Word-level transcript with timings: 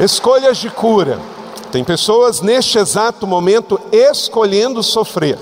Escolhas 0.00 0.56
de 0.56 0.70
cura. 0.70 1.20
Tem 1.70 1.84
pessoas 1.84 2.40
neste 2.40 2.78
exato 2.78 3.26
momento 3.26 3.78
escolhendo 3.92 4.82
sofrer. 4.82 5.38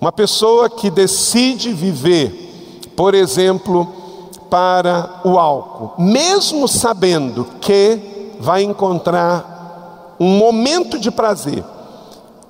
Uma 0.00 0.12
pessoa 0.12 0.70
que 0.70 0.88
decide 0.88 1.72
viver, 1.72 2.90
por 2.94 3.14
exemplo, 3.14 3.92
para 4.48 5.20
o 5.24 5.38
álcool, 5.38 6.00
mesmo 6.00 6.68
sabendo 6.68 7.44
que 7.60 8.36
vai 8.38 8.62
encontrar 8.62 10.14
um 10.20 10.38
momento 10.38 10.96
de 10.98 11.10
prazer, 11.10 11.64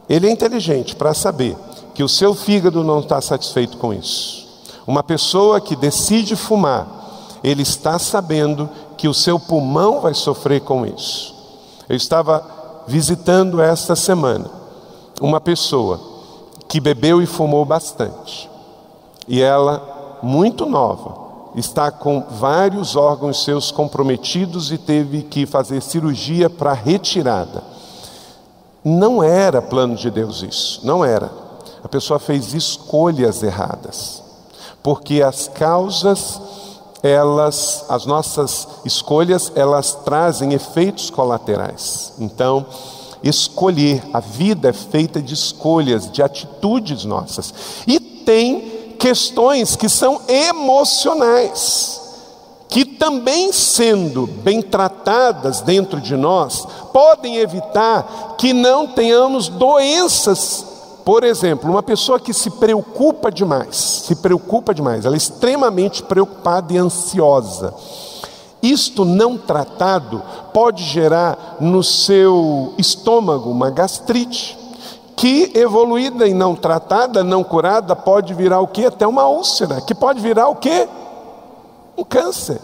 ele 0.08 0.28
é 0.28 0.30
inteligente 0.30 0.94
para 0.94 1.14
saber 1.14 1.56
que 1.94 2.02
o 2.02 2.08
seu 2.08 2.34
fígado 2.34 2.84
não 2.84 3.00
está 3.00 3.20
satisfeito 3.22 3.78
com 3.78 3.94
isso. 3.94 4.46
Uma 4.86 5.02
pessoa 5.02 5.58
que 5.58 5.74
decide 5.74 6.36
fumar, 6.36 6.86
ele 7.42 7.62
está 7.62 7.98
sabendo 7.98 8.68
que 8.96 9.08
o 9.08 9.14
seu 9.14 9.38
pulmão 9.38 10.00
vai 10.00 10.14
sofrer 10.14 10.60
com 10.60 10.86
isso. 10.86 11.34
Eu 11.88 11.96
estava 11.96 12.84
visitando 12.86 13.60
esta 13.60 13.94
semana 13.94 14.50
uma 15.20 15.40
pessoa 15.40 16.00
que 16.68 16.80
bebeu 16.80 17.22
e 17.22 17.26
fumou 17.26 17.64
bastante. 17.64 18.50
E 19.28 19.40
ela, 19.40 20.18
muito 20.22 20.66
nova, 20.66 21.26
está 21.54 21.90
com 21.90 22.22
vários 22.30 22.96
órgãos 22.96 23.42
seus 23.44 23.70
comprometidos 23.70 24.70
e 24.70 24.78
teve 24.78 25.22
que 25.22 25.46
fazer 25.46 25.80
cirurgia 25.80 26.50
para 26.50 26.72
retirada. 26.72 27.62
Não 28.84 29.22
era 29.22 29.62
plano 29.62 29.96
de 29.96 30.10
Deus 30.10 30.42
isso, 30.42 30.80
não 30.84 31.04
era. 31.04 31.30
A 31.82 31.88
pessoa 31.88 32.18
fez 32.18 32.52
escolhas 32.52 33.42
erradas, 33.42 34.22
porque 34.82 35.22
as 35.22 35.48
causas 35.48 36.40
elas, 37.06 37.84
as 37.88 38.06
nossas 38.06 38.68
escolhas, 38.84 39.52
elas 39.54 39.94
trazem 40.04 40.52
efeitos 40.52 41.10
colaterais. 41.10 42.12
Então, 42.18 42.66
escolher, 43.22 44.02
a 44.12 44.20
vida 44.20 44.68
é 44.68 44.72
feita 44.72 45.20
de 45.20 45.34
escolhas, 45.34 46.10
de 46.10 46.22
atitudes 46.22 47.04
nossas. 47.04 47.52
E 47.86 47.98
tem 47.98 48.94
questões 48.98 49.76
que 49.76 49.88
são 49.88 50.20
emocionais, 50.28 52.00
que 52.68 52.84
também 52.84 53.52
sendo 53.52 54.26
bem 54.26 54.60
tratadas 54.60 55.60
dentro 55.60 56.00
de 56.00 56.16
nós, 56.16 56.66
podem 56.92 57.36
evitar 57.36 58.34
que 58.38 58.52
não 58.52 58.88
tenhamos 58.88 59.48
doenças 59.48 60.75
por 61.06 61.22
exemplo, 61.22 61.70
uma 61.70 61.84
pessoa 61.84 62.18
que 62.18 62.34
se 62.34 62.50
preocupa 62.50 63.30
demais, 63.30 63.76
se 63.76 64.16
preocupa 64.16 64.74
demais, 64.74 65.04
ela 65.04 65.14
é 65.14 65.16
extremamente 65.16 66.02
preocupada 66.02 66.72
e 66.72 66.78
ansiosa. 66.78 67.72
Isto 68.60 69.04
não 69.04 69.38
tratado 69.38 70.20
pode 70.52 70.82
gerar 70.82 71.58
no 71.60 71.80
seu 71.80 72.74
estômago 72.76 73.48
uma 73.48 73.70
gastrite, 73.70 74.58
que 75.14 75.52
evoluída 75.54 76.26
e 76.26 76.34
não 76.34 76.56
tratada, 76.56 77.22
não 77.22 77.44
curada, 77.44 77.94
pode 77.94 78.34
virar 78.34 78.58
o 78.58 78.66
que? 78.66 78.84
Até 78.84 79.06
uma 79.06 79.28
úlcera, 79.28 79.80
que 79.80 79.94
pode 79.94 80.20
virar 80.20 80.48
o 80.48 80.56
que? 80.56 80.88
Um 81.96 82.02
câncer. 82.02 82.60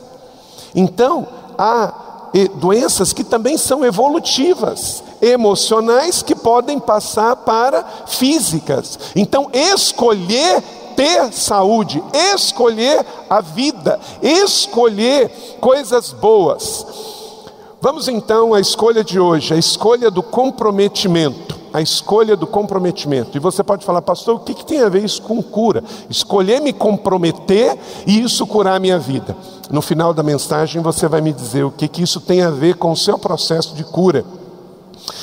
Então, 0.75 1.28
há 1.56 2.12
doenças 2.54 3.12
que 3.12 3.22
também 3.22 3.56
são 3.59 3.84
evolutivas, 3.84 5.03
emocionais 5.20 6.22
que 6.22 6.34
podem 6.34 6.78
passar 6.78 7.37
para 7.37 7.84
físicas. 8.06 8.98
Então, 9.15 9.50
escolher 9.53 10.62
ter 10.97 11.32
saúde, 11.32 12.03
escolher 12.34 13.04
a 13.28 13.41
vida, 13.41 13.98
escolher 14.22 15.31
coisas 15.60 16.12
boas. 16.12 16.87
Vamos 17.81 18.09
então 18.09 18.54
à 18.54 18.60
escolha 18.60 19.03
de 19.03 19.19
hoje, 19.19 19.54
a 19.54 19.56
escolha 19.56 20.10
do 20.10 20.22
comprometimento. 20.22 21.62
A 21.72 21.81
escolha 21.81 22.37
do 22.37 22.47
comprometimento. 22.47 23.37
E 23.37 23.41
você 23.41 23.62
pode 23.62 23.84
falar, 23.84 24.03
pastor, 24.03 24.37
o 24.37 24.41
que, 24.41 24.55
que 24.55 24.65
tem 24.65 24.81
a 24.81 24.88
ver 24.88 25.05
isso 25.05 25.22
com 25.22 25.43
cura? 25.43 25.83
Escolher 26.09 26.60
me 26.60 26.72
comprometer 26.72 27.78
e 28.06 28.21
isso 28.21 28.47
curar 28.47 28.77
a 28.77 28.81
minha 28.81 28.99
vida. 28.99 29.37
No 29.71 29.81
final 29.81 30.12
da 30.12 30.22
mensagem 30.22 30.82
você 30.82 31.09
vai 31.09 31.21
me 31.21 31.32
dizer 31.32 31.65
o 31.65 31.71
que, 31.71 31.88
que 31.88 32.03
isso 32.03 32.21
tem 32.21 32.43
a 32.43 32.50
ver 32.50 32.77
com 32.77 32.93
o 32.93 32.97
seu 32.97 33.19
processo 33.19 33.75
de 33.75 33.84
cura. 33.84 34.25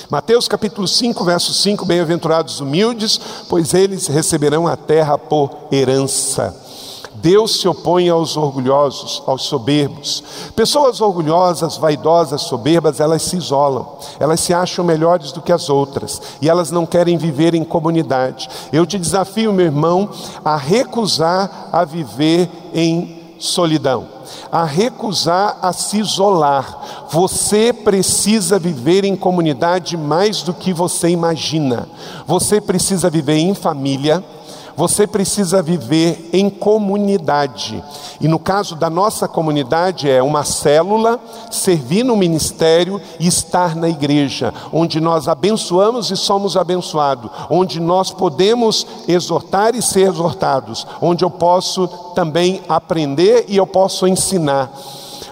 Mateus 0.10 0.48
capítulo 0.48 0.88
5, 0.88 1.24
verso 1.24 1.54
5: 1.54 1.86
Bem-aventurados 1.86 2.60
humildes, 2.60 3.20
pois 3.48 3.74
eles 3.74 4.08
receberão 4.08 4.68
a 4.68 4.76
terra 4.76 5.18
por 5.18 5.52
herança. 5.72 6.69
Deus 7.22 7.60
se 7.60 7.68
opõe 7.68 8.08
aos 8.08 8.38
orgulhosos, 8.38 9.22
aos 9.26 9.44
soberbos. 9.44 10.24
Pessoas 10.56 11.02
orgulhosas, 11.02 11.78
vaidosas, 11.78 12.42
soberbas, 12.42 13.00
elas 13.00 13.22
se 13.24 13.36
isolam, 13.36 13.86
elas 14.20 14.40
se 14.40 14.54
acham 14.54 14.86
melhores 14.86 15.32
do 15.32 15.42
que 15.42 15.52
as 15.52 15.70
outras 15.70 16.22
e 16.42 16.50
elas 16.50 16.72
não 16.72 16.86
querem 16.86 17.18
viver 17.18 17.54
em 17.54 17.64
comunidade. 17.64 18.50
Eu 18.72 18.86
te 18.86 18.98
desafio, 18.98 19.52
meu 19.52 19.66
irmão, 19.66 20.10
a 20.44 20.56
recusar 20.56 21.70
a 21.72 21.84
viver 21.84 22.50
em 22.74 23.36
solidão, 23.38 24.08
a 24.52 24.64
recusar 24.64 25.58
a 25.62 25.74
se 25.74 25.98
isolar. 25.98 27.08
Você 27.10 27.74
precisa 27.74 28.58
viver 28.58 29.04
em 29.04 29.16
comunidade 29.16 29.98
mais 29.98 30.42
do 30.42 30.54
que 30.54 30.72
você 30.74 31.10
imagina. 31.10 31.88
Você 32.26 32.62
precisa 32.62 33.10
viver 33.10 33.38
em 33.38 33.54
família 33.54 34.24
você 34.80 35.06
precisa 35.06 35.62
viver 35.62 36.30
em 36.32 36.50
comunidade. 36.50 37.84
E 38.22 38.30
no 38.30 38.40
caso 38.40 38.78
da 38.78 38.90
nossa 38.90 39.28
comunidade 39.28 40.10
é 40.10 40.24
uma 40.24 40.46
célula, 40.46 41.20
servir 41.52 42.06
no 42.06 42.16
ministério 42.16 43.02
e 43.20 43.28
estar 43.28 43.76
na 43.76 43.90
igreja, 43.90 44.54
onde 44.72 45.02
nós 45.02 45.28
abençoamos 45.28 46.12
e 46.12 46.16
somos 46.16 46.56
abençoados, 46.56 47.30
onde 47.50 47.78
nós 47.78 48.10
podemos 48.12 48.88
exortar 49.06 49.76
e 49.76 49.82
ser 49.82 50.08
exortados, 50.08 50.88
onde 51.02 51.26
eu 51.26 51.30
posso 51.30 51.86
também 52.16 52.62
aprender 52.70 53.48
e 53.50 53.58
eu 53.58 53.68
posso 53.68 54.08
ensinar. 54.08 54.72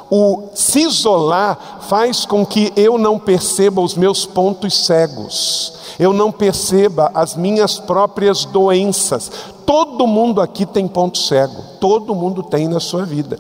O 0.10 0.50
se 0.54 0.82
isolar 0.82 1.80
faz 1.82 2.26
com 2.26 2.46
que 2.46 2.72
eu 2.76 2.98
não 2.98 3.20
perceba 3.20 3.82
os 3.82 3.96
meus 3.96 4.26
pontos 4.26 4.86
cegos 4.86 5.78
eu 6.00 6.14
não 6.14 6.32
perceba 6.32 7.12
as 7.14 7.36
minhas 7.36 7.80
próprias 7.80 8.46
doenças. 8.46 9.32
Todo 9.68 10.08
mundo 10.08 10.40
aqui 10.40 10.66
tem 10.66 10.88
ponto 10.88 11.18
cego, 11.18 11.62
todo 11.82 12.16
mundo 12.16 12.42
tem 12.42 12.70
na 12.70 12.80
sua 12.80 13.04
vida. 13.04 13.38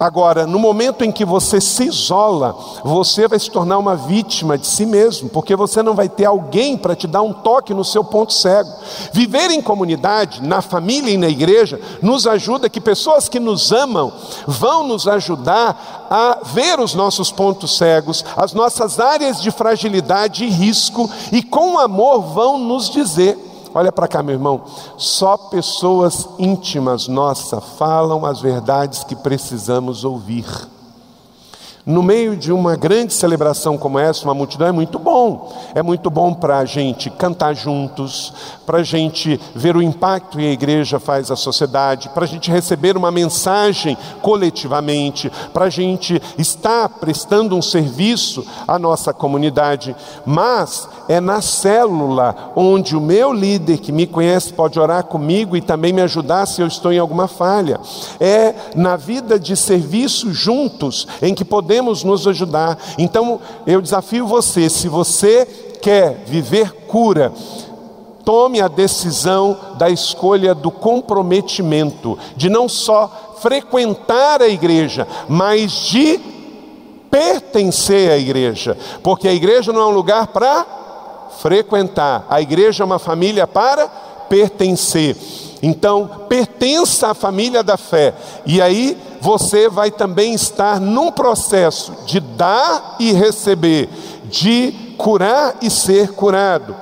Agora, 0.00 0.46
no 0.46 0.58
momento 0.58 1.04
em 1.04 1.12
que 1.12 1.22
você 1.22 1.60
se 1.60 1.84
isola, 1.84 2.56
você 2.82 3.28
vai 3.28 3.38
se 3.38 3.50
tornar 3.50 3.76
uma 3.76 3.94
vítima 3.94 4.56
de 4.56 4.66
si 4.66 4.86
mesmo, 4.86 5.28
porque 5.28 5.54
você 5.54 5.82
não 5.82 5.94
vai 5.94 6.08
ter 6.08 6.24
alguém 6.24 6.78
para 6.78 6.96
te 6.96 7.06
dar 7.06 7.20
um 7.20 7.34
toque 7.34 7.74
no 7.74 7.84
seu 7.84 8.02
ponto 8.02 8.32
cego. 8.32 8.70
Viver 9.12 9.50
em 9.50 9.60
comunidade, 9.60 10.42
na 10.42 10.62
família 10.62 11.12
e 11.12 11.18
na 11.18 11.28
igreja, 11.28 11.78
nos 12.00 12.26
ajuda 12.26 12.70
que 12.70 12.80
pessoas 12.80 13.28
que 13.28 13.38
nos 13.38 13.70
amam 13.70 14.10
vão 14.46 14.82
nos 14.82 15.06
ajudar 15.06 16.06
a 16.10 16.38
ver 16.42 16.80
os 16.80 16.94
nossos 16.94 17.30
pontos 17.30 17.76
cegos, 17.76 18.24
as 18.34 18.54
nossas 18.54 18.98
áreas 18.98 19.42
de 19.42 19.50
fragilidade 19.50 20.42
e 20.42 20.48
risco, 20.48 21.10
e 21.30 21.42
com 21.42 21.78
amor 21.78 22.22
vão 22.22 22.56
nos 22.56 22.88
dizer 22.88 23.45
Olha 23.76 23.92
para 23.92 24.08
cá, 24.08 24.22
meu 24.22 24.32
irmão. 24.32 24.62
Só 24.96 25.36
pessoas 25.36 26.26
íntimas 26.38 27.08
nossas 27.08 27.62
falam 27.76 28.24
as 28.24 28.40
verdades 28.40 29.04
que 29.04 29.14
precisamos 29.14 30.02
ouvir. 30.02 30.46
No 31.86 32.02
meio 32.02 32.36
de 32.36 32.50
uma 32.50 32.74
grande 32.74 33.14
celebração 33.14 33.78
como 33.78 33.96
essa, 33.96 34.24
uma 34.24 34.34
multidão 34.34 34.66
é 34.66 34.72
muito 34.72 34.98
bom. 34.98 35.52
É 35.72 35.84
muito 35.84 36.10
bom 36.10 36.34
para 36.34 36.58
a 36.58 36.64
gente 36.64 37.08
cantar 37.10 37.54
juntos, 37.54 38.34
para 38.66 38.78
a 38.78 38.82
gente 38.82 39.40
ver 39.54 39.76
o 39.76 39.82
impacto 39.82 40.36
que 40.36 40.44
a 40.44 40.50
igreja 40.50 40.98
faz 40.98 41.30
à 41.30 41.36
sociedade, 41.36 42.08
para 42.08 42.24
a 42.24 42.26
gente 42.26 42.50
receber 42.50 42.96
uma 42.96 43.12
mensagem 43.12 43.96
coletivamente, 44.20 45.30
para 45.52 45.66
a 45.66 45.70
gente 45.70 46.20
estar 46.36 46.88
prestando 46.88 47.54
um 47.54 47.62
serviço 47.62 48.44
à 48.66 48.80
nossa 48.80 49.14
comunidade. 49.14 49.94
Mas 50.26 50.88
é 51.08 51.20
na 51.20 51.40
célula 51.40 52.52
onde 52.56 52.96
o 52.96 53.00
meu 53.00 53.32
líder 53.32 53.78
que 53.78 53.92
me 53.92 54.08
conhece 54.08 54.52
pode 54.52 54.76
orar 54.80 55.04
comigo 55.04 55.56
e 55.56 55.60
também 55.60 55.92
me 55.92 56.02
ajudar 56.02 56.46
se 56.46 56.60
eu 56.60 56.66
estou 56.66 56.92
em 56.92 56.98
alguma 56.98 57.28
falha. 57.28 57.78
É 58.18 58.56
na 58.74 58.96
vida 58.96 59.38
de 59.38 59.56
serviço 59.56 60.34
juntos 60.34 61.06
em 61.22 61.32
que 61.32 61.44
podemos 61.44 61.75
podemos 61.76 62.02
nos 62.02 62.26
ajudar. 62.26 62.78
Então 62.96 63.40
eu 63.66 63.82
desafio 63.82 64.26
você, 64.26 64.70
se 64.70 64.88
você 64.88 65.46
quer 65.82 66.24
viver 66.26 66.72
cura, 66.88 67.32
tome 68.24 68.60
a 68.60 68.68
decisão 68.68 69.56
da 69.76 69.90
escolha 69.90 70.54
do 70.54 70.70
comprometimento, 70.70 72.18
de 72.34 72.48
não 72.48 72.68
só 72.68 73.36
frequentar 73.40 74.40
a 74.40 74.48
igreja, 74.48 75.06
mas 75.28 75.70
de 75.72 76.18
pertencer 77.10 78.10
à 78.10 78.16
igreja, 78.16 78.76
porque 79.02 79.28
a 79.28 79.34
igreja 79.34 79.72
não 79.72 79.82
é 79.82 79.86
um 79.86 79.90
lugar 79.90 80.28
para 80.28 80.66
frequentar, 81.40 82.26
a 82.28 82.40
igreja 82.40 82.82
é 82.82 82.86
uma 82.86 82.98
família 82.98 83.46
para 83.46 83.86
pertencer. 84.28 85.16
Então, 85.62 86.26
pertença 86.28 87.08
à 87.08 87.14
família 87.14 87.62
da 87.62 87.76
fé, 87.76 88.14
e 88.44 88.60
aí 88.60 88.96
você 89.20 89.68
vai 89.68 89.90
também 89.90 90.34
estar 90.34 90.80
num 90.80 91.10
processo 91.10 91.92
de 92.04 92.20
dar 92.20 92.96
e 93.00 93.12
receber, 93.12 93.88
de 94.24 94.72
curar 94.98 95.56
e 95.62 95.70
ser 95.70 96.12
curado. 96.12 96.76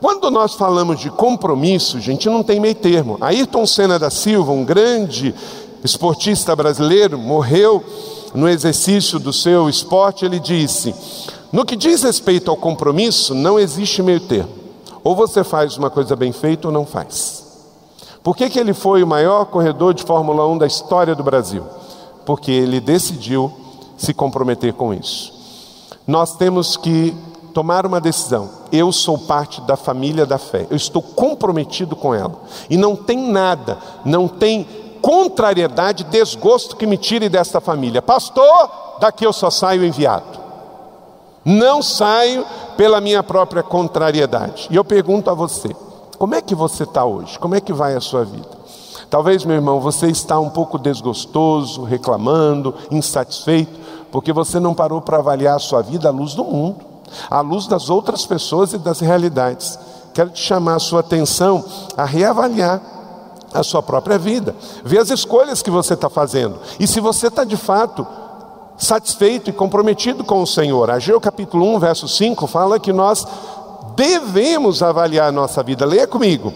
Quando 0.00 0.30
nós 0.30 0.54
falamos 0.54 1.00
de 1.00 1.10
compromisso, 1.10 1.98
gente, 2.00 2.28
não 2.28 2.42
tem 2.42 2.60
meio 2.60 2.74
termo. 2.74 3.16
Ayrton 3.20 3.66
Senna 3.66 3.98
da 3.98 4.10
Silva, 4.10 4.52
um 4.52 4.64
grande 4.64 5.34
esportista 5.82 6.54
brasileiro, 6.54 7.18
morreu 7.18 7.84
no 8.34 8.48
exercício 8.48 9.18
do 9.18 9.32
seu 9.32 9.68
esporte. 9.68 10.24
Ele 10.24 10.38
disse: 10.38 10.94
No 11.50 11.64
que 11.64 11.74
diz 11.74 12.04
respeito 12.04 12.48
ao 12.48 12.56
compromisso, 12.56 13.34
não 13.34 13.58
existe 13.58 14.00
meio 14.00 14.20
termo. 14.20 14.50
Ou 15.02 15.16
você 15.16 15.42
faz 15.42 15.76
uma 15.76 15.90
coisa 15.90 16.14
bem 16.14 16.32
feita 16.32 16.68
ou 16.68 16.72
não 16.72 16.86
faz. 16.86 17.47
Por 18.28 18.36
que, 18.36 18.50
que 18.50 18.58
ele 18.58 18.74
foi 18.74 19.02
o 19.02 19.06
maior 19.06 19.46
corredor 19.46 19.94
de 19.94 20.02
Fórmula 20.02 20.46
1 20.46 20.58
da 20.58 20.66
história 20.66 21.14
do 21.14 21.22
Brasil? 21.22 21.64
Porque 22.26 22.52
ele 22.52 22.78
decidiu 22.78 23.50
se 23.96 24.12
comprometer 24.12 24.74
com 24.74 24.92
isso. 24.92 25.32
Nós 26.06 26.36
temos 26.36 26.76
que 26.76 27.16
tomar 27.54 27.86
uma 27.86 27.98
decisão. 27.98 28.50
Eu 28.70 28.92
sou 28.92 29.16
parte 29.16 29.62
da 29.62 29.78
família 29.78 30.26
da 30.26 30.36
fé. 30.36 30.66
Eu 30.68 30.76
estou 30.76 31.00
comprometido 31.00 31.96
com 31.96 32.14
ela. 32.14 32.34
E 32.68 32.76
não 32.76 32.94
tem 32.94 33.16
nada, 33.16 33.78
não 34.04 34.28
tem 34.28 34.68
contrariedade, 35.00 36.04
desgosto 36.04 36.76
que 36.76 36.86
me 36.86 36.98
tire 36.98 37.30
desta 37.30 37.62
família. 37.62 38.02
Pastor, 38.02 38.70
daqui 39.00 39.24
eu 39.24 39.32
só 39.32 39.48
saio 39.48 39.86
enviado. 39.86 40.38
Não 41.46 41.82
saio 41.82 42.44
pela 42.76 43.00
minha 43.00 43.22
própria 43.22 43.62
contrariedade. 43.62 44.68
E 44.70 44.76
eu 44.76 44.84
pergunto 44.84 45.30
a 45.30 45.34
você: 45.34 45.74
como 46.18 46.34
é 46.34 46.42
que 46.42 46.54
você 46.54 46.82
está 46.82 47.04
hoje? 47.04 47.38
Como 47.38 47.54
é 47.54 47.60
que 47.60 47.72
vai 47.72 47.94
a 47.94 48.00
sua 48.00 48.24
vida? 48.24 48.58
Talvez, 49.08 49.44
meu 49.44 49.56
irmão, 49.56 49.80
você 49.80 50.08
está 50.08 50.38
um 50.38 50.50
pouco 50.50 50.78
desgostoso, 50.78 51.84
reclamando, 51.84 52.74
insatisfeito, 52.90 53.78
porque 54.10 54.32
você 54.32 54.60
não 54.60 54.74
parou 54.74 55.00
para 55.00 55.18
avaliar 55.18 55.56
a 55.56 55.60
sua 55.60 55.80
vida 55.82 56.08
à 56.08 56.12
luz 56.12 56.34
do 56.34 56.44
mundo 56.44 56.88
à 57.30 57.40
luz 57.40 57.66
das 57.66 57.90
outras 57.90 58.26
pessoas 58.26 58.72
e 58.72 58.78
das 58.78 59.00
realidades. 59.00 59.78
Quero 60.12 60.30
te 60.30 60.40
chamar 60.40 60.76
a 60.76 60.80
sua 60.80 61.00
atenção 61.00 61.64
a 61.96 62.04
reavaliar 62.04 62.80
a 63.52 63.62
sua 63.62 63.82
própria 63.82 64.18
vida, 64.18 64.54
ver 64.84 64.98
as 64.98 65.10
escolhas 65.10 65.62
que 65.62 65.70
você 65.70 65.94
está 65.94 66.10
fazendo 66.10 66.58
e 66.78 66.86
se 66.86 67.00
você 67.00 67.28
está 67.28 67.44
de 67.44 67.56
fato 67.56 68.06
satisfeito 68.76 69.50
e 69.50 69.52
comprometido 69.52 70.22
com 70.22 70.42
o 70.42 70.46
Senhor. 70.46 70.90
Ageu 70.90 71.20
capítulo 71.20 71.66
1, 71.76 71.78
verso 71.78 72.06
5 72.06 72.46
fala 72.46 72.78
que 72.78 72.92
nós 72.92 73.26
devemos 73.98 74.80
avaliar 74.80 75.28
a 75.28 75.32
nossa 75.32 75.60
vida. 75.60 75.84
Leia 75.84 76.06
comigo. 76.06 76.54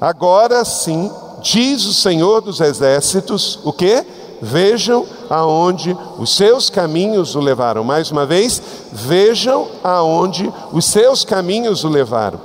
Agora 0.00 0.64
sim, 0.64 1.10
diz 1.42 1.84
o 1.84 1.92
Senhor 1.92 2.40
dos 2.40 2.60
exércitos, 2.60 3.58
o 3.64 3.72
que? 3.72 4.06
Vejam 4.40 5.04
aonde 5.28 5.96
os 6.18 6.36
seus 6.36 6.70
caminhos 6.70 7.34
o 7.34 7.40
levaram. 7.40 7.82
Mais 7.82 8.12
uma 8.12 8.24
vez, 8.24 8.62
vejam 8.92 9.66
aonde 9.82 10.52
os 10.72 10.84
seus 10.84 11.24
caminhos 11.24 11.82
o 11.82 11.88
levaram. 11.88 12.38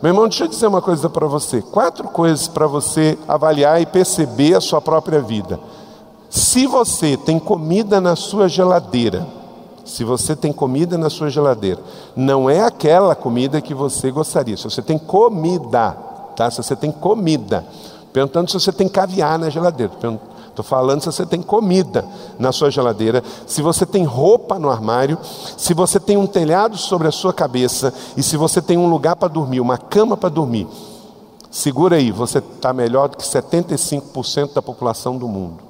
Meu 0.00 0.10
irmão, 0.10 0.28
deixa 0.28 0.44
eu 0.44 0.48
dizer 0.48 0.66
uma 0.66 0.82
coisa 0.82 1.08
para 1.10 1.26
você. 1.26 1.60
Quatro 1.60 2.06
coisas 2.08 2.46
para 2.46 2.66
você 2.66 3.18
avaliar 3.26 3.80
e 3.80 3.86
perceber 3.86 4.54
a 4.54 4.60
sua 4.60 4.80
própria 4.80 5.20
vida. 5.20 5.58
Se 6.28 6.66
você 6.66 7.16
tem 7.16 7.38
comida 7.38 8.00
na 8.00 8.14
sua 8.14 8.48
geladeira, 8.48 9.26
se 9.84 10.04
você 10.04 10.36
tem 10.36 10.52
comida 10.52 10.96
na 10.96 11.10
sua 11.10 11.28
geladeira, 11.28 11.80
não 12.14 12.48
é 12.48 12.62
aquela 12.62 13.14
comida 13.14 13.60
que 13.60 13.74
você 13.74 14.10
gostaria. 14.10 14.56
Se 14.56 14.64
você 14.64 14.82
tem 14.82 14.98
comida, 14.98 15.92
tá? 16.36 16.50
Se 16.50 16.62
você 16.62 16.76
tem 16.76 16.92
comida, 16.92 17.64
perguntando 18.12 18.50
se 18.50 18.58
você 18.58 18.72
tem 18.72 18.88
caviar 18.88 19.38
na 19.38 19.50
geladeira, 19.50 19.92
Estou 20.52 20.62
falando 20.62 21.00
se 21.00 21.06
você 21.06 21.24
tem 21.24 21.40
comida 21.40 22.06
na 22.38 22.52
sua 22.52 22.70
geladeira, 22.70 23.24
se 23.46 23.62
você 23.62 23.86
tem 23.86 24.04
roupa 24.04 24.58
no 24.58 24.68
armário, 24.68 25.18
se 25.56 25.72
você 25.72 25.98
tem 25.98 26.18
um 26.18 26.26
telhado 26.26 26.76
sobre 26.76 27.08
a 27.08 27.12
sua 27.12 27.32
cabeça 27.32 27.92
e 28.18 28.22
se 28.22 28.36
você 28.36 28.60
tem 28.60 28.76
um 28.76 28.86
lugar 28.86 29.16
para 29.16 29.28
dormir, 29.28 29.60
uma 29.60 29.78
cama 29.78 30.14
para 30.14 30.28
dormir. 30.28 30.68
Segura 31.50 31.96
aí, 31.96 32.10
você 32.10 32.38
está 32.38 32.70
melhor 32.74 33.08
do 33.08 33.16
que 33.16 33.24
75% 33.24 34.52
da 34.52 34.60
população 34.60 35.16
do 35.16 35.26
mundo. 35.26 35.62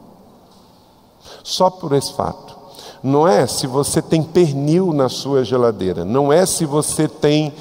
Só 1.44 1.70
por 1.70 1.92
esse 1.92 2.12
fato. 2.12 2.61
Não 3.02 3.26
é 3.26 3.46
se 3.46 3.66
você 3.66 4.00
tem 4.00 4.22
pernil 4.22 4.92
na 4.92 5.08
sua 5.08 5.44
geladeira, 5.44 6.04
não 6.04 6.32
é 6.32 6.46
se 6.46 6.64
você 6.64 7.08
tem 7.08 7.52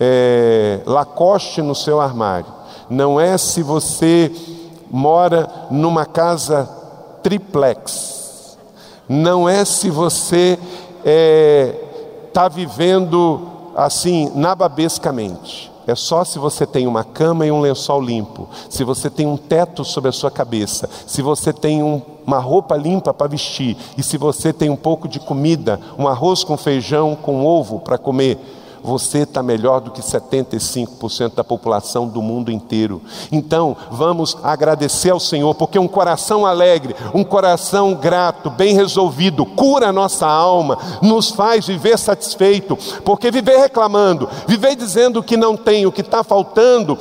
é, 0.00 0.80
lacoste 0.86 1.60
no 1.60 1.74
seu 1.74 2.00
armário, 2.00 2.46
não 2.88 3.20
é 3.20 3.36
se 3.36 3.62
você 3.62 4.32
mora 4.90 5.48
numa 5.70 6.06
casa 6.06 6.68
triplex. 7.22 8.56
Não 9.08 9.48
é 9.48 9.64
se 9.64 9.90
você 9.90 10.58
está 10.58 11.02
é, 11.04 11.74
tá 12.32 12.48
vivendo 12.48 13.48
assim, 13.74 14.30
nababescamente. 14.34 15.72
É 15.88 15.94
só 15.94 16.22
se 16.22 16.38
você 16.38 16.66
tem 16.66 16.86
uma 16.86 17.02
cama 17.02 17.46
e 17.46 17.50
um 17.50 17.62
lençol 17.62 17.98
limpo, 18.02 18.46
se 18.68 18.84
você 18.84 19.08
tem 19.08 19.26
um 19.26 19.38
teto 19.38 19.82
sobre 19.86 20.10
a 20.10 20.12
sua 20.12 20.30
cabeça, 20.30 20.86
se 21.06 21.22
você 21.22 21.50
tem 21.50 21.82
um, 21.82 22.02
uma 22.26 22.38
roupa 22.38 22.76
limpa 22.76 23.14
para 23.14 23.26
vestir 23.26 23.74
e 23.96 24.02
se 24.02 24.18
você 24.18 24.52
tem 24.52 24.68
um 24.68 24.76
pouco 24.76 25.08
de 25.08 25.18
comida, 25.18 25.80
um 25.98 26.06
arroz 26.06 26.44
com 26.44 26.58
feijão, 26.58 27.16
com 27.16 27.42
ovo 27.42 27.80
para 27.80 27.96
comer 27.96 28.38
você 28.82 29.18
está 29.18 29.42
melhor 29.42 29.80
do 29.80 29.90
que 29.90 30.00
75% 30.00 31.34
da 31.34 31.44
população 31.44 32.06
do 32.06 32.22
mundo 32.22 32.50
inteiro. 32.50 33.02
Então, 33.30 33.76
vamos 33.90 34.36
agradecer 34.42 35.10
ao 35.10 35.20
Senhor, 35.20 35.54
porque 35.54 35.78
um 35.78 35.88
coração 35.88 36.46
alegre, 36.46 36.94
um 37.14 37.24
coração 37.24 37.94
grato, 37.94 38.50
bem 38.50 38.74
resolvido, 38.74 39.44
cura 39.44 39.88
a 39.88 39.92
nossa 39.92 40.26
alma, 40.26 40.78
nos 41.02 41.30
faz 41.30 41.66
viver 41.66 41.98
satisfeito, 41.98 42.76
porque 43.04 43.30
viver 43.30 43.58
reclamando, 43.58 44.28
viver 44.46 44.76
dizendo 44.76 45.22
que 45.22 45.36
não 45.36 45.56
tem, 45.56 45.86
o 45.86 45.92
que 45.92 46.00
está 46.00 46.22
faltando, 46.22 46.98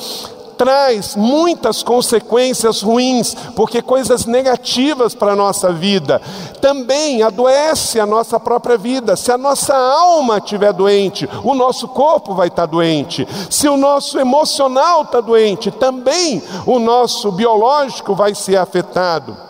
traz 0.57 1.15
muitas 1.15 1.83
consequências 1.83 2.81
ruins, 2.81 3.35
porque 3.55 3.81
coisas 3.81 4.25
negativas 4.25 5.13
para 5.13 5.33
a 5.33 5.35
nossa 5.35 5.71
vida. 5.71 6.21
Também 6.59 7.21
adoece 7.21 7.99
a 7.99 8.05
nossa 8.05 8.39
própria 8.39 8.77
vida. 8.77 9.15
Se 9.15 9.31
a 9.31 9.37
nossa 9.37 9.75
alma 9.75 10.39
estiver 10.39 10.73
doente, 10.73 11.29
o 11.43 11.53
nosso 11.53 11.87
corpo 11.87 12.33
vai 12.33 12.47
estar 12.47 12.65
doente. 12.65 13.27
Se 13.49 13.69
o 13.69 13.77
nosso 13.77 14.19
emocional 14.19 15.03
está 15.03 15.21
doente, 15.21 15.71
também 15.71 16.41
o 16.65 16.79
nosso 16.79 17.31
biológico 17.31 18.15
vai 18.15 18.33
ser 18.33 18.57
afetado. 18.57 19.46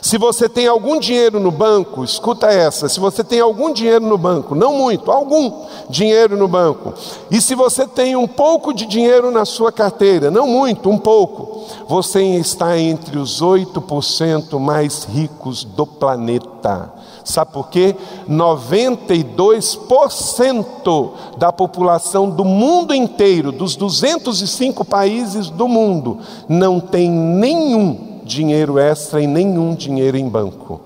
Se 0.00 0.16
você 0.16 0.48
tem 0.48 0.66
algum 0.66 0.98
dinheiro 0.98 1.38
no 1.38 1.50
banco, 1.50 2.02
escuta 2.02 2.46
essa: 2.46 2.88
se 2.88 2.98
você 2.98 3.22
tem 3.22 3.40
algum 3.40 3.72
dinheiro 3.72 4.06
no 4.06 4.16
banco, 4.16 4.54
não 4.54 4.74
muito, 4.74 5.10
algum 5.10 5.66
dinheiro 5.88 6.36
no 6.36 6.48
banco, 6.48 6.94
e 7.30 7.40
se 7.40 7.54
você 7.54 7.86
tem 7.86 8.16
um 8.16 8.26
pouco 8.26 8.72
de 8.72 8.86
dinheiro 8.86 9.30
na 9.30 9.44
sua 9.44 9.70
carteira, 9.70 10.30
não 10.30 10.46
muito, 10.46 10.88
um 10.88 10.98
pouco, 10.98 11.66
você 11.86 12.22
está 12.22 12.78
entre 12.78 13.18
os 13.18 13.42
8% 13.42 14.58
mais 14.58 15.04
ricos 15.04 15.64
do 15.64 15.86
planeta. 15.86 16.94
Sabe 17.24 17.52
por 17.52 17.68
quê? 17.68 17.94
92% 18.26 21.10
da 21.36 21.52
população 21.52 22.30
do 22.30 22.44
mundo 22.44 22.94
inteiro, 22.94 23.52
dos 23.52 23.76
205 23.76 24.82
países 24.86 25.50
do 25.50 25.68
mundo, 25.68 26.20
não 26.48 26.80
tem 26.80 27.10
nenhum 27.10 28.17
dinheiro 28.28 28.78
extra 28.78 29.20
e 29.20 29.26
nenhum 29.26 29.74
dinheiro 29.74 30.16
em 30.16 30.28
banco. 30.28 30.80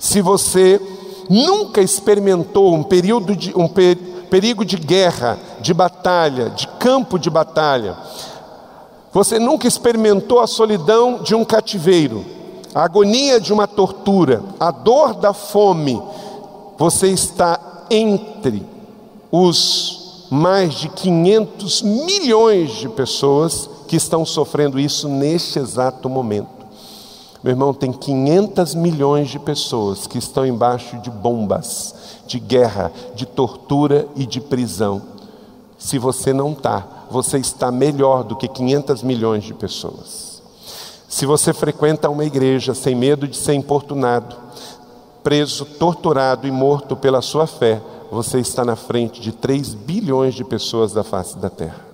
Se 0.00 0.20
você 0.20 0.80
nunca 1.28 1.80
experimentou 1.80 2.74
um 2.74 2.82
período 2.82 3.36
de 3.36 3.56
um 3.56 3.68
perigo 3.68 4.64
de 4.64 4.76
guerra, 4.76 5.38
de 5.60 5.72
batalha, 5.74 6.50
de 6.50 6.66
campo 6.66 7.18
de 7.18 7.30
batalha, 7.30 7.96
você 9.12 9.38
nunca 9.38 9.68
experimentou 9.68 10.40
a 10.40 10.46
solidão 10.46 11.22
de 11.22 11.34
um 11.34 11.44
cativeiro, 11.44 12.24
a 12.74 12.84
agonia 12.84 13.40
de 13.40 13.52
uma 13.52 13.66
tortura, 13.66 14.42
a 14.58 14.70
dor 14.70 15.14
da 15.14 15.32
fome, 15.32 16.00
você 16.78 17.08
está 17.08 17.58
entre 17.90 18.64
os 19.30 20.26
mais 20.30 20.74
de 20.74 20.88
500 20.88 21.82
milhões 21.82 22.72
de 22.72 22.88
pessoas 22.88 23.68
que 23.88 23.96
estão 23.96 24.24
sofrendo 24.24 24.78
isso 24.78 25.08
neste 25.08 25.58
exato 25.58 26.08
momento. 26.08 26.57
Meu 27.42 27.52
irmão, 27.52 27.72
tem 27.72 27.92
500 27.92 28.74
milhões 28.74 29.28
de 29.28 29.38
pessoas 29.38 30.06
que 30.06 30.18
estão 30.18 30.44
embaixo 30.44 30.98
de 30.98 31.10
bombas, 31.10 31.94
de 32.26 32.40
guerra, 32.40 32.92
de 33.14 33.26
tortura 33.26 34.08
e 34.16 34.26
de 34.26 34.40
prisão. 34.40 35.00
Se 35.78 35.98
você 35.98 36.32
não 36.32 36.52
está, 36.52 36.84
você 37.10 37.38
está 37.38 37.70
melhor 37.70 38.24
do 38.24 38.34
que 38.34 38.48
500 38.48 39.02
milhões 39.04 39.44
de 39.44 39.54
pessoas. 39.54 40.42
Se 41.08 41.24
você 41.24 41.52
frequenta 41.52 42.10
uma 42.10 42.24
igreja 42.24 42.74
sem 42.74 42.94
medo 42.94 43.28
de 43.28 43.36
ser 43.36 43.54
importunado, 43.54 44.36
preso, 45.22 45.64
torturado 45.64 46.46
e 46.46 46.50
morto 46.50 46.96
pela 46.96 47.22
sua 47.22 47.46
fé, 47.46 47.80
você 48.10 48.40
está 48.40 48.64
na 48.64 48.76
frente 48.76 49.20
de 49.20 49.30
3 49.32 49.74
bilhões 49.74 50.34
de 50.34 50.42
pessoas 50.44 50.92
da 50.92 51.04
face 51.04 51.38
da 51.38 51.48
terra. 51.48 51.87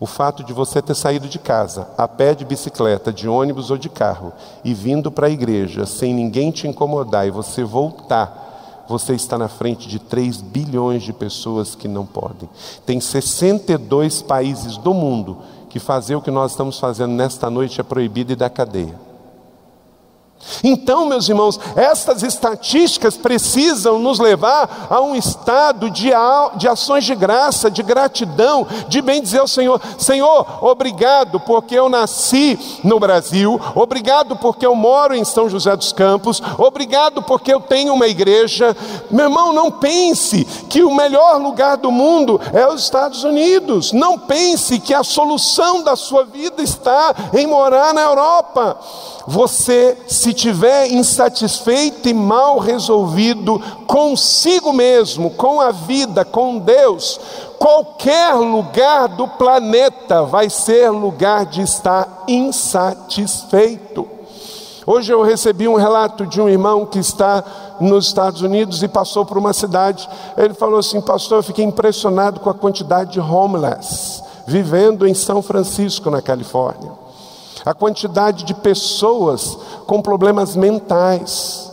O 0.00 0.06
fato 0.06 0.44
de 0.44 0.52
você 0.52 0.80
ter 0.80 0.94
saído 0.94 1.28
de 1.28 1.38
casa, 1.38 1.88
a 1.98 2.06
pé 2.06 2.34
de 2.34 2.44
bicicleta, 2.44 3.12
de 3.12 3.28
ônibus 3.28 3.70
ou 3.70 3.76
de 3.76 3.88
carro, 3.88 4.32
e 4.62 4.72
vindo 4.72 5.10
para 5.10 5.26
a 5.26 5.30
igreja 5.30 5.86
sem 5.86 6.14
ninguém 6.14 6.52
te 6.52 6.68
incomodar 6.68 7.26
e 7.26 7.30
você 7.30 7.64
voltar, 7.64 8.84
você 8.88 9.14
está 9.14 9.36
na 9.36 9.48
frente 9.48 9.88
de 9.88 9.98
3 9.98 10.40
bilhões 10.40 11.02
de 11.02 11.12
pessoas 11.12 11.74
que 11.74 11.88
não 11.88 12.06
podem. 12.06 12.48
Tem 12.86 13.00
62 13.00 14.22
países 14.22 14.76
do 14.76 14.94
mundo 14.94 15.38
que 15.68 15.78
fazer 15.78 16.14
o 16.14 16.22
que 16.22 16.30
nós 16.30 16.52
estamos 16.52 16.78
fazendo 16.78 17.12
nesta 17.12 17.50
noite 17.50 17.80
é 17.80 17.84
proibido 17.84 18.32
e 18.32 18.36
da 18.36 18.48
cadeia. 18.48 19.07
Então, 20.62 21.06
meus 21.06 21.28
irmãos, 21.28 21.58
estas 21.76 22.22
estatísticas 22.22 23.16
precisam 23.16 23.98
nos 23.98 24.18
levar 24.18 24.88
a 24.90 25.00
um 25.00 25.14
estado 25.14 25.90
de, 25.90 26.10
de 26.56 26.68
ações 26.68 27.04
de 27.04 27.14
graça, 27.14 27.70
de 27.70 27.82
gratidão, 27.82 28.66
de 28.88 29.00
bem 29.00 29.22
dizer 29.22 29.40
ao 29.40 29.48
Senhor: 29.48 29.80
Senhor, 29.98 30.64
obrigado 30.64 31.38
porque 31.40 31.74
eu 31.74 31.88
nasci 31.88 32.58
no 32.82 32.98
Brasil, 32.98 33.60
obrigado 33.74 34.36
porque 34.36 34.66
eu 34.66 34.74
moro 34.74 35.14
em 35.14 35.24
São 35.24 35.48
José 35.48 35.76
dos 35.76 35.92
Campos, 35.92 36.42
obrigado 36.56 37.22
porque 37.22 37.52
eu 37.52 37.60
tenho 37.60 37.94
uma 37.94 38.06
igreja. 38.06 38.76
Meu 39.10 39.26
irmão, 39.26 39.52
não 39.52 39.70
pense 39.70 40.44
que 40.68 40.82
o 40.82 40.94
melhor 40.94 41.40
lugar 41.40 41.76
do 41.76 41.90
mundo 41.90 42.40
é 42.52 42.66
os 42.66 42.82
Estados 42.82 43.22
Unidos, 43.24 43.92
não 43.92 44.18
pense 44.18 44.78
que 44.80 44.94
a 44.94 45.04
solução 45.04 45.82
da 45.82 45.94
sua 45.94 46.24
vida 46.24 46.62
está 46.62 47.14
em 47.34 47.46
morar 47.46 47.92
na 47.94 48.02
Europa. 48.02 48.78
Você 49.26 49.96
se 50.06 50.27
se 50.28 50.34
tiver 50.34 50.92
insatisfeito 50.92 52.06
e 52.06 52.12
mal 52.12 52.58
resolvido 52.58 53.58
consigo 53.86 54.74
mesmo, 54.74 55.30
com 55.30 55.58
a 55.58 55.70
vida, 55.70 56.22
com 56.22 56.58
Deus, 56.58 57.18
qualquer 57.58 58.34
lugar 58.34 59.08
do 59.08 59.26
planeta 59.26 60.24
vai 60.24 60.50
ser 60.50 60.90
lugar 60.90 61.46
de 61.46 61.62
estar 61.62 62.24
insatisfeito. 62.28 64.06
Hoje 64.86 65.10
eu 65.10 65.22
recebi 65.22 65.66
um 65.66 65.76
relato 65.76 66.26
de 66.26 66.42
um 66.42 66.48
irmão 66.48 66.84
que 66.84 66.98
está 66.98 67.42
nos 67.80 68.08
Estados 68.08 68.42
Unidos 68.42 68.82
e 68.82 68.88
passou 68.88 69.24
por 69.24 69.38
uma 69.38 69.54
cidade. 69.54 70.06
Ele 70.36 70.52
falou 70.52 70.78
assim: 70.78 71.00
Pastor, 71.00 71.38
eu 71.38 71.42
fiquei 71.42 71.64
impressionado 71.64 72.40
com 72.40 72.50
a 72.50 72.54
quantidade 72.54 73.12
de 73.12 73.20
homeless 73.20 74.22
vivendo 74.46 75.06
em 75.06 75.14
São 75.14 75.40
Francisco, 75.40 76.10
na 76.10 76.20
Califórnia 76.20 77.07
a 77.64 77.74
quantidade 77.74 78.44
de 78.44 78.54
pessoas 78.54 79.58
com 79.86 80.02
problemas 80.02 80.56
mentais. 80.56 81.70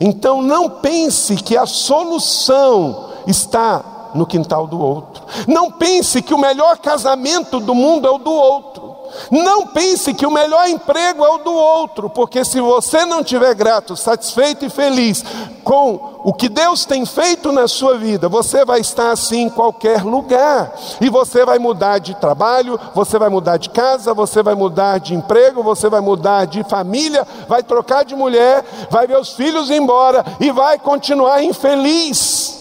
Então 0.00 0.42
não 0.42 0.70
pense 0.70 1.36
que 1.36 1.56
a 1.56 1.66
solução 1.66 3.10
está 3.26 4.10
no 4.14 4.26
quintal 4.26 4.66
do 4.66 4.80
outro. 4.80 5.22
Não 5.46 5.70
pense 5.70 6.22
que 6.22 6.34
o 6.34 6.38
melhor 6.38 6.78
casamento 6.78 7.60
do 7.60 7.74
mundo 7.74 8.06
é 8.06 8.10
o 8.10 8.18
do 8.18 8.32
outro. 8.32 8.87
Não 9.30 9.66
pense 9.66 10.14
que 10.14 10.26
o 10.26 10.30
melhor 10.30 10.68
emprego 10.68 11.24
é 11.24 11.30
o 11.30 11.38
do 11.38 11.52
outro, 11.52 12.08
porque 12.08 12.44
se 12.44 12.60
você 12.60 13.04
não 13.04 13.20
estiver 13.20 13.54
grato, 13.54 13.96
satisfeito 13.96 14.64
e 14.64 14.70
feliz 14.70 15.24
com 15.64 16.20
o 16.24 16.32
que 16.32 16.48
Deus 16.48 16.84
tem 16.84 17.04
feito 17.04 17.52
na 17.52 17.68
sua 17.68 17.96
vida, 17.98 18.28
você 18.28 18.64
vai 18.64 18.80
estar 18.80 19.10
assim 19.10 19.42
em 19.42 19.50
qualquer 19.50 20.02
lugar. 20.02 20.72
E 21.00 21.08
você 21.08 21.44
vai 21.44 21.58
mudar 21.58 21.98
de 21.98 22.14
trabalho, 22.14 22.80
você 22.94 23.18
vai 23.18 23.28
mudar 23.28 23.56
de 23.56 23.70
casa, 23.70 24.14
você 24.14 24.42
vai 24.42 24.54
mudar 24.54 24.98
de 24.98 25.14
emprego, 25.14 25.62
você 25.62 25.88
vai 25.88 26.00
mudar 26.00 26.46
de 26.46 26.64
família, 26.64 27.26
vai 27.48 27.62
trocar 27.62 28.04
de 28.04 28.14
mulher, 28.14 28.64
vai 28.90 29.06
ver 29.06 29.18
os 29.18 29.32
filhos 29.34 29.70
embora 29.70 30.24
e 30.40 30.50
vai 30.50 30.78
continuar 30.78 31.42
infeliz. 31.42 32.56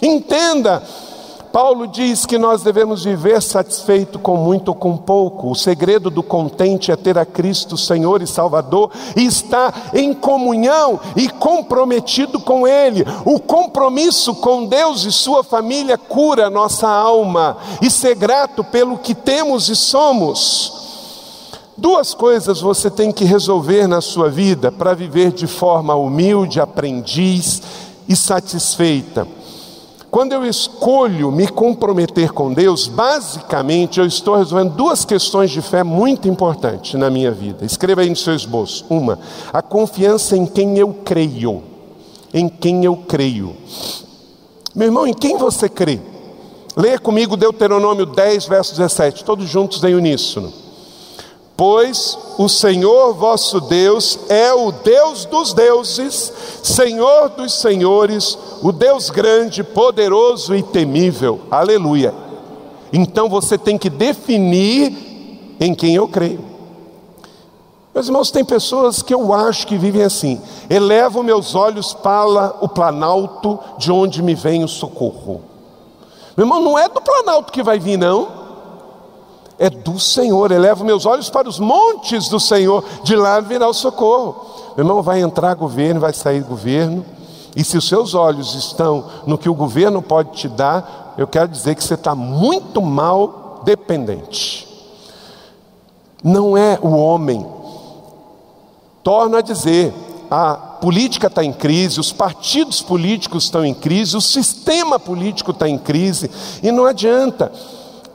Entenda, 0.00 0.82
Paulo 1.52 1.86
diz 1.86 2.26
que 2.26 2.38
nós 2.38 2.62
devemos 2.62 3.04
viver 3.04 3.40
satisfeito 3.40 4.18
com 4.18 4.36
muito 4.36 4.68
ou 4.68 4.74
com 4.74 4.96
pouco. 4.96 5.50
O 5.50 5.54
segredo 5.54 6.10
do 6.10 6.22
contente 6.22 6.92
é 6.92 6.96
ter 6.96 7.16
a 7.16 7.24
Cristo 7.24 7.76
Senhor 7.76 8.20
e 8.20 8.26
Salvador 8.26 8.90
e 9.16 9.24
estar 9.24 9.90
em 9.94 10.12
comunhão 10.12 11.00
e 11.16 11.28
comprometido 11.28 12.38
com 12.40 12.66
Ele. 12.66 13.04
O 13.24 13.40
compromisso 13.40 14.34
com 14.34 14.66
Deus 14.66 15.04
e 15.04 15.12
Sua 15.12 15.42
família 15.42 15.96
cura 15.96 16.46
a 16.46 16.50
nossa 16.50 16.88
alma 16.88 17.56
e 17.80 17.90
ser 17.90 18.14
grato 18.14 18.62
pelo 18.62 18.98
que 18.98 19.14
temos 19.14 19.68
e 19.68 19.76
somos. 19.76 20.76
Duas 21.78 22.14
coisas 22.14 22.60
você 22.60 22.90
tem 22.90 23.12
que 23.12 23.24
resolver 23.24 23.86
na 23.86 24.00
sua 24.00 24.30
vida 24.30 24.72
para 24.72 24.94
viver 24.94 25.30
de 25.30 25.46
forma 25.46 25.94
humilde, 25.94 26.58
aprendiz 26.58 27.60
e 28.08 28.16
satisfeita. 28.16 29.28
Quando 30.16 30.32
eu 30.32 30.46
escolho 30.46 31.30
me 31.30 31.46
comprometer 31.46 32.32
com 32.32 32.50
Deus, 32.50 32.88
basicamente 32.88 34.00
eu 34.00 34.06
estou 34.06 34.34
resolvendo 34.34 34.72
duas 34.72 35.04
questões 35.04 35.50
de 35.50 35.60
fé 35.60 35.82
muito 35.82 36.26
importantes 36.26 36.94
na 36.94 37.10
minha 37.10 37.30
vida. 37.30 37.66
Escreva 37.66 38.00
aí 38.00 38.08
no 38.08 38.16
seu 38.16 38.34
esboço. 38.34 38.86
Uma, 38.88 39.18
a 39.52 39.60
confiança 39.60 40.34
em 40.34 40.46
quem 40.46 40.78
eu 40.78 40.94
creio. 41.04 41.62
Em 42.32 42.48
quem 42.48 42.82
eu 42.82 42.96
creio. 42.96 43.54
Meu 44.74 44.86
irmão, 44.86 45.06
em 45.06 45.12
quem 45.12 45.36
você 45.36 45.68
crê? 45.68 46.00
Leia 46.74 46.98
comigo 46.98 47.36
Deuteronômio 47.36 48.06
10, 48.06 48.46
verso 48.46 48.74
17, 48.74 49.22
todos 49.22 49.46
juntos 49.46 49.84
em 49.84 49.94
uníssono. 49.94 50.50
Pois 51.56 52.18
o 52.36 52.50
Senhor 52.50 53.14
vosso 53.14 53.60
Deus 53.62 54.18
é 54.28 54.52
o 54.52 54.70
Deus 54.70 55.24
dos 55.24 55.54
deuses, 55.54 56.30
Senhor 56.62 57.30
dos 57.30 57.54
senhores, 57.54 58.38
o 58.62 58.70
Deus 58.70 59.08
grande, 59.08 59.64
poderoso 59.64 60.54
e 60.54 60.62
temível. 60.62 61.40
Aleluia. 61.50 62.14
Então 62.92 63.30
você 63.30 63.56
tem 63.56 63.78
que 63.78 63.88
definir 63.88 65.56
em 65.58 65.74
quem 65.74 65.94
eu 65.94 66.06
creio. 66.06 66.44
Meus 67.94 68.08
irmãos, 68.08 68.30
tem 68.30 68.44
pessoas 68.44 69.00
que 69.00 69.14
eu 69.14 69.32
acho 69.32 69.66
que 69.66 69.78
vivem 69.78 70.02
assim. 70.02 70.38
Elevo 70.68 71.22
meus 71.22 71.54
olhos 71.54 71.94
para 71.94 72.54
o 72.60 72.68
planalto 72.68 73.58
de 73.78 73.90
onde 73.90 74.22
me 74.22 74.34
vem 74.34 74.62
o 74.62 74.68
socorro. 74.68 75.40
Meu 76.36 76.44
irmão, 76.44 76.60
não 76.60 76.78
é 76.78 76.86
do 76.86 77.00
planalto 77.00 77.50
que 77.50 77.62
vai 77.62 77.78
vir, 77.78 77.96
não 77.96 78.45
é 79.58 79.70
do 79.70 79.98
Senhor. 79.98 80.50
Elevo 80.50 80.84
meus 80.84 81.06
olhos 81.06 81.30
para 81.30 81.48
os 81.48 81.58
montes 81.58 82.28
do 82.28 82.38
Senhor, 82.38 82.84
de 83.02 83.16
lá 83.16 83.40
virá 83.40 83.68
o 83.68 83.74
socorro. 83.74 84.72
Meu 84.76 84.84
irmão, 84.84 85.02
vai 85.02 85.20
entrar 85.20 85.54
governo, 85.54 86.00
vai 86.00 86.12
sair 86.12 86.42
governo, 86.42 87.04
e 87.56 87.64
se 87.64 87.78
os 87.78 87.88
seus 87.88 88.14
olhos 88.14 88.54
estão 88.54 89.06
no 89.26 89.38
que 89.38 89.48
o 89.48 89.54
governo 89.54 90.02
pode 90.02 90.32
te 90.32 90.48
dar, 90.48 91.14
eu 91.16 91.26
quero 91.26 91.48
dizer 91.48 91.74
que 91.74 91.82
você 91.82 91.94
está 91.94 92.14
muito 92.14 92.82
mal 92.82 93.62
dependente. 93.64 94.68
Não 96.22 96.56
é 96.56 96.78
o 96.82 96.88
homem. 96.88 97.46
Torno 99.02 99.36
a 99.36 99.40
dizer, 99.40 99.94
a 100.30 100.54
política 100.54 101.28
está 101.28 101.42
em 101.42 101.52
crise, 101.52 101.98
os 101.98 102.12
partidos 102.12 102.82
políticos 102.82 103.44
estão 103.44 103.64
em 103.64 103.72
crise, 103.72 104.16
o 104.16 104.20
sistema 104.20 104.98
político 104.98 105.52
está 105.52 105.68
em 105.68 105.78
crise, 105.78 106.30
e 106.62 106.70
não 106.70 106.84
adianta. 106.84 107.50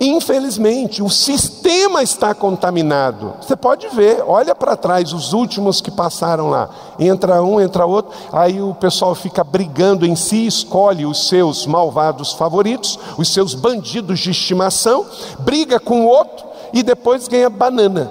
Infelizmente, 0.03 1.03
o 1.03 1.11
sistema 1.11 2.01
está 2.01 2.33
contaminado. 2.33 3.35
Você 3.39 3.55
pode 3.55 3.87
ver, 3.89 4.23
olha 4.25 4.55
para 4.55 4.75
trás, 4.75 5.13
os 5.13 5.31
últimos 5.31 5.79
que 5.79 5.91
passaram 5.91 6.49
lá. 6.49 6.71
Entra 6.97 7.43
um, 7.43 7.61
entra 7.61 7.85
outro, 7.85 8.11
aí 8.31 8.59
o 8.59 8.73
pessoal 8.73 9.13
fica 9.13 9.43
brigando 9.43 10.03
em 10.03 10.15
si, 10.15 10.47
escolhe 10.47 11.05
os 11.05 11.27
seus 11.27 11.67
malvados 11.67 12.33
favoritos, 12.33 12.97
os 13.15 13.31
seus 13.31 13.53
bandidos 13.53 14.19
de 14.19 14.31
estimação, 14.31 15.05
briga 15.37 15.79
com 15.79 16.03
o 16.03 16.07
outro 16.07 16.47
e 16.73 16.81
depois 16.81 17.27
ganha 17.27 17.47
banana. 17.47 18.09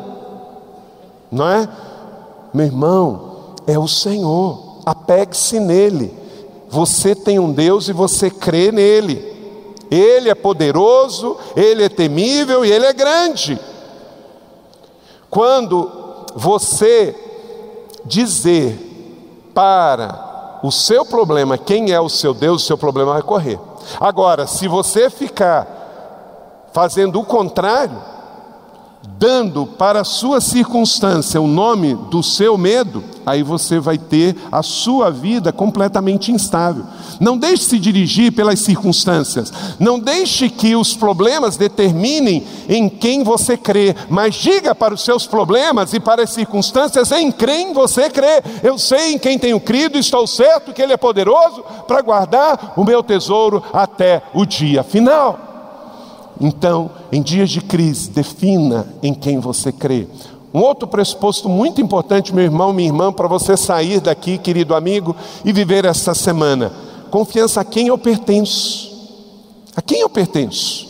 Não 1.28 1.48
é? 1.48 1.68
Meu 2.54 2.66
irmão, 2.66 3.54
é 3.66 3.76
o 3.76 3.88
Senhor, 3.88 4.78
apegue-se 4.86 5.58
nele. 5.58 6.16
Você 6.68 7.16
tem 7.16 7.40
um 7.40 7.50
Deus 7.50 7.88
e 7.88 7.92
você 7.92 8.30
crê 8.30 8.70
nele. 8.70 9.29
Ele 9.90 10.28
é 10.30 10.34
poderoso, 10.34 11.36
ele 11.56 11.84
é 11.84 11.88
temível 11.88 12.64
e 12.64 12.70
ele 12.70 12.86
é 12.86 12.92
grande. 12.92 13.58
Quando 15.28 15.90
você 16.34 17.14
dizer 18.04 18.78
para 19.52 20.60
o 20.62 20.70
seu 20.70 21.04
problema 21.04 21.58
quem 21.58 21.92
é 21.92 22.00
o 22.00 22.08
seu 22.08 22.32
Deus, 22.32 22.62
o 22.62 22.66
seu 22.66 22.78
problema 22.78 23.14
vai 23.14 23.22
correr. 23.22 23.58
Agora, 24.00 24.46
se 24.46 24.68
você 24.68 25.10
ficar 25.10 26.68
fazendo 26.72 27.18
o 27.18 27.24
contrário, 27.24 27.96
dando 29.02 29.66
para 29.66 30.00
a 30.00 30.04
sua 30.04 30.40
circunstância 30.40 31.40
o 31.40 31.46
nome 31.46 31.94
do 32.10 32.22
seu 32.22 32.56
medo, 32.58 33.02
aí 33.24 33.42
você 33.42 33.78
vai 33.78 33.96
ter 33.96 34.36
a 34.50 34.62
sua 34.62 35.10
vida 35.10 35.52
completamente 35.52 36.32
instável. 36.32 36.84
Não 37.18 37.36
deixe 37.36 37.64
se 37.64 37.78
dirigir 37.78 38.32
pelas 38.32 38.60
circunstâncias, 38.60 39.52
não 39.78 39.98
deixe 39.98 40.48
que 40.48 40.74
os 40.74 40.94
problemas 40.94 41.56
determinem 41.56 42.46
em 42.68 42.88
quem 42.88 43.22
você 43.22 43.56
crê, 43.56 43.94
mas 44.08 44.34
diga 44.34 44.74
para 44.74 44.94
os 44.94 45.02
seus 45.02 45.26
problemas 45.26 45.92
e 45.92 46.00
para 46.00 46.22
as 46.22 46.30
circunstâncias 46.30 47.10
em 47.12 47.30
quem 47.30 47.72
você 47.72 48.08
crê. 48.10 48.42
Eu 48.62 48.78
sei 48.78 49.14
em 49.14 49.18
quem 49.18 49.38
tenho 49.38 49.60
crido, 49.60 49.98
estou 49.98 50.26
certo 50.26 50.72
que 50.72 50.82
Ele 50.82 50.92
é 50.92 50.98
poderoso 50.98 51.62
para 51.86 52.02
guardar 52.02 52.74
o 52.76 52.84
meu 52.84 53.02
tesouro 53.02 53.62
até 53.72 54.22
o 54.34 54.44
dia 54.44 54.82
final. 54.82 55.49
Então, 56.40 56.90
em 57.12 57.20
dias 57.22 57.50
de 57.50 57.60
crise, 57.60 58.10
defina 58.10 58.86
em 59.02 59.12
quem 59.12 59.38
você 59.38 59.70
crê. 59.70 60.06
Um 60.52 60.60
outro 60.60 60.88
pressuposto 60.88 61.48
muito 61.48 61.80
importante, 61.80 62.34
meu 62.34 62.42
irmão, 62.42 62.72
minha 62.72 62.88
irmã, 62.88 63.12
para 63.12 63.28
você 63.28 63.56
sair 63.56 64.00
daqui, 64.00 64.38
querido 64.38 64.74
amigo, 64.74 65.14
e 65.44 65.52
viver 65.52 65.84
essa 65.84 66.14
semana: 66.14 66.72
confiança 67.10 67.60
a 67.60 67.64
quem 67.64 67.88
eu 67.88 67.98
pertenço. 67.98 68.90
A 69.76 69.82
quem 69.82 70.00
eu 70.00 70.08
pertenço? 70.08 70.89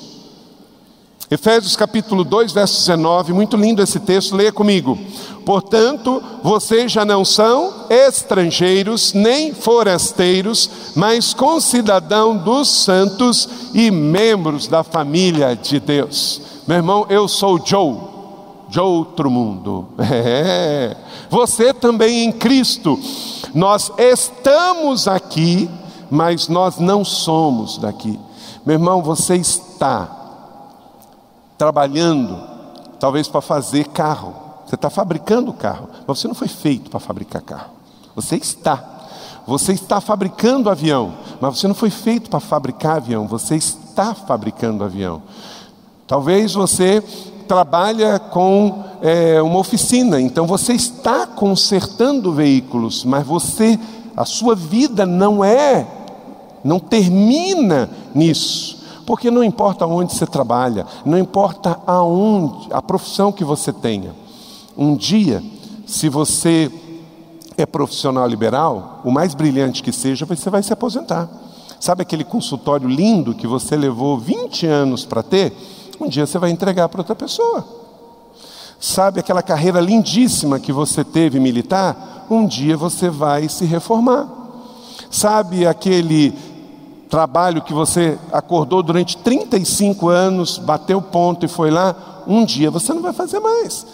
Efésios 1.31 1.77
capítulo 1.77 2.25
2, 2.25 2.51
verso 2.51 2.77
19, 2.81 3.33
muito 3.33 3.57
lindo 3.57 3.81
esse 3.81 4.01
texto, 4.01 4.35
leia 4.35 4.51
comigo. 4.51 4.99
Portanto, 5.47 6.21
vocês 6.43 6.91
já 6.91 7.05
não 7.05 7.25
são 7.25 7.87
estrangeiros 7.89 9.13
nem 9.13 9.55
forasteiros, 9.55 10.69
mas 10.97 11.33
concidadão 11.33 12.37
dos 12.37 12.69
santos 12.69 13.49
e 13.73 13.93
membros 13.93 14.67
da 14.67 14.83
família 14.83 15.55
de 15.55 15.79
Deus. 15.79 16.43
Meu 16.67 16.79
irmão, 16.79 17.07
eu 17.09 17.29
sou 17.29 17.65
Joe, 17.65 17.97
de 18.69 18.81
outro 18.81 19.31
mundo. 19.31 19.87
É. 20.03 20.97
Você 21.31 21.73
também 21.73 22.25
em 22.25 22.33
Cristo. 22.33 22.99
Nós 23.55 23.93
estamos 23.97 25.07
aqui, 25.07 25.71
mas 26.11 26.49
nós 26.49 26.79
não 26.79 27.05
somos 27.05 27.79
daqui. 27.79 28.19
Meu 28.67 28.75
irmão, 28.75 29.01
você 29.01 29.37
está 29.37 30.20
trabalhando, 31.61 32.40
talvez 32.99 33.29
para 33.29 33.43
fazer 33.43 33.88
carro. 33.88 34.35
Você 34.64 34.76
está 34.76 34.88
fabricando 34.88 35.52
carro, 35.52 35.90
mas 36.07 36.19
você 36.19 36.26
não 36.26 36.35
foi 36.35 36.49
feito 36.49 36.88
para 36.88 36.99
fabricar 36.99 37.43
carro. 37.43 37.73
Você 38.17 38.37
está. 38.37 38.83
Você 39.47 39.73
está 39.73 40.00
fabricando 40.00 40.71
avião, 40.71 41.12
mas 41.38 41.59
você 41.59 41.69
não 41.69 41.75
foi 41.75 41.90
feito 41.90 42.31
para 42.31 42.40
fabricar 42.40 42.97
avião. 42.97 43.26
Você 43.26 43.57
está 43.57 44.14
fabricando 44.14 44.83
avião. 44.83 45.23
Talvez 46.07 46.55
você 46.55 47.02
trabalha 47.47 48.19
com 48.19 48.83
é, 49.02 49.43
uma 49.43 49.59
oficina, 49.59 50.19
então 50.19 50.47
você 50.47 50.73
está 50.73 51.26
consertando 51.26 52.33
veículos, 52.33 53.05
mas 53.05 53.26
você, 53.26 53.79
a 54.17 54.25
sua 54.25 54.55
vida 54.55 55.05
não 55.05 55.45
é, 55.45 55.87
não 56.64 56.81
termina 56.81 57.90
nisso. 58.14 58.80
Porque 59.11 59.29
não 59.29 59.43
importa 59.43 59.85
onde 59.88 60.14
você 60.14 60.25
trabalha, 60.25 60.87
não 61.05 61.19
importa 61.19 61.81
aonde, 61.85 62.69
a 62.71 62.81
profissão 62.81 63.33
que 63.33 63.43
você 63.43 63.73
tenha. 63.73 64.14
Um 64.79 64.95
dia, 64.95 65.43
se 65.85 66.09
você 66.09 66.71
é 67.57 67.67
profissional 67.67 68.25
liberal, 68.29 69.00
o 69.05 69.11
mais 69.11 69.35
brilhante 69.35 69.83
que 69.83 69.90
seja, 69.90 70.25
você 70.25 70.49
vai 70.49 70.62
se 70.62 70.73
aposentar. 70.73 71.29
Sabe 71.81 72.02
aquele 72.02 72.23
consultório 72.23 72.88
lindo 72.88 73.35
que 73.35 73.49
você 73.49 73.75
levou 73.75 74.17
20 74.17 74.64
anos 74.69 75.05
para 75.05 75.25
ter? 75.25 75.52
Um 76.00 76.07
dia 76.07 76.25
você 76.25 76.38
vai 76.38 76.50
entregar 76.50 76.88
para 76.88 77.00
outra 77.00 77.17
pessoa. 77.17 77.67
Sabe 78.79 79.19
aquela 79.19 79.43
carreira 79.43 79.81
lindíssima 79.81 80.61
que 80.61 80.73
você 80.73 81.02
teve 81.02 81.40
militar? 81.40 82.26
Um 82.31 82.47
dia 82.47 82.76
você 82.76 83.11
vai 83.11 83.49
se 83.49 83.64
reformar. 83.64 84.29
Sabe 85.11 85.67
aquele 85.67 86.32
trabalho 87.11 87.63
que 87.63 87.75
você 87.75 88.17
acordou 88.33 88.83
durante 88.83 89.17
35 89.17 90.09
anos, 90.09 90.59
bateu 90.59 91.03
ponto 91.03 91.45
e 91.45 91.49
foi 91.49 91.71
lá, 91.71 92.23
um 92.27 92.45
dia 92.45 92.71
você 92.71 92.95
não 92.95 93.03
vai 93.03 93.13
fazer 93.13 93.41
mais. 93.41 93.85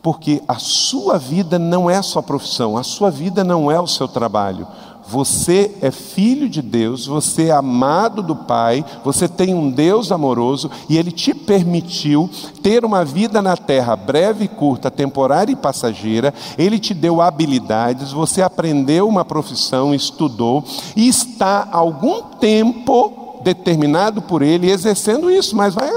Porque 0.00 0.40
a 0.46 0.54
sua 0.54 1.18
vida 1.18 1.58
não 1.58 1.90
é 1.90 1.96
a 1.96 2.02
sua 2.02 2.22
profissão, 2.22 2.76
a 2.76 2.84
sua 2.84 3.10
vida 3.10 3.42
não 3.42 3.70
é 3.70 3.80
o 3.80 3.86
seu 3.86 4.06
trabalho. 4.06 4.66
Você 5.06 5.70
é 5.82 5.90
filho 5.90 6.48
de 6.48 6.62
Deus, 6.62 7.06
você 7.06 7.46
é 7.46 7.50
amado 7.52 8.22
do 8.22 8.34
Pai, 8.34 8.84
você 9.04 9.28
tem 9.28 9.54
um 9.54 9.70
Deus 9.70 10.10
amoroso 10.10 10.70
e 10.88 10.96
Ele 10.96 11.12
te 11.12 11.34
permitiu 11.34 12.30
ter 12.62 12.84
uma 12.84 13.04
vida 13.04 13.42
na 13.42 13.56
terra 13.56 13.94
breve, 13.96 14.48
curta, 14.48 14.90
temporária 14.90 15.52
e 15.52 15.56
passageira. 15.56 16.32
Ele 16.56 16.78
te 16.78 16.94
deu 16.94 17.20
habilidades, 17.20 18.12
você 18.12 18.40
aprendeu 18.42 19.06
uma 19.06 19.24
profissão, 19.24 19.94
estudou 19.94 20.64
e 20.96 21.06
está 21.06 21.68
algum 21.70 22.22
tempo 22.40 23.40
determinado 23.42 24.22
por 24.22 24.40
Ele 24.42 24.70
exercendo 24.70 25.30
isso, 25.30 25.54
mas 25.54 25.74
vai 25.74 25.90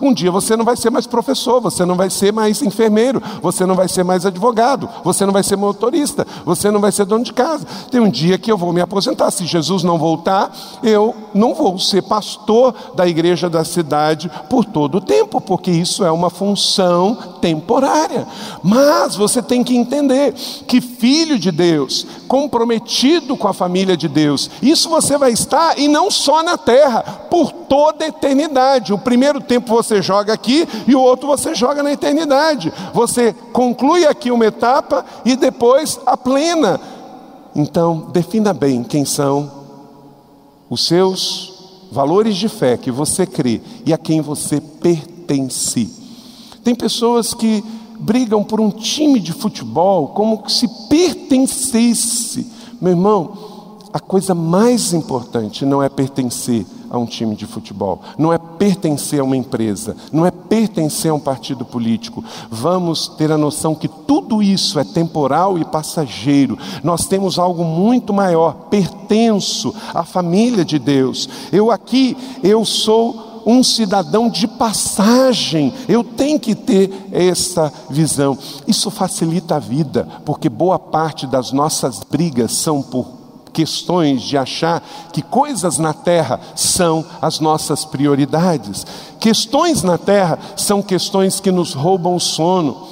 um 0.00 0.12
dia 0.12 0.30
você 0.30 0.56
não 0.56 0.64
vai 0.64 0.76
ser 0.76 0.90
mais 0.90 1.06
professor, 1.06 1.60
você 1.60 1.84
não 1.84 1.96
vai 1.96 2.10
ser 2.10 2.32
mais 2.32 2.62
enfermeiro, 2.62 3.22
você 3.40 3.66
não 3.66 3.74
vai 3.74 3.88
ser 3.88 4.04
mais 4.04 4.26
advogado, 4.26 4.88
você 5.04 5.24
não 5.24 5.32
vai 5.32 5.42
ser 5.42 5.56
motorista, 5.56 6.26
você 6.44 6.70
não 6.70 6.80
vai 6.80 6.92
ser 6.92 7.04
dono 7.04 7.24
de 7.24 7.32
casa. 7.32 7.66
Tem 7.90 8.00
um 8.00 8.10
dia 8.10 8.38
que 8.38 8.50
eu 8.50 8.56
vou 8.56 8.72
me 8.72 8.80
aposentar. 8.80 9.30
Se 9.30 9.46
Jesus 9.46 9.82
não 9.82 9.98
voltar, 9.98 10.54
eu 10.82 11.14
não 11.34 11.54
vou 11.54 11.78
ser 11.78 12.02
pastor 12.02 12.74
da 12.94 13.06
igreja 13.06 13.48
da 13.48 13.64
cidade 13.64 14.30
por 14.48 14.64
todo 14.64 14.96
o 14.96 15.00
tempo, 15.00 15.40
porque 15.40 15.70
isso 15.70 16.04
é 16.04 16.10
uma 16.10 16.30
função 16.30 17.16
temporária. 17.40 18.26
Mas 18.62 19.16
você 19.16 19.42
tem 19.42 19.64
que 19.64 19.76
entender 19.76 20.34
que 20.66 20.80
filho 20.80 21.38
de 21.38 21.50
Deus, 21.50 22.06
comprometido 22.28 23.36
com 23.36 23.48
a 23.48 23.52
família 23.52 23.96
de 23.96 24.08
Deus, 24.08 24.50
isso 24.62 24.88
você 24.88 25.18
vai 25.18 25.32
estar 25.32 25.78
e 25.78 25.88
não 25.88 26.10
só 26.10 26.42
na 26.42 26.56
terra, 26.56 27.02
por 27.30 27.52
toda 27.52 28.04
a 28.04 28.08
eternidade. 28.08 28.92
O 28.92 28.98
primeiro 28.98 29.40
tempo 29.40 29.74
você 29.74 30.02
joga 30.02 30.32
aqui 30.32 30.68
e 30.86 30.94
o 30.94 31.00
outro 31.00 31.26
você 31.26 31.54
joga 31.54 31.82
na 31.82 31.92
eternidade. 31.92 32.72
Você 32.92 33.34
conclui 33.52 34.06
aqui 34.06 34.30
uma 34.30 34.46
etapa 34.46 35.04
e 35.24 35.36
depois 35.36 35.98
a 36.04 36.16
plena. 36.16 36.80
Então, 37.54 38.08
defina 38.12 38.52
bem 38.54 38.82
quem 38.82 39.04
são 39.04 39.61
os 40.72 40.86
seus 40.86 41.52
valores 41.92 42.34
de 42.34 42.48
fé 42.48 42.78
que 42.78 42.90
você 42.90 43.26
crê 43.26 43.60
e 43.84 43.92
a 43.92 43.98
quem 43.98 44.22
você 44.22 44.58
pertence. 44.58 45.86
Tem 46.64 46.74
pessoas 46.74 47.34
que 47.34 47.62
brigam 48.00 48.42
por 48.42 48.58
um 48.58 48.70
time 48.70 49.20
de 49.20 49.34
futebol 49.34 50.08
como 50.08 50.48
se 50.48 50.66
pertencesse. 50.88 52.50
Meu 52.80 52.92
irmão, 52.92 53.76
a 53.92 54.00
coisa 54.00 54.34
mais 54.34 54.94
importante 54.94 55.66
não 55.66 55.82
é 55.82 55.90
pertencer 55.90 56.64
a 56.92 56.98
um 56.98 57.06
time 57.06 57.34
de 57.34 57.46
futebol, 57.46 58.02
não 58.18 58.30
é 58.30 58.36
pertencer 58.36 59.18
a 59.18 59.24
uma 59.24 59.36
empresa, 59.36 59.96
não 60.12 60.26
é 60.26 60.30
pertencer 60.30 61.10
a 61.10 61.14
um 61.14 61.18
partido 61.18 61.64
político. 61.64 62.22
Vamos 62.50 63.08
ter 63.08 63.32
a 63.32 63.38
noção 63.38 63.74
que 63.74 63.88
tudo 63.88 64.42
isso 64.42 64.78
é 64.78 64.84
temporal 64.84 65.58
e 65.58 65.64
passageiro. 65.64 66.58
Nós 66.84 67.06
temos 67.06 67.38
algo 67.38 67.64
muito 67.64 68.12
maior, 68.12 68.68
pertenço 68.68 69.74
à 69.94 70.04
família 70.04 70.66
de 70.66 70.78
Deus. 70.78 71.26
Eu 71.50 71.70
aqui, 71.70 72.14
eu 72.42 72.62
sou 72.66 73.42
um 73.46 73.62
cidadão 73.62 74.28
de 74.28 74.46
passagem. 74.46 75.72
Eu 75.88 76.04
tenho 76.04 76.38
que 76.38 76.54
ter 76.54 77.08
essa 77.10 77.72
visão. 77.88 78.36
Isso 78.66 78.90
facilita 78.90 79.56
a 79.56 79.58
vida, 79.58 80.06
porque 80.26 80.50
boa 80.50 80.78
parte 80.78 81.26
das 81.26 81.52
nossas 81.52 82.00
brigas 82.00 82.52
são 82.52 82.82
por 82.82 83.21
questões 83.52 84.22
de 84.22 84.36
achar 84.36 84.82
que 85.12 85.22
coisas 85.22 85.78
na 85.78 85.92
terra 85.92 86.40
são 86.56 87.04
as 87.20 87.38
nossas 87.38 87.84
prioridades. 87.84 88.86
Questões 89.20 89.82
na 89.82 89.98
terra 89.98 90.38
são 90.56 90.82
questões 90.82 91.40
que 91.40 91.52
nos 91.52 91.74
roubam 91.74 92.16
o 92.16 92.20
sono. 92.20 92.88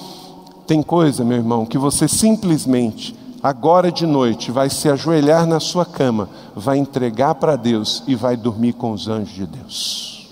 Tem 0.66 0.82
coisa, 0.82 1.24
meu 1.24 1.38
irmão, 1.38 1.66
que 1.66 1.78
você 1.78 2.06
simplesmente, 2.06 3.16
agora 3.42 3.90
de 3.90 4.06
noite, 4.06 4.52
vai 4.52 4.70
se 4.70 4.88
ajoelhar 4.88 5.46
na 5.46 5.58
sua 5.58 5.84
cama, 5.84 6.28
vai 6.54 6.78
entregar 6.78 7.34
para 7.34 7.56
Deus 7.56 8.02
e 8.06 8.14
vai 8.14 8.36
dormir 8.36 8.74
com 8.74 8.92
os 8.92 9.08
anjos 9.08 9.34
de 9.34 9.46
Deus. 9.46 10.28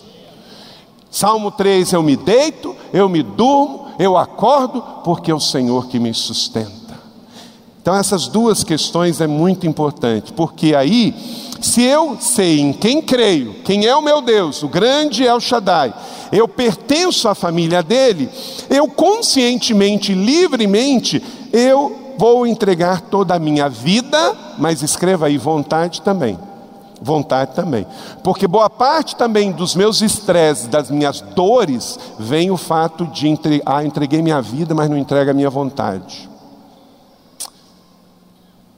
Salmo 1.10 1.50
3: 1.50 1.92
Eu 1.92 2.02
me 2.02 2.16
deito, 2.16 2.76
eu 2.92 3.08
me 3.08 3.22
durmo, 3.22 3.86
eu 3.98 4.16
acordo, 4.16 4.80
porque 5.02 5.30
é 5.30 5.34
o 5.34 5.40
Senhor 5.40 5.88
que 5.88 5.98
me 5.98 6.14
sustenta. 6.14 6.77
Então, 7.88 7.96
essas 7.96 8.28
duas 8.28 8.62
questões 8.62 9.18
é 9.18 9.26
muito 9.26 9.66
importante, 9.66 10.30
porque 10.34 10.74
aí, 10.74 11.14
se 11.58 11.82
eu 11.82 12.18
sei 12.20 12.60
em 12.60 12.70
quem 12.70 13.00
creio, 13.00 13.54
quem 13.64 13.86
é 13.86 13.96
o 13.96 14.02
meu 14.02 14.20
Deus, 14.20 14.62
o 14.62 14.68
grande 14.68 15.24
El 15.24 15.40
Shaddai, 15.40 15.94
eu 16.30 16.46
pertenço 16.46 17.30
à 17.30 17.34
família 17.34 17.82
dele, 17.82 18.28
eu 18.68 18.88
conscientemente, 18.88 20.12
livremente, 20.12 21.22
eu 21.50 22.14
vou 22.18 22.46
entregar 22.46 23.00
toda 23.00 23.34
a 23.34 23.38
minha 23.38 23.70
vida, 23.70 24.36
mas 24.58 24.82
escreva 24.82 25.24
aí 25.24 25.38
vontade 25.38 26.02
também. 26.02 26.38
Vontade 27.00 27.54
também. 27.54 27.86
Porque 28.22 28.46
boa 28.46 28.68
parte 28.68 29.16
também 29.16 29.50
dos 29.50 29.74
meus 29.74 30.02
estresses, 30.02 30.66
das 30.66 30.90
minhas 30.90 31.22
dores, 31.22 31.98
vem 32.18 32.50
o 32.50 32.58
fato 32.58 33.06
de 33.06 33.28
entre, 33.28 33.62
ah, 33.64 33.82
entreguei 33.82 34.20
minha 34.20 34.42
vida, 34.42 34.74
mas 34.74 34.90
não 34.90 34.98
entrega 34.98 35.30
a 35.30 35.34
minha 35.34 35.48
vontade. 35.48 36.28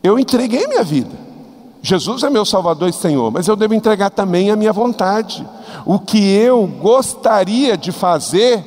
Eu 0.03 0.19
entreguei 0.19 0.67
minha 0.67 0.83
vida. 0.83 1.31
Jesus 1.83 2.23
é 2.23 2.31
meu 2.31 2.45
Salvador 2.45 2.89
e 2.89 2.93
Senhor, 2.93 3.31
mas 3.31 3.49
eu 3.49 3.57
devo 3.57 3.75
entregar 3.75 4.11
também 4.11 4.51
a 4.51 4.57
minha 4.57 4.73
vontade. 4.73 5.47
O 5.87 5.99
que 5.99 6.19
eu 6.19 6.67
gostaria 6.67 7.77
de 7.77 7.91
fazer, 7.91 8.63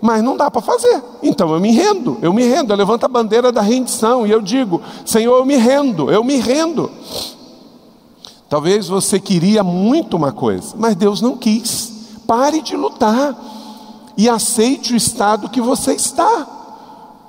mas 0.00 0.22
não 0.22 0.36
dá 0.36 0.50
para 0.50 0.62
fazer. 0.62 1.02
Então 1.22 1.52
eu 1.52 1.60
me 1.60 1.70
rendo, 1.70 2.18
eu 2.22 2.32
me 2.32 2.42
rendo, 2.44 2.72
eu 2.72 2.76
levanto 2.76 3.04
a 3.04 3.08
bandeira 3.08 3.52
da 3.52 3.60
rendição 3.60 4.26
e 4.26 4.30
eu 4.30 4.40
digo: 4.40 4.80
Senhor, 5.04 5.36
eu 5.36 5.44
me 5.44 5.56
rendo, 5.56 6.10
eu 6.10 6.24
me 6.24 6.36
rendo. 6.36 6.90
Talvez 8.48 8.88
você 8.88 9.20
queria 9.20 9.62
muito 9.62 10.16
uma 10.16 10.32
coisa, 10.32 10.74
mas 10.78 10.94
Deus 10.94 11.20
não 11.20 11.36
quis. 11.36 11.92
Pare 12.26 12.62
de 12.62 12.74
lutar 12.74 13.36
e 14.16 14.28
aceite 14.28 14.94
o 14.94 14.96
estado 14.96 15.48
que 15.50 15.60
você 15.60 15.92
está 15.92 16.53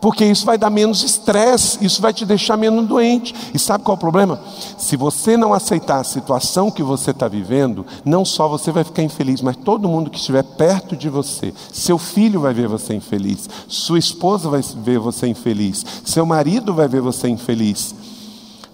porque 0.06 0.24
isso 0.24 0.46
vai 0.46 0.56
dar 0.56 0.70
menos 0.70 1.02
estresse, 1.02 1.84
isso 1.84 2.00
vai 2.00 2.14
te 2.14 2.28
deixar 2.28 2.56
menos 2.56 2.88
doente. 2.88 3.34
E 3.52 3.58
sabe 3.58 3.84
qual 3.84 3.96
é 3.96 3.98
o 3.98 4.00
problema? 4.00 4.40
Se 4.78 4.96
você 4.96 5.36
não 5.36 5.52
aceitar 5.52 6.00
a 6.00 6.04
situação 6.04 6.70
que 6.70 6.84
você 6.84 7.10
está 7.10 7.28
vivendo, 7.28 7.84
não 8.06 8.24
só 8.24 8.48
você 8.48 8.72
vai 8.72 8.84
ficar 8.84 9.02
infeliz, 9.02 9.42
mas 9.42 9.56
todo 9.56 9.90
mundo 9.90 10.12
que 10.12 10.20
estiver 10.20 10.44
perto 10.44 10.96
de 10.96 11.10
você, 11.10 11.52
seu 11.74 11.98
filho 11.98 12.42
vai 12.42 12.54
ver 12.54 12.68
você 12.68 12.94
infeliz, 12.94 13.50
sua 13.68 13.98
esposa 13.98 14.48
vai 14.48 14.62
ver 14.62 15.00
você 15.00 15.26
infeliz, 15.26 15.84
seu 16.06 16.24
marido 16.24 16.72
vai 16.72 16.88
ver 16.88 17.02
você 17.02 17.28
infeliz, 17.28 17.96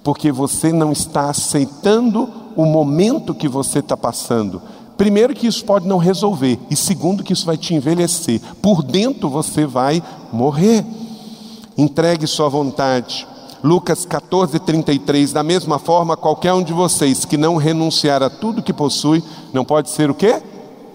porque 0.03 0.33
você 0.33 0.73
não 0.73 0.91
está 0.91 1.29
aceitando 1.29 2.27
o 2.57 2.65
momento 2.65 3.33
que 3.33 3.47
você 3.47 3.79
está 3.79 3.95
passando. 3.95 4.61
Primeiro, 4.97 5.33
que 5.33 5.47
isso 5.47 5.63
pode 5.63 5.87
não 5.87 5.97
resolver, 5.97 6.59
e 6.69 6.75
segundo, 6.75 7.23
que 7.23 7.31
isso 7.31 7.45
vai 7.45 7.55
te 7.55 7.73
envelhecer. 7.73 8.41
Por 8.61 8.83
dentro 8.83 9.29
você 9.29 9.65
vai 9.65 10.03
morrer. 10.33 10.85
Entregue 11.77 12.27
sua 12.27 12.49
vontade. 12.49 13.27
Lucas 13.63 14.05
14, 14.05 14.59
33. 14.59 15.31
Da 15.31 15.43
mesma 15.43 15.79
forma, 15.79 16.17
qualquer 16.17 16.53
um 16.53 16.63
de 16.63 16.73
vocês 16.73 17.25
que 17.25 17.37
não 17.37 17.55
renunciar 17.55 18.23
a 18.23 18.29
tudo 18.29 18.63
que 18.63 18.73
possui, 18.73 19.23
não 19.53 19.63
pode 19.63 19.89
ser 19.89 20.09
o 20.09 20.15
quê? 20.15 20.41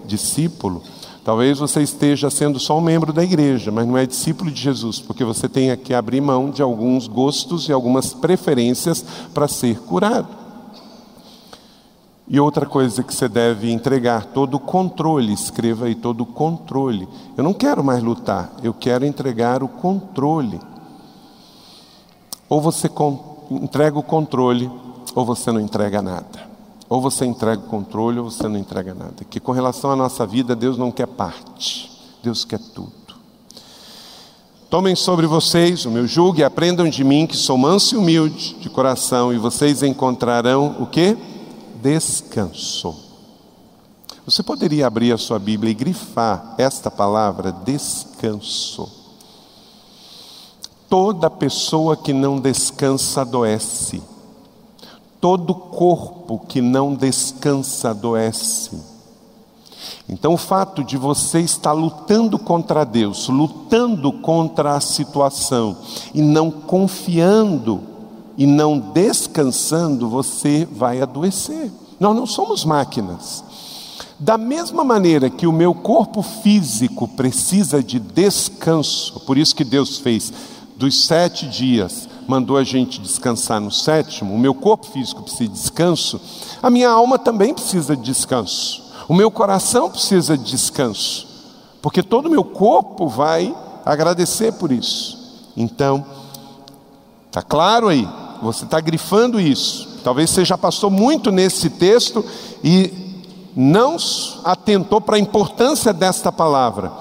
Discípulo. 0.05 0.81
Talvez 1.23 1.59
você 1.59 1.81
esteja 1.81 2.29
sendo 2.29 2.57
só 2.57 2.77
um 2.77 2.81
membro 2.81 3.11
da 3.11 3.21
igreja, 3.21 3.69
mas 3.69 3.85
não 3.85 3.97
é 3.97 4.05
discípulo 4.05 4.49
de 4.49 4.61
Jesus, 4.61 5.01
porque 5.01 5.25
você 5.25 5.49
tem 5.49 5.75
que 5.75 5.93
abrir 5.93 6.21
mão 6.21 6.49
de 6.49 6.61
alguns 6.61 7.05
gostos 7.07 7.67
e 7.67 7.73
algumas 7.73 8.13
preferências 8.13 9.03
para 9.33 9.45
ser 9.47 9.77
curado. 9.79 10.46
E 12.29 12.39
outra 12.41 12.65
coisa 12.65 13.03
que 13.03 13.15
você 13.15 13.29
deve 13.29 13.71
entregar, 13.71 14.25
todo 14.25 14.55
o 14.55 14.59
controle, 14.59 15.31
escreva 15.31 15.85
aí, 15.85 15.95
todo 15.95 16.21
o 16.21 16.25
controle. 16.25 17.07
Eu 17.37 17.43
não 17.43 17.53
quero 17.53 17.81
mais 17.81 18.03
lutar, 18.03 18.51
eu 18.61 18.73
quero 18.73 19.05
entregar 19.05 19.63
o 19.63 19.67
controle. 19.69 20.59
Ou 22.49 22.61
você 22.61 22.89
entrega 23.49 23.97
o 23.97 24.03
controle, 24.03 24.69
ou 25.15 25.25
você 25.25 25.53
não 25.53 25.61
entrega 25.61 26.01
nada. 26.01 26.47
Ou 26.89 27.01
você 27.01 27.25
entrega 27.25 27.61
o 27.61 27.69
controle, 27.69 28.19
ou 28.19 28.29
você 28.29 28.45
não 28.47 28.57
entrega 28.57 28.93
nada. 28.93 29.23
Que 29.29 29.39
com 29.39 29.53
relação 29.53 29.89
à 29.91 29.95
nossa 29.95 30.25
vida, 30.25 30.53
Deus 30.53 30.77
não 30.77 30.91
quer 30.91 31.07
parte, 31.07 31.89
Deus 32.21 32.43
quer 32.43 32.59
tudo. 32.59 32.91
Tomem 34.69 34.97
sobre 34.97 35.25
vocês 35.27 35.85
o 35.85 35.91
meu 35.91 36.05
jugo 36.05 36.39
e 36.39 36.43
aprendam 36.43 36.89
de 36.89 37.01
mim, 37.05 37.25
que 37.25 37.37
sou 37.37 37.57
manso 37.57 37.95
e 37.95 37.97
humilde 37.97 38.57
de 38.59 38.69
coração, 38.69 39.31
e 39.31 39.37
vocês 39.37 39.81
encontrarão 39.81 40.75
o 40.81 40.85
que? 40.85 41.17
Descanso. 41.87 42.93
Você 44.25 44.43
poderia 44.43 44.85
abrir 44.85 45.13
a 45.13 45.17
sua 45.17 45.39
Bíblia 45.39 45.71
e 45.71 45.73
grifar 45.73 46.53
esta 46.57 46.91
palavra 46.91 47.49
descanso. 47.49 48.91
Toda 50.89 51.29
pessoa 51.29 51.95
que 51.95 52.11
não 52.11 52.41
descansa 52.41 53.21
adoece. 53.21 54.03
Todo 55.21 55.55
corpo 55.55 56.39
que 56.45 56.59
não 56.59 56.93
descansa 56.93 57.91
adoece. 57.91 58.77
Então, 60.09 60.33
o 60.33 60.37
fato 60.37 60.83
de 60.83 60.97
você 60.97 61.39
estar 61.39 61.71
lutando 61.71 62.37
contra 62.37 62.83
Deus, 62.83 63.29
lutando 63.29 64.11
contra 64.11 64.75
a 64.75 64.81
situação 64.81 65.77
e 66.13 66.21
não 66.21 66.51
confiando 66.51 67.96
e 68.37 68.45
não 68.45 68.77
descansando, 68.77 70.07
você 70.07 70.67
vai 70.71 71.01
adoecer. 71.01 71.71
Nós 71.99 72.15
não 72.15 72.27
somos 72.27 72.63
máquinas. 72.63 73.43
Da 74.19 74.37
mesma 74.37 74.83
maneira 74.83 75.29
que 75.29 75.47
o 75.47 75.51
meu 75.51 75.73
corpo 75.73 76.21
físico 76.21 77.07
precisa 77.07 77.83
de 77.83 77.99
descanso, 77.99 79.19
por 79.21 79.37
isso 79.37 79.55
que 79.55 79.63
Deus 79.63 79.97
fez 79.97 80.31
dos 80.75 81.05
sete 81.05 81.47
dias, 81.47 82.07
mandou 82.27 82.57
a 82.57 82.63
gente 82.63 82.99
descansar 82.99 83.59
no 83.59 83.71
sétimo, 83.71 84.33
o 84.33 84.39
meu 84.39 84.53
corpo 84.53 84.87
físico 84.87 85.23
precisa 85.23 85.49
de 85.49 85.55
descanso, 85.55 86.21
a 86.61 86.69
minha 86.69 86.89
alma 86.89 87.17
também 87.17 87.53
precisa 87.53 87.95
de 87.95 88.03
descanso, 88.03 88.83
o 89.07 89.13
meu 89.13 89.31
coração 89.31 89.89
precisa 89.89 90.37
de 90.37 90.51
descanso, 90.51 91.27
porque 91.81 92.03
todo 92.03 92.27
o 92.27 92.31
meu 92.31 92.43
corpo 92.43 93.07
vai 93.07 93.55
agradecer 93.85 94.53
por 94.53 94.71
isso. 94.71 95.17
Então, 95.55 96.05
está 97.27 97.41
claro 97.41 97.87
aí, 97.87 98.07
você 98.41 98.65
está 98.65 98.79
grifando 98.79 99.39
isso. 99.39 99.99
Talvez 100.03 100.29
você 100.29 100.45
já 100.45 100.57
passou 100.57 100.89
muito 100.89 101.31
nesse 101.31 101.69
texto 101.69 102.23
e 102.63 102.93
não 103.55 103.97
atentou 104.43 105.01
para 105.01 105.15
a 105.15 105.19
importância 105.19 105.91
desta 105.91 106.31
palavra. 106.31 106.91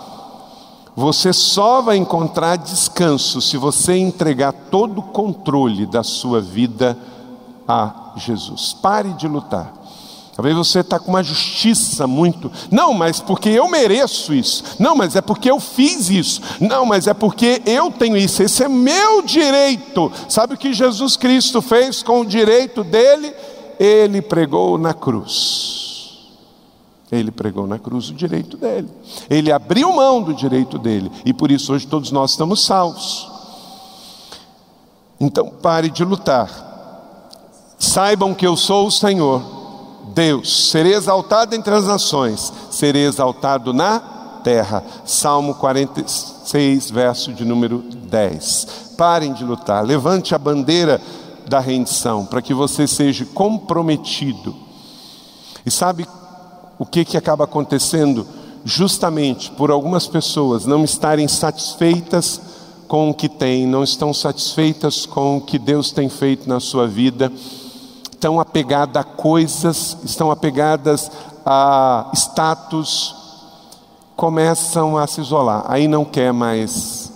Você 0.96 1.32
só 1.32 1.82
vai 1.82 1.98
encontrar 1.98 2.56
descanso 2.56 3.42
se 3.42 3.58
você 3.58 3.96
entregar 3.96 4.52
todo 4.70 4.98
o 4.98 5.02
controle 5.02 5.84
da 5.84 6.02
sua 6.02 6.40
vida 6.40 6.96
a 7.68 8.12
Jesus. 8.16 8.72
Pare 8.72 9.12
de 9.12 9.28
lutar. 9.28 9.72
Talvez 10.36 10.54
você 10.54 10.80
está 10.80 10.98
com 10.98 11.08
uma 11.08 11.22
justiça 11.22 12.06
muito. 12.06 12.52
Não, 12.70 12.92
mas 12.92 13.20
porque 13.20 13.48
eu 13.48 13.66
mereço 13.70 14.34
isso. 14.34 14.62
Não, 14.78 14.94
mas 14.94 15.16
é 15.16 15.22
porque 15.22 15.50
eu 15.50 15.58
fiz 15.58 16.10
isso. 16.10 16.42
Não, 16.60 16.84
mas 16.84 17.06
é 17.06 17.14
porque 17.14 17.62
eu 17.64 17.90
tenho 17.90 18.18
isso. 18.18 18.42
Esse 18.42 18.62
é 18.62 18.68
meu 18.68 19.22
direito. 19.22 20.12
Sabe 20.28 20.52
o 20.52 20.58
que 20.58 20.74
Jesus 20.74 21.16
Cristo 21.16 21.62
fez 21.62 22.02
com 22.02 22.20
o 22.20 22.26
direito 22.26 22.84
dele? 22.84 23.32
Ele 23.80 24.20
pregou 24.20 24.76
na 24.76 24.92
cruz. 24.92 26.18
Ele 27.10 27.30
pregou 27.30 27.66
na 27.66 27.78
cruz 27.78 28.10
o 28.10 28.14
direito 28.14 28.58
dele. 28.58 28.90
Ele 29.30 29.50
abriu 29.50 29.90
mão 29.90 30.22
do 30.22 30.34
direito 30.34 30.76
dele. 30.76 31.10
E 31.24 31.32
por 31.32 31.50
isso 31.50 31.72
hoje 31.72 31.86
todos 31.86 32.10
nós 32.10 32.32
estamos 32.32 32.62
salvos. 32.62 33.26
Então 35.18 35.48
pare 35.48 35.88
de 35.88 36.04
lutar. 36.04 36.50
Saibam 37.78 38.34
que 38.34 38.46
eu 38.46 38.54
sou 38.54 38.86
o 38.86 38.90
Senhor 38.90 39.56
Deus, 40.16 40.70
serei 40.70 40.94
exaltado 40.94 41.54
entre 41.54 41.74
as 41.74 41.84
nações, 41.84 42.50
serei 42.70 43.04
exaltado 43.04 43.74
na 43.74 44.00
terra. 44.42 44.82
Salmo 45.04 45.54
46, 45.56 46.90
verso 46.90 47.34
de 47.34 47.44
número 47.44 47.80
10. 47.80 48.94
Parem 48.96 49.34
de 49.34 49.44
lutar, 49.44 49.84
levante 49.84 50.34
a 50.34 50.38
bandeira 50.38 51.02
da 51.46 51.60
rendição, 51.60 52.24
para 52.24 52.40
que 52.40 52.54
você 52.54 52.86
seja 52.86 53.26
comprometido. 53.26 54.56
E 55.66 55.70
sabe 55.70 56.06
o 56.78 56.86
que, 56.86 57.04
que 57.04 57.18
acaba 57.18 57.44
acontecendo? 57.44 58.26
Justamente 58.64 59.50
por 59.50 59.70
algumas 59.70 60.06
pessoas 60.06 60.64
não 60.64 60.82
estarem 60.82 61.28
satisfeitas 61.28 62.40
com 62.88 63.10
o 63.10 63.14
que 63.14 63.28
têm, 63.28 63.66
não 63.66 63.84
estão 63.84 64.14
satisfeitas 64.14 65.04
com 65.04 65.36
o 65.36 65.40
que 65.42 65.58
Deus 65.58 65.90
tem 65.90 66.08
feito 66.08 66.48
na 66.48 66.58
sua 66.58 66.86
vida 66.86 67.30
estão 68.16 68.40
apegadas 68.40 68.96
a 68.96 69.04
coisas, 69.04 69.98
estão 70.02 70.30
apegadas 70.30 71.10
a 71.44 72.10
status, 72.14 73.14
começam 74.16 74.96
a 74.96 75.06
se 75.06 75.20
isolar. 75.20 75.64
Aí 75.68 75.86
não 75.86 76.04
quer 76.04 76.32
mais 76.32 77.12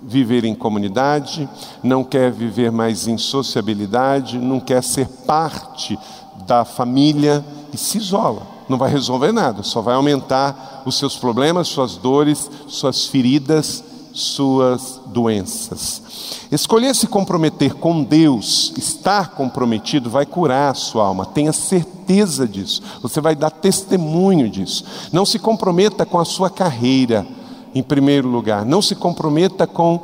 viver 0.00 0.44
em 0.44 0.54
comunidade, 0.54 1.48
não 1.82 2.04
quer 2.04 2.30
viver 2.30 2.70
mais 2.70 3.08
em 3.08 3.18
sociabilidade, 3.18 4.38
não 4.38 4.60
quer 4.60 4.82
ser 4.82 5.08
parte 5.26 5.98
da 6.46 6.64
família 6.64 7.44
e 7.72 7.76
se 7.76 7.98
isola. 7.98 8.42
Não 8.68 8.78
vai 8.78 8.90
resolver 8.90 9.32
nada, 9.32 9.62
só 9.62 9.80
vai 9.80 9.94
aumentar 9.94 10.82
os 10.86 10.96
seus 10.96 11.16
problemas, 11.16 11.68
suas 11.68 11.96
dores, 11.96 12.48
suas 12.68 13.06
feridas, 13.06 13.82
suas 14.14 15.00
doenças. 15.06 16.46
Escolher 16.50 16.94
se 16.94 17.08
comprometer 17.08 17.74
com 17.74 18.02
Deus, 18.04 18.72
estar 18.76 19.30
comprometido, 19.30 20.08
vai 20.08 20.24
curar 20.24 20.70
a 20.70 20.74
sua 20.74 21.04
alma, 21.04 21.26
tenha 21.26 21.52
certeza 21.52 22.46
disso, 22.46 22.80
você 23.02 23.20
vai 23.20 23.34
dar 23.34 23.50
testemunho 23.50 24.48
disso. 24.48 24.84
Não 25.12 25.26
se 25.26 25.38
comprometa 25.38 26.06
com 26.06 26.18
a 26.18 26.24
sua 26.24 26.48
carreira, 26.48 27.26
em 27.74 27.82
primeiro 27.82 28.28
lugar, 28.28 28.64
não 28.64 28.80
se 28.80 28.94
comprometa 28.94 29.66
com 29.66 30.00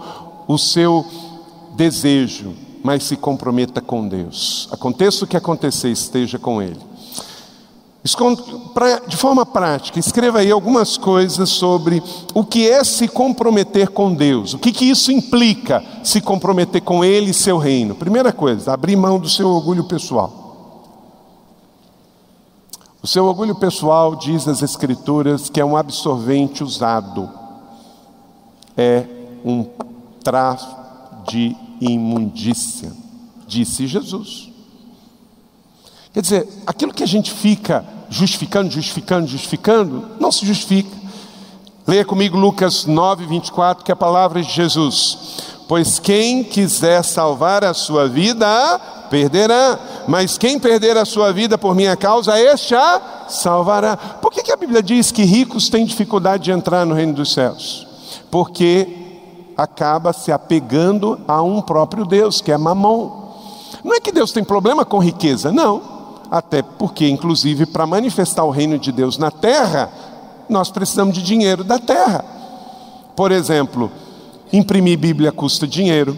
o 0.48 0.58
seu 0.58 1.06
desejo, 1.76 2.52
mas 2.82 3.04
se 3.04 3.16
comprometa 3.16 3.80
com 3.80 4.08
Deus. 4.08 4.68
Aconteça 4.72 5.24
o 5.24 5.28
que 5.28 5.36
acontecer, 5.36 5.90
esteja 5.90 6.36
com 6.36 6.60
Ele. 6.60 6.89
De 9.06 9.16
forma 9.16 9.44
prática, 9.44 9.98
escreva 9.98 10.38
aí 10.38 10.50
algumas 10.50 10.96
coisas 10.96 11.50
sobre 11.50 12.02
o 12.32 12.42
que 12.44 12.68
é 12.68 12.82
se 12.82 13.06
comprometer 13.06 13.90
com 13.90 14.14
Deus, 14.14 14.54
o 14.54 14.58
que, 14.58 14.72
que 14.72 14.86
isso 14.86 15.12
implica, 15.12 15.84
se 16.02 16.20
comprometer 16.20 16.80
com 16.80 17.04
Ele 17.04 17.30
e 17.30 17.34
seu 17.34 17.58
reino. 17.58 17.94
Primeira 17.94 18.32
coisa, 18.32 18.72
abrir 18.72 18.96
mão 18.96 19.18
do 19.18 19.28
seu 19.28 19.48
orgulho 19.48 19.84
pessoal. 19.84 20.40
O 23.02 23.06
seu 23.06 23.26
orgulho 23.26 23.54
pessoal, 23.54 24.16
diz 24.16 24.48
as 24.48 24.62
Escrituras, 24.62 25.50
que 25.50 25.60
é 25.60 25.64
um 25.64 25.76
absorvente 25.76 26.64
usado, 26.64 27.30
é 28.76 29.06
um 29.44 29.64
traço 30.22 30.76
de 31.28 31.56
imundícia, 31.80 32.92
disse 33.46 33.86
Jesus. 33.86 34.49
Quer 36.12 36.22
dizer, 36.22 36.48
aquilo 36.66 36.92
que 36.92 37.04
a 37.04 37.08
gente 37.08 37.30
fica 37.30 37.84
justificando, 38.08 38.70
justificando, 38.70 39.28
justificando, 39.28 40.08
não 40.18 40.32
se 40.32 40.44
justifica. 40.44 40.90
Leia 41.86 42.04
comigo 42.04 42.36
Lucas 42.36 42.84
9, 42.84 43.26
24, 43.26 43.84
que 43.84 43.92
é 43.92 43.94
a 43.94 43.96
palavra 43.96 44.42
de 44.42 44.50
Jesus. 44.50 45.38
Pois 45.68 46.00
quem 46.00 46.42
quiser 46.42 47.04
salvar 47.04 47.62
a 47.62 47.72
sua 47.72 48.08
vida, 48.08 48.46
perderá. 49.08 49.78
Mas 50.08 50.36
quem 50.36 50.58
perder 50.58 50.96
a 50.96 51.04
sua 51.04 51.32
vida 51.32 51.56
por 51.56 51.76
minha 51.76 51.96
causa, 51.96 52.38
este 52.40 52.74
a 52.74 53.00
salvará. 53.28 53.96
Por 53.96 54.32
que, 54.32 54.42
que 54.42 54.52
a 54.52 54.56
Bíblia 54.56 54.82
diz 54.82 55.12
que 55.12 55.22
ricos 55.22 55.68
têm 55.68 55.86
dificuldade 55.86 56.44
de 56.44 56.50
entrar 56.50 56.84
no 56.84 56.94
reino 56.94 57.12
dos 57.12 57.32
céus? 57.32 57.86
Porque 58.32 58.88
acaba 59.56 60.12
se 60.12 60.32
apegando 60.32 61.20
a 61.28 61.40
um 61.40 61.62
próprio 61.62 62.04
Deus, 62.04 62.40
que 62.40 62.50
é 62.50 62.58
Mamon. 62.58 63.30
Não 63.84 63.94
é 63.94 64.00
que 64.00 64.10
Deus 64.10 64.32
tem 64.32 64.42
problema 64.42 64.84
com 64.84 64.98
riqueza, 64.98 65.52
não 65.52 65.99
até 66.30 66.62
porque, 66.62 67.08
inclusive, 67.08 67.66
para 67.66 67.86
manifestar 67.86 68.44
o 68.44 68.50
reino 68.50 68.78
de 68.78 68.92
Deus 68.92 69.18
na 69.18 69.30
terra, 69.30 69.90
nós 70.48 70.70
precisamos 70.70 71.14
de 71.14 71.22
dinheiro 71.22 71.64
da 71.64 71.78
terra. 71.78 72.24
Por 73.16 73.32
exemplo, 73.32 73.90
imprimir 74.52 74.98
Bíblia 74.98 75.32
custa 75.32 75.66
dinheiro, 75.66 76.16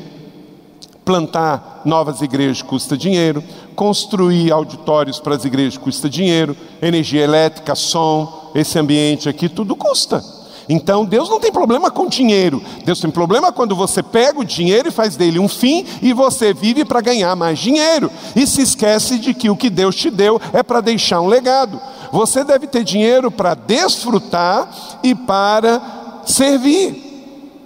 plantar 1.05 1.83
novas 1.85 2.21
igrejas 2.21 2.63
custa 2.63 2.97
dinheiro, 2.97 3.43
construir 3.75 4.53
auditórios 4.53 5.19
para 5.19 5.35
as 5.35 5.45
igrejas 5.45 5.79
custa 5.79 6.09
dinheiro, 6.09 6.57
energia 6.81 7.25
elétrica, 7.25 7.75
som, 7.75 8.51
esse 8.55 8.79
ambiente 8.79 9.29
aqui, 9.29 9.49
tudo 9.49 9.75
custa. 9.75 10.23
Então 10.69 11.05
Deus 11.05 11.29
não 11.29 11.41
tem 11.41 11.53
problema 11.53 11.91
com 11.91 12.07
dinheiro. 12.07 12.63
Deus 12.85 13.01
tem 13.01 13.11
problema 13.11 13.53
quando 13.53 13.75
você 13.75 14.03
pega 14.03 14.41
o 14.41 14.45
dinheiro 14.45 14.89
e 14.89 14.93
faz 14.93 15.17
dele 15.17 15.39
um 15.39 15.49
fim 15.49 15.85
e 16.01 16.13
você 16.13 16.53
vive 16.55 16.85
para 16.85 17.01
ganhar 17.01 17.35
mais 17.37 17.59
dinheiro. 17.59 18.11
E 18.35 18.47
se 18.47 18.63
esquece 18.63 19.19
de 19.19 19.35
que 19.35 19.51
o 19.51 19.57
que 19.57 19.69
Deus 19.69 19.97
te 19.97 20.11
deu 20.11 20.41
é 20.53 20.63
para 20.63 20.81
deixar 20.81 21.21
um 21.21 21.27
legado. 21.27 21.81
Você 22.13 22.45
deve 22.45 22.67
ter 22.67 22.85
dinheiro 22.85 23.31
para 23.31 23.55
desfrutar 23.55 24.69
e 25.03 25.15
para 25.15 26.23
servir. 26.27 27.11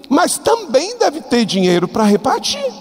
Mas 0.09 0.39
também 0.39 0.99
deve 0.99 1.21
ter 1.21 1.45
dinheiro 1.45 1.89
para 1.89 2.05
repartir. 2.05 2.73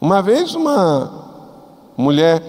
Uma 0.00 0.22
vez 0.22 0.54
uma 0.54 1.28
mulher 1.96 2.42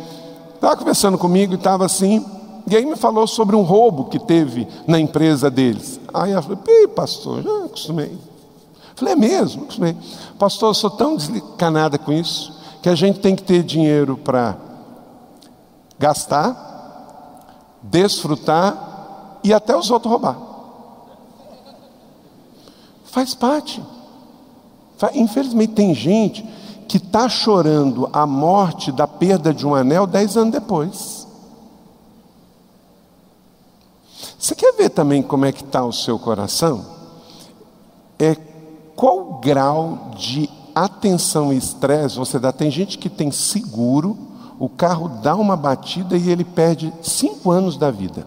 estava 0.56 0.78
conversando 0.78 1.18
comigo 1.18 1.54
e 1.54 1.58
estava 1.58 1.86
assim, 1.86 2.26
e 2.72 2.78
aí 2.78 2.86
me 2.86 2.96
falou 2.96 3.28
sobre 3.28 3.54
um 3.54 3.64
roubo 3.64 4.06
que 4.06 4.18
teve 4.18 4.66
na 4.88 4.98
empresa 4.98 5.52
deles. 5.52 6.00
Aí 6.14 6.32
ela 6.32 6.42
falou, 6.42 6.60
Ih, 6.66 6.88
pastor, 6.88 7.44
já 7.44 7.66
acostumei. 7.66 8.18
Falei, 8.96 9.14
é 9.14 9.18
mesmo? 9.18 9.64
Acostumei. 9.64 9.98
Pastor, 10.40 10.70
eu 10.70 10.74
sou 10.74 10.90
tão 10.90 11.18
descanada 11.18 11.98
com 11.98 12.14
isso, 12.14 12.58
que 12.82 12.88
a 12.88 12.96
gente 12.96 13.20
tem 13.20 13.36
que 13.36 13.44
ter 13.44 13.62
dinheiro 13.62 14.16
para 14.16 14.58
gastar, 16.00 17.78
desfrutar 17.82 19.40
e 19.44 19.54
até 19.54 19.76
os 19.76 19.92
outros 19.92 20.10
roubar. 20.10 20.38
Faz 23.04 23.34
parte. 23.34 23.84
Infelizmente 25.14 25.74
tem 25.74 25.94
gente 25.94 26.48
que 26.88 26.96
está 26.96 27.28
chorando 27.28 28.10
a 28.14 28.26
morte 28.26 28.94
da 28.94 29.06
perda 29.06 29.54
de 29.54 29.68
um 29.68 29.76
anel 29.76 30.08
dez 30.08 30.38
anos 30.38 30.54
depois. 30.54 31.21
Você 34.42 34.56
quer 34.56 34.74
ver 34.74 34.90
também 34.90 35.22
como 35.22 35.46
é 35.46 35.52
que 35.52 35.64
está 35.64 35.86
o 35.86 35.94
seu 35.94 36.18
coração? 36.18 36.84
É 38.18 38.36
qual 38.96 39.36
grau 39.36 40.14
de 40.18 40.50
atenção 40.74 41.54
e 41.54 41.58
estresse 41.58 42.18
você 42.18 42.40
dá? 42.40 42.52
Tem 42.52 42.72
gente 42.72 42.98
que 42.98 43.08
tem 43.08 43.30
seguro, 43.30 44.18
o 44.58 44.68
carro 44.68 45.08
dá 45.22 45.36
uma 45.36 45.56
batida 45.56 46.18
e 46.18 46.28
ele 46.28 46.44
perde 46.44 46.92
cinco 47.04 47.52
anos 47.52 47.78
da 47.78 47.92
vida. 47.92 48.26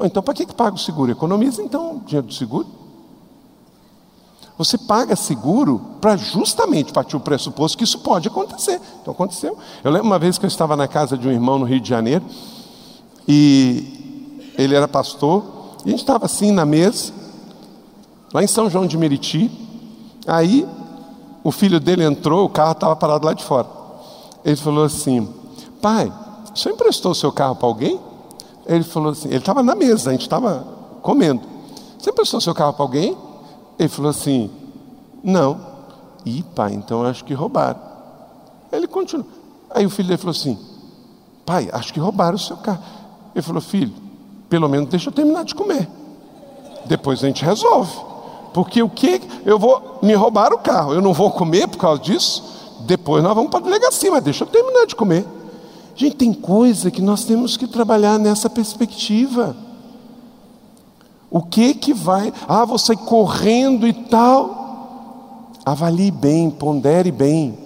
Então, 0.00 0.22
para 0.22 0.34
que, 0.34 0.46
que 0.46 0.54
paga 0.54 0.76
o 0.76 0.78
seguro? 0.78 1.10
Economiza 1.10 1.60
então 1.60 2.00
dinheiro 2.06 2.28
do 2.28 2.34
seguro. 2.34 2.68
Você 4.56 4.78
paga 4.78 5.16
seguro 5.16 5.80
para 6.00 6.16
justamente 6.16 6.92
partir 6.92 7.16
o 7.16 7.20
pressuposto 7.20 7.76
que 7.76 7.82
isso 7.82 7.98
pode 7.98 8.28
acontecer. 8.28 8.80
Então 9.02 9.12
aconteceu. 9.12 9.58
Eu 9.82 9.90
lembro 9.90 10.06
uma 10.06 10.20
vez 10.20 10.38
que 10.38 10.44
eu 10.44 10.48
estava 10.48 10.76
na 10.76 10.86
casa 10.86 11.18
de 11.18 11.26
um 11.26 11.32
irmão 11.32 11.58
no 11.58 11.64
Rio 11.64 11.80
de 11.80 11.88
Janeiro 11.88 12.24
e 13.26 13.93
ele 14.56 14.74
era 14.74 14.88
pastor, 14.88 15.42
e 15.84 15.88
a 15.88 15.90
gente 15.90 16.00
estava 16.00 16.26
assim 16.26 16.50
na 16.50 16.64
mesa, 16.64 17.12
lá 18.32 18.42
em 18.42 18.46
São 18.46 18.70
João 18.70 18.86
de 18.86 18.96
Meriti. 18.96 19.50
Aí 20.26 20.66
o 21.42 21.52
filho 21.52 21.78
dele 21.78 22.02
entrou, 22.04 22.46
o 22.46 22.48
carro 22.48 22.72
estava 22.72 22.96
parado 22.96 23.26
lá 23.26 23.34
de 23.34 23.44
fora. 23.44 23.68
Ele 24.44 24.56
falou 24.56 24.84
assim: 24.84 25.28
Pai, 25.80 26.12
o 26.54 26.58
senhor 26.58 26.74
emprestou 26.74 27.12
o 27.12 27.14
seu 27.14 27.30
carro 27.30 27.56
para 27.56 27.66
alguém? 27.66 28.00
Ele 28.66 28.84
falou 28.84 29.12
assim: 29.12 29.28
Ele 29.28 29.38
estava 29.38 29.62
na 29.62 29.74
mesa, 29.74 30.10
a 30.10 30.12
gente 30.12 30.22
estava 30.22 30.66
comendo. 31.02 31.42
Você 31.98 32.10
emprestou 32.10 32.38
o 32.38 32.40
seu 32.40 32.54
carro 32.54 32.72
para 32.72 32.84
alguém? 32.84 33.16
Ele 33.78 33.88
falou 33.88 34.10
assim: 34.10 34.50
Não. 35.22 35.74
Ih, 36.24 36.42
pai, 36.54 36.72
então 36.72 37.04
acho 37.04 37.24
que 37.24 37.34
roubaram. 37.34 37.80
Ele 38.72 38.86
continuou. 38.86 39.26
Aí 39.70 39.84
o 39.84 39.90
filho 39.90 40.08
dele 40.08 40.18
falou 40.18 40.32
assim: 40.32 40.58
Pai, 41.44 41.68
acho 41.72 41.92
que 41.92 42.00
roubaram 42.00 42.36
o 42.36 42.38
seu 42.38 42.56
carro. 42.56 42.82
Ele 43.34 43.42
falou: 43.42 43.60
Filho, 43.60 43.92
pelo 44.54 44.68
menos 44.68 44.88
deixa 44.88 45.08
eu 45.08 45.12
terminar 45.12 45.44
de 45.44 45.52
comer. 45.52 45.88
Depois 46.86 47.24
a 47.24 47.26
gente 47.26 47.44
resolve. 47.44 47.92
Porque 48.52 48.80
o 48.80 48.88
que 48.88 49.20
eu 49.44 49.58
vou 49.58 49.98
me 50.00 50.14
roubar 50.14 50.52
o 50.52 50.58
carro, 50.58 50.94
eu 50.94 51.02
não 51.02 51.12
vou 51.12 51.32
comer 51.32 51.66
por 51.66 51.76
causa 51.76 52.00
disso. 52.00 52.76
Depois 52.86 53.20
nós 53.20 53.34
vamos 53.34 53.50
para 53.50 53.58
a 53.58 53.62
delegacia, 53.64 54.12
mas 54.12 54.22
deixa 54.22 54.44
eu 54.44 54.46
terminar 54.46 54.86
de 54.86 54.94
comer. 54.94 55.26
Gente, 55.96 56.14
tem 56.14 56.32
coisa 56.32 56.88
que 56.88 57.02
nós 57.02 57.24
temos 57.24 57.56
que 57.56 57.66
trabalhar 57.66 58.16
nessa 58.16 58.48
perspectiva. 58.48 59.56
O 61.28 61.42
que 61.42 61.74
que 61.74 61.92
vai? 61.92 62.32
Ah, 62.46 62.64
você 62.64 62.94
correndo 62.94 63.88
e 63.88 63.92
tal. 63.92 65.50
Avalie 65.66 66.12
bem, 66.12 66.48
pondere 66.48 67.10
bem. 67.10 67.58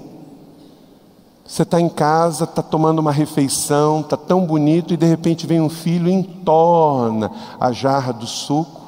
Você 1.49 1.63
está 1.63 1.81
em 1.81 1.89
casa, 1.89 2.45
está 2.45 2.61
tomando 2.61 2.99
uma 2.99 3.11
refeição, 3.11 4.01
está 4.01 4.19
tão 4.19 4.45
bonito, 4.45 4.93
e 4.93 4.99
de 4.99 5.07
repente 5.07 5.47
vem 5.47 5.63
um 5.63 5.71
filho 5.71 6.11
entorna 6.11 7.33
a 7.59 7.73
jarra 7.73 8.13
do 8.13 8.27
suco, 8.27 8.83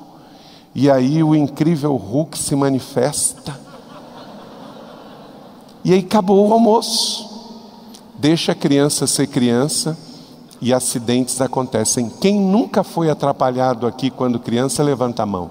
e 0.75 0.91
aí 0.91 1.23
o 1.25 1.35
incrível 1.35 1.97
Hulk 1.97 2.39
se 2.39 2.55
manifesta. 2.55 3.59
E 5.83 5.95
aí 5.95 6.01
acabou 6.01 6.49
o 6.49 6.53
almoço. 6.53 7.31
Deixa 8.19 8.53
a 8.53 8.55
criança 8.55 9.07
ser 9.07 9.29
criança 9.29 9.97
e 10.61 10.75
acidentes 10.75 11.41
acontecem. 11.41 12.11
Quem 12.21 12.39
nunca 12.39 12.85
foi 12.85 13.09
atrapalhado 13.09 13.87
aqui 13.87 14.11
quando 14.11 14.39
criança, 14.39 14.83
levanta 14.83 15.23
a 15.23 15.27
mão. 15.27 15.51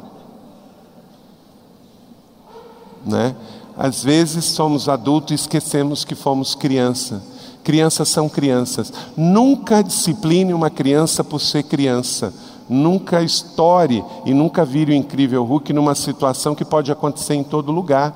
Né? 3.04 3.36
Às 3.82 4.04
vezes 4.04 4.44
somos 4.44 4.90
adultos 4.90 5.32
e 5.32 5.36
esquecemos 5.36 6.04
que 6.04 6.14
fomos 6.14 6.54
criança. 6.54 7.24
Crianças 7.64 8.10
são 8.10 8.28
crianças. 8.28 8.92
Nunca 9.16 9.82
discipline 9.82 10.54
uma 10.54 10.70
criança 10.70 11.24
por 11.24 11.40
ser 11.40 11.64
criança. 11.64 12.34
Nunca 12.68 13.24
estoure 13.24 14.04
e 14.26 14.34
nunca 14.34 14.66
vire 14.66 14.92
o 14.92 14.96
incrível 14.96 15.46
Hulk 15.46 15.72
numa 15.72 15.96
situação 15.96 16.54
que 16.54 16.66
pode 16.66 16.92
acontecer 16.92 17.36
em 17.36 17.44
todo 17.44 17.72
lugar. 17.72 18.14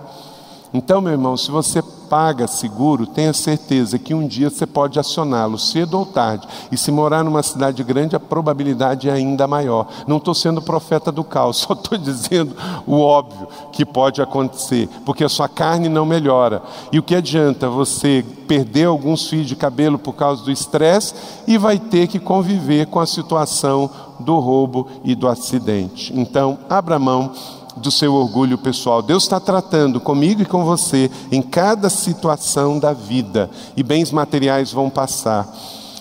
Então, 0.73 0.99
meu 0.99 1.13
irmão, 1.13 1.37
se 1.37 1.49
você 1.49 1.81
paga 2.13 2.45
seguro, 2.45 3.07
tenha 3.07 3.33
certeza 3.33 3.97
que 3.97 4.13
um 4.13 4.27
dia 4.27 4.47
você 4.47 4.67
pode 4.67 4.99
acioná-lo, 4.99 5.57
cedo 5.57 5.97
ou 5.97 6.05
tarde. 6.05 6.47
E 6.71 6.77
se 6.77 6.91
morar 6.91 7.23
numa 7.23 7.41
cidade 7.41 7.83
grande, 7.83 8.15
a 8.15 8.19
probabilidade 8.19 9.09
é 9.09 9.11
ainda 9.11 9.47
maior. 9.47 9.87
Não 10.05 10.17
estou 10.17 10.35
sendo 10.35 10.61
profeta 10.61 11.11
do 11.11 11.23
caos, 11.23 11.57
só 11.65 11.73
estou 11.73 11.97
dizendo 11.97 12.55
o 12.85 12.99
óbvio 12.99 13.47
que 13.71 13.83
pode 13.83 14.21
acontecer, 14.21 14.87
porque 15.03 15.23
a 15.23 15.29
sua 15.29 15.49
carne 15.49 15.89
não 15.89 16.05
melhora. 16.05 16.61
E 16.91 16.99
o 16.99 17.03
que 17.03 17.15
adianta 17.15 17.67
você 17.67 18.23
perder 18.47 18.85
alguns 18.85 19.27
fios 19.27 19.47
de 19.47 19.55
cabelo 19.55 19.97
por 19.97 20.13
causa 20.13 20.43
do 20.43 20.51
estresse 20.51 21.15
e 21.47 21.57
vai 21.57 21.79
ter 21.79 22.05
que 22.05 22.19
conviver 22.19 22.85
com 22.85 22.99
a 22.99 23.07
situação 23.07 23.89
do 24.19 24.37
roubo 24.37 24.87
e 25.03 25.15
do 25.15 25.27
acidente. 25.27 26.13
Então, 26.15 26.59
abra 26.69 26.99
mão 26.99 27.31
do 27.77 27.91
seu 27.91 28.13
orgulho 28.13 28.57
pessoal. 28.57 29.01
Deus 29.01 29.23
está 29.23 29.39
tratando 29.39 29.99
comigo 29.99 30.41
e 30.41 30.45
com 30.45 30.63
você 30.63 31.09
em 31.31 31.41
cada 31.41 31.89
situação 31.89 32.79
da 32.79 32.93
vida, 32.93 33.49
e 33.75 33.83
bens 33.83 34.11
materiais 34.11 34.71
vão 34.71 34.89
passar. 34.89 35.47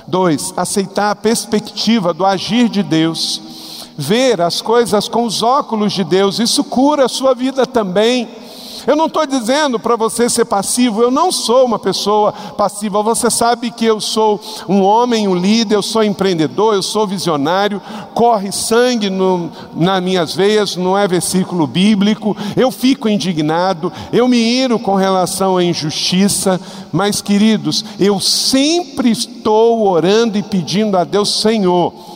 Dois, 0.06 0.52
aceitar 0.56 1.11
a 1.11 1.16
perspectiva 1.16 2.12
do 2.12 2.24
agir 2.26 2.68
de 2.68 2.82
Deus, 2.82 3.40
ver 3.96 4.40
as 4.40 4.61
coisas 4.61 5.08
com 5.08 5.24
os 5.24 5.42
óculos 5.42 5.92
de 5.92 6.04
Deus, 6.04 6.38
isso 6.38 6.64
cura 6.64 7.04
a 7.04 7.08
sua 7.08 7.35
vida 7.35 7.66
também. 7.66 8.28
Eu 8.87 8.97
não 8.97 9.07
estou 9.07 9.27
dizendo 9.27 9.79
para 9.79 9.97
você 9.97 10.29
ser 10.29 10.45
passivo, 10.45 11.03
eu 11.03 11.11
não 11.11 11.31
sou 11.31 11.64
uma 11.64 11.79
pessoa 11.79 12.33
passiva. 12.33 13.03
Você 13.03 13.31
sabe 13.31 13.71
que 13.71 13.85
eu 13.85 14.01
sou 14.01 14.40
um 14.68 14.83
homem, 14.83 15.29
um 15.29 15.35
líder, 15.35 15.77
eu 15.77 15.83
sou 15.83 16.03
empreendedor, 16.03 16.75
eu 16.75 16.83
sou 16.83 17.07
visionário, 17.07 17.81
corre 18.14 18.51
sangue 18.53 19.09
no, 19.09 19.51
nas 19.75 20.03
minhas 20.03 20.35
veias, 20.35 20.77
não 20.77 20.97
é 20.97 21.07
versículo 21.07 21.66
bíblico. 21.66 22.37
Eu 22.57 22.71
fico 22.71 23.09
indignado, 23.09 23.92
eu 24.12 24.27
me 24.27 24.38
iro 24.38 24.79
com 24.79 24.95
relação 24.95 25.57
à 25.57 25.64
injustiça, 25.64 26.61
mas 26.92 27.23
queridos, 27.23 27.85
eu 27.99 28.21
sempre 28.21 29.11
estou 29.11 29.87
orando 29.87 30.37
e 30.37 30.42
pedindo 30.42 30.97
a 30.97 31.05
Deus, 31.05 31.40
Senhor 31.40 32.12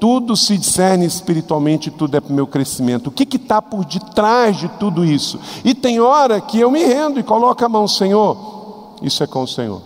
tudo 0.00 0.36
se 0.36 0.56
discerne 0.56 1.04
espiritualmente, 1.04 1.90
tudo 1.90 2.16
é 2.16 2.20
para 2.20 2.32
o 2.32 2.34
meu 2.36 2.46
crescimento. 2.46 3.08
O 3.08 3.10
que 3.10 3.36
está 3.36 3.60
por 3.60 3.84
detrás 3.84 4.56
de 4.56 4.68
tudo 4.68 5.04
isso? 5.04 5.38
E 5.64 5.74
tem 5.74 6.00
hora 6.00 6.40
que 6.40 6.60
eu 6.60 6.70
me 6.70 6.84
rendo 6.84 7.18
e 7.18 7.22
coloco 7.22 7.64
a 7.64 7.68
mão, 7.68 7.86
Senhor, 7.88 8.36
isso 9.02 9.22
é 9.22 9.26
com 9.26 9.42
o 9.42 9.48
Senhor. 9.48 9.82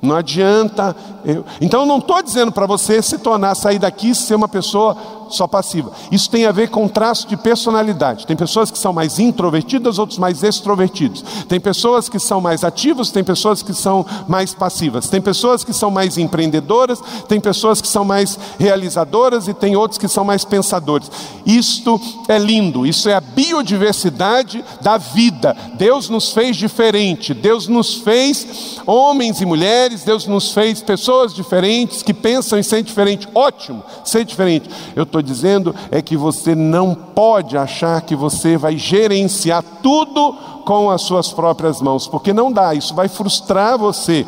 Não 0.00 0.14
adianta. 0.14 0.94
Eu... 1.24 1.44
Então 1.60 1.80
eu 1.80 1.86
não 1.86 1.98
estou 1.98 2.22
dizendo 2.22 2.52
para 2.52 2.66
você 2.66 3.02
se 3.02 3.18
tornar, 3.18 3.54
sair 3.54 3.78
daqui 3.78 4.14
ser 4.14 4.34
uma 4.34 4.48
pessoa 4.48 4.96
só 5.28 5.46
passiva. 5.46 5.92
Isso 6.10 6.30
tem 6.30 6.46
a 6.46 6.52
ver 6.52 6.70
com 6.70 6.88
traço 6.88 7.26
de 7.26 7.36
personalidade. 7.36 8.26
Tem 8.26 8.36
pessoas 8.36 8.70
que 8.70 8.78
são 8.78 8.92
mais 8.92 9.18
introvertidas, 9.18 9.98
outros 9.98 10.18
mais 10.18 10.42
extrovertidos. 10.42 11.24
Tem 11.48 11.60
pessoas 11.60 12.08
que 12.08 12.18
são 12.18 12.40
mais 12.40 12.64
ativas, 12.64 13.10
tem 13.10 13.24
pessoas 13.24 13.62
que 13.62 13.74
são 13.74 14.04
mais 14.28 14.54
passivas. 14.54 15.08
Tem 15.08 15.20
pessoas 15.20 15.64
que 15.64 15.72
são 15.72 15.90
mais 15.90 16.18
empreendedoras, 16.18 17.00
tem 17.28 17.40
pessoas 17.40 17.80
que 17.80 17.88
são 17.88 18.04
mais 18.04 18.38
realizadoras 18.58 19.48
e 19.48 19.54
tem 19.54 19.76
outros 19.76 19.98
que 19.98 20.08
são 20.08 20.24
mais 20.24 20.44
pensadores. 20.44 21.10
Isto 21.44 22.00
é 22.28 22.38
lindo, 22.38 22.86
isso 22.86 23.08
é 23.08 23.14
a 23.14 23.20
biodiversidade 23.20 24.64
da 24.80 24.98
vida. 24.98 25.56
Deus 25.74 26.08
nos 26.08 26.32
fez 26.32 26.56
diferente, 26.56 27.32
Deus 27.32 27.68
nos 27.68 27.94
fez 27.94 28.78
homens 28.86 29.40
e 29.40 29.46
mulheres, 29.46 30.04
Deus 30.04 30.26
nos 30.26 30.52
fez 30.52 30.80
pessoas 30.80 31.34
diferentes 31.34 32.02
que 32.02 32.14
pensam 32.14 32.58
em 32.58 32.62
ser 32.62 32.82
diferente. 32.82 33.28
Ótimo, 33.34 33.82
ser 34.04 34.24
diferente. 34.24 34.68
Eu 34.94 35.04
estou 35.04 35.15
dizendo 35.22 35.74
é 35.90 36.00
que 36.00 36.16
você 36.16 36.54
não 36.54 36.94
pode 36.94 37.56
achar 37.56 38.00
que 38.02 38.14
você 38.14 38.56
vai 38.56 38.76
gerenciar 38.76 39.62
tudo 39.82 40.34
com 40.64 40.90
as 40.90 41.02
suas 41.02 41.32
próprias 41.32 41.80
mãos, 41.80 42.08
porque 42.08 42.32
não 42.32 42.50
dá, 42.50 42.74
isso 42.74 42.94
vai 42.94 43.08
frustrar 43.08 43.78
você. 43.78 44.26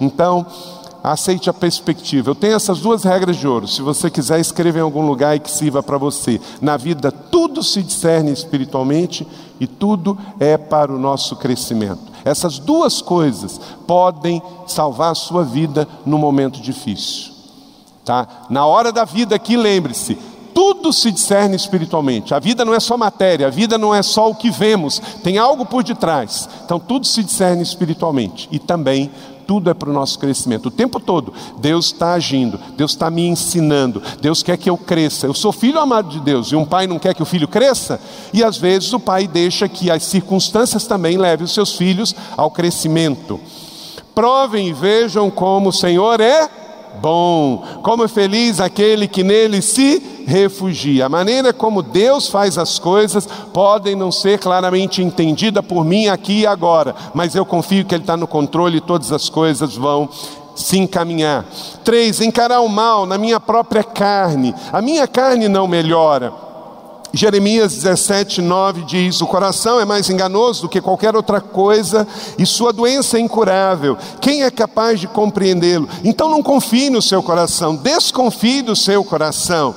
Então, 0.00 0.46
aceite 1.02 1.48
a 1.48 1.52
perspectiva. 1.52 2.30
Eu 2.30 2.34
tenho 2.34 2.54
essas 2.54 2.78
duas 2.80 3.02
regras 3.02 3.36
de 3.36 3.48
ouro. 3.48 3.66
Se 3.66 3.82
você 3.82 4.10
quiser 4.10 4.38
escrever 4.38 4.80
em 4.80 4.82
algum 4.82 5.06
lugar 5.06 5.36
e 5.36 5.40
que 5.40 5.50
sirva 5.50 5.82
para 5.82 5.98
você. 5.98 6.40
Na 6.60 6.76
vida, 6.76 7.10
tudo 7.10 7.62
se 7.62 7.82
discerne 7.82 8.30
espiritualmente 8.30 9.26
e 9.58 9.66
tudo 9.66 10.16
é 10.38 10.56
para 10.56 10.92
o 10.92 10.98
nosso 10.98 11.36
crescimento. 11.36 12.10
Essas 12.24 12.58
duas 12.58 13.00
coisas 13.00 13.60
podem 13.86 14.42
salvar 14.66 15.12
a 15.12 15.16
sua 15.16 15.42
vida 15.42 15.88
no 16.04 16.18
momento 16.18 16.60
difícil. 16.60 17.32
Tá? 18.04 18.26
Na 18.48 18.66
hora 18.66 18.92
da 18.92 19.04
vida 19.04 19.34
aqui, 19.34 19.56
lembre-se, 19.56 20.18
tudo 20.54 20.92
se 20.92 21.10
discerne 21.10 21.56
espiritualmente. 21.56 22.34
A 22.34 22.38
vida 22.38 22.64
não 22.64 22.74
é 22.74 22.80
só 22.80 22.96
matéria, 22.96 23.46
a 23.46 23.50
vida 23.50 23.78
não 23.78 23.94
é 23.94 24.02
só 24.02 24.30
o 24.30 24.34
que 24.34 24.50
vemos, 24.50 25.00
tem 25.22 25.38
algo 25.38 25.64
por 25.64 25.82
detrás. 25.82 26.48
Então 26.64 26.78
tudo 26.78 27.06
se 27.06 27.22
discerne 27.22 27.62
espiritualmente. 27.62 28.48
E 28.50 28.58
também 28.58 29.10
tudo 29.50 29.68
é 29.68 29.74
para 29.74 29.90
o 29.90 29.92
nosso 29.92 30.16
crescimento. 30.16 30.66
O 30.66 30.70
tempo 30.70 31.00
todo, 31.00 31.34
Deus 31.58 31.86
está 31.86 32.12
agindo, 32.12 32.56
Deus 32.76 32.92
está 32.92 33.10
me 33.10 33.26
ensinando, 33.26 34.00
Deus 34.20 34.44
quer 34.44 34.56
que 34.56 34.70
eu 34.70 34.76
cresça. 34.76 35.26
Eu 35.26 35.34
sou 35.34 35.50
filho 35.50 35.80
amado 35.80 36.08
de 36.08 36.20
Deus 36.20 36.52
e 36.52 36.54
um 36.54 36.64
pai 36.64 36.86
não 36.86 37.00
quer 37.00 37.14
que 37.14 37.22
o 37.22 37.26
filho 37.26 37.48
cresça, 37.48 38.00
e 38.32 38.44
às 38.44 38.56
vezes 38.56 38.92
o 38.92 39.00
pai 39.00 39.26
deixa 39.26 39.68
que 39.68 39.90
as 39.90 40.04
circunstâncias 40.04 40.86
também 40.86 41.18
levem 41.18 41.44
os 41.44 41.52
seus 41.52 41.76
filhos 41.76 42.14
ao 42.36 42.52
crescimento. 42.52 43.40
Provem 44.14 44.68
e 44.68 44.72
vejam 44.72 45.28
como 45.30 45.70
o 45.70 45.72
Senhor 45.72 46.20
é 46.20 46.48
bom. 47.00 47.62
Como 47.82 48.04
é 48.04 48.08
feliz 48.08 48.60
aquele 48.60 49.06
que 49.06 49.22
nele 49.22 49.62
se 49.62 50.24
refugia. 50.26 51.06
A 51.06 51.08
maneira 51.08 51.52
como 51.52 51.82
Deus 51.82 52.28
faz 52.28 52.56
as 52.58 52.78
coisas 52.78 53.26
podem 53.52 53.96
não 53.96 54.12
ser 54.12 54.38
claramente 54.38 55.02
entendida 55.02 55.62
por 55.62 55.84
mim 55.84 56.08
aqui 56.08 56.40
e 56.40 56.46
agora, 56.46 56.94
mas 57.14 57.34
eu 57.34 57.44
confio 57.44 57.84
que 57.84 57.94
Ele 57.94 58.02
está 58.02 58.16
no 58.16 58.26
controle 58.26 58.78
e 58.78 58.80
todas 58.80 59.12
as 59.12 59.28
coisas 59.28 59.76
vão 59.76 60.08
se 60.54 60.78
encaminhar. 60.78 61.44
Três, 61.84 62.20
encarar 62.20 62.60
o 62.60 62.68
mal 62.68 63.06
na 63.06 63.16
minha 63.16 63.40
própria 63.40 63.82
carne. 63.82 64.54
A 64.72 64.82
minha 64.82 65.06
carne 65.06 65.48
não 65.48 65.66
melhora 65.66 66.49
Jeremias 67.12 67.74
17, 67.74 68.40
9 68.40 68.82
diz: 68.82 69.20
O 69.20 69.26
coração 69.26 69.80
é 69.80 69.84
mais 69.84 70.08
enganoso 70.08 70.62
do 70.62 70.68
que 70.68 70.80
qualquer 70.80 71.16
outra 71.16 71.40
coisa 71.40 72.06
e 72.38 72.46
sua 72.46 72.72
doença 72.72 73.16
é 73.16 73.20
incurável. 73.20 73.96
Quem 74.20 74.44
é 74.44 74.50
capaz 74.50 75.00
de 75.00 75.08
compreendê-lo? 75.08 75.88
Então 76.04 76.28
não 76.28 76.42
confie 76.42 76.88
no 76.88 77.02
seu 77.02 77.22
coração, 77.22 77.74
desconfie 77.74 78.62
do 78.62 78.76
seu 78.76 79.02
coração, 79.02 79.74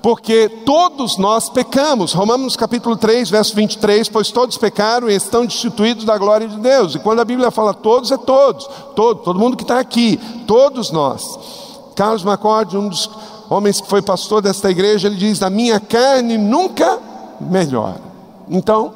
porque 0.00 0.48
todos 0.64 1.18
nós 1.18 1.50
pecamos. 1.50 2.14
Romanos 2.14 2.56
capítulo 2.56 2.96
3, 2.96 3.28
verso 3.28 3.54
23: 3.54 4.08
Pois 4.08 4.30
todos 4.30 4.56
pecaram 4.56 5.10
e 5.10 5.14
estão 5.14 5.44
destituídos 5.44 6.04
da 6.04 6.16
glória 6.16 6.48
de 6.48 6.58
Deus. 6.58 6.94
E 6.94 6.98
quando 6.98 7.20
a 7.20 7.26
Bíblia 7.26 7.50
fala 7.50 7.74
todos, 7.74 8.10
é 8.10 8.16
todos, 8.16 8.66
todo, 8.96 9.20
todo 9.20 9.38
mundo 9.38 9.56
que 9.56 9.64
está 9.64 9.78
aqui, 9.78 10.18
todos 10.46 10.90
nós. 10.90 11.68
Carlos 11.94 12.22
MacCord, 12.22 12.76
um 12.76 12.88
dos 12.88 13.10
homens 13.48 13.80
que 13.80 13.88
foi 13.88 14.02
pastor 14.02 14.42
desta 14.42 14.70
igreja, 14.70 15.08
ele 15.08 15.16
diz: 15.16 15.42
A 15.42 15.50
minha 15.50 15.80
carne 15.80 16.36
nunca 16.36 16.98
melhora. 17.40 18.00
Então, 18.48 18.92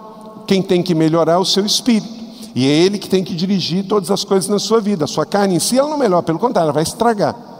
quem 0.47 0.63
tem 0.63 0.83
que 0.83 0.95
melhorar 0.95 1.35
é 1.35 1.39
o 1.39 1.45
seu 1.45 1.65
espírito. 1.65 2.23
E 2.55 2.67
é 2.67 2.71
ele 2.71 2.99
que 2.99 3.09
tem 3.09 3.25
que 3.25 3.35
dirigir 3.35 3.87
todas 3.87 4.11
as 4.11 4.25
coisas 4.25 4.49
na 4.49 4.59
sua 4.59 4.81
vida. 4.81 5.05
A 5.05 5.09
sua 5.09 5.25
carne 5.25 5.57
em 5.57 5.59
si 5.59 5.79
ela 5.79 5.89
não 5.89 5.99
melhora, 5.99 6.23
pelo 6.23 6.39
contrário, 6.39 6.67
ela 6.67 6.73
vai 6.73 6.83
estragar. 6.83 7.52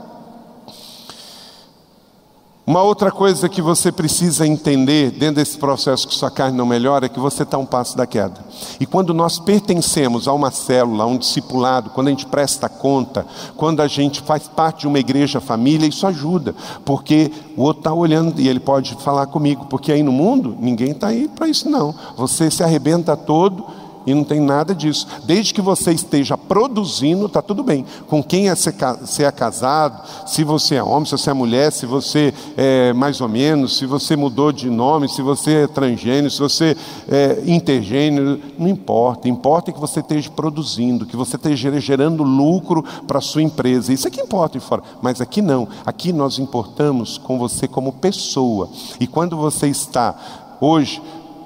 Uma 2.73 2.83
outra 2.83 3.11
coisa 3.11 3.51
que 3.51 3.61
você 3.61 3.93
precisa 3.93 4.47
entender 4.47 5.11
dentro 5.11 5.35
desse 5.35 5.59
processo 5.59 6.09
que 6.09 6.15
sua 6.15 6.31
carne 6.31 6.57
não 6.57 6.65
melhora 6.65 7.05
é 7.05 7.09
que 7.11 7.21
você 7.21 7.43
está 7.43 7.59
um 7.59 7.67
passo 7.67 7.95
da 7.95 8.07
queda. 8.07 8.43
E 8.81 8.87
quando 8.87 9.13
nós 9.13 9.39
pertencemos 9.39 10.27
a 10.27 10.33
uma 10.33 10.51
célula, 10.51 11.05
a 11.05 11.07
um 11.07 11.19
discipulado, 11.19 11.91
quando 11.91 12.07
a 12.07 12.11
gente 12.11 12.25
presta 12.25 12.71
conta, 12.71 13.27
quando 13.59 13.83
a 13.83 13.87
gente 13.87 14.23
faz 14.23 14.49
parte 14.49 14.81
de 14.81 14.87
uma 14.87 14.99
igreja 14.99 15.39
família, 15.39 15.87
isso 15.87 16.07
ajuda, 16.07 16.55
porque 16.83 17.31
o 17.59 17.61
outro 17.61 17.81
está 17.81 17.93
olhando 17.93 18.41
e 18.41 18.49
ele 18.49 18.59
pode 18.59 18.95
falar 18.95 19.27
comigo, 19.27 19.67
porque 19.67 19.93
aí 19.93 20.03
no 20.03 20.11
mundo 20.11 20.57
ninguém 20.59 20.93
está 20.93 21.09
aí 21.09 21.29
para 21.29 21.49
isso 21.49 21.69
não. 21.69 21.95
Você 22.17 22.51
se 22.51 22.63
arrebenta 22.63 23.15
todo 23.19 23.67
e 24.07 24.15
não 24.15 24.25
tem 24.25 24.41
nada 24.41 24.75
disso. 24.75 25.07
Desde 25.25 25.53
que 25.55 25.61
você 25.61 25.93
esteja 25.93 26.37
produzindo, 26.37 27.27
está 27.27 27.43
tudo 27.43 27.63
bem. 27.63 27.85
Com 28.07 28.23
quem 28.23 28.49
é 28.49 28.55
ser 28.55 28.75
é 29.23 29.31
casado, 29.33 30.03
se 30.27 30.45
você 30.45 30.77
é 30.77 30.83
homem, 30.83 31.05
se 31.05 31.13
você 31.13 31.31
é 31.31 31.33
mulher, 31.35 31.73
se 31.73 31.87
você 31.87 32.35
é 32.57 32.93
mais 32.93 33.21
ou 33.21 33.29
menos, 33.29 33.77
se 33.79 33.87
você 33.87 34.17
mudou 34.17 34.53
de 34.53 34.69
nome, 34.71 35.09
se 35.09 35.23
você 35.23 35.65
é 35.65 35.67
transgênero, 35.67 36.31
se 36.31 36.39
você 36.39 36.77
é 37.09 37.43
intergênero, 37.47 38.41
não 38.59 38.69
importa. 38.69 39.29
Importa 39.29 39.73
que 39.73 39.81
você 39.81 40.01
esteja 40.01 40.31
produzindo, 40.31 41.07
que 41.07 41.17
você 41.17 41.37
esteja 41.37 41.79
gerando 41.81 42.23
lucro 42.23 42.85
para 43.07 43.19
a 43.19 43.23
sua 43.23 43.43
empresa. 43.43 43.93
Isso 43.93 44.07
é 44.07 44.11
que 44.11 44.21
importa 44.21 44.61
fora. 44.61 44.83
Mas 45.01 45.21
aqui 45.21 45.41
não. 45.43 45.69
Aqui 45.85 46.13
nós 46.13 46.39
importamos 46.39 47.19
com 47.19 47.39
você 47.39 47.69
como 47.69 47.93
pessoa. 47.93 48.69
E 48.99 49.07
quando 49.07 49.37
você 49.37 49.69
está 49.69 50.15
hoje 50.61 51.03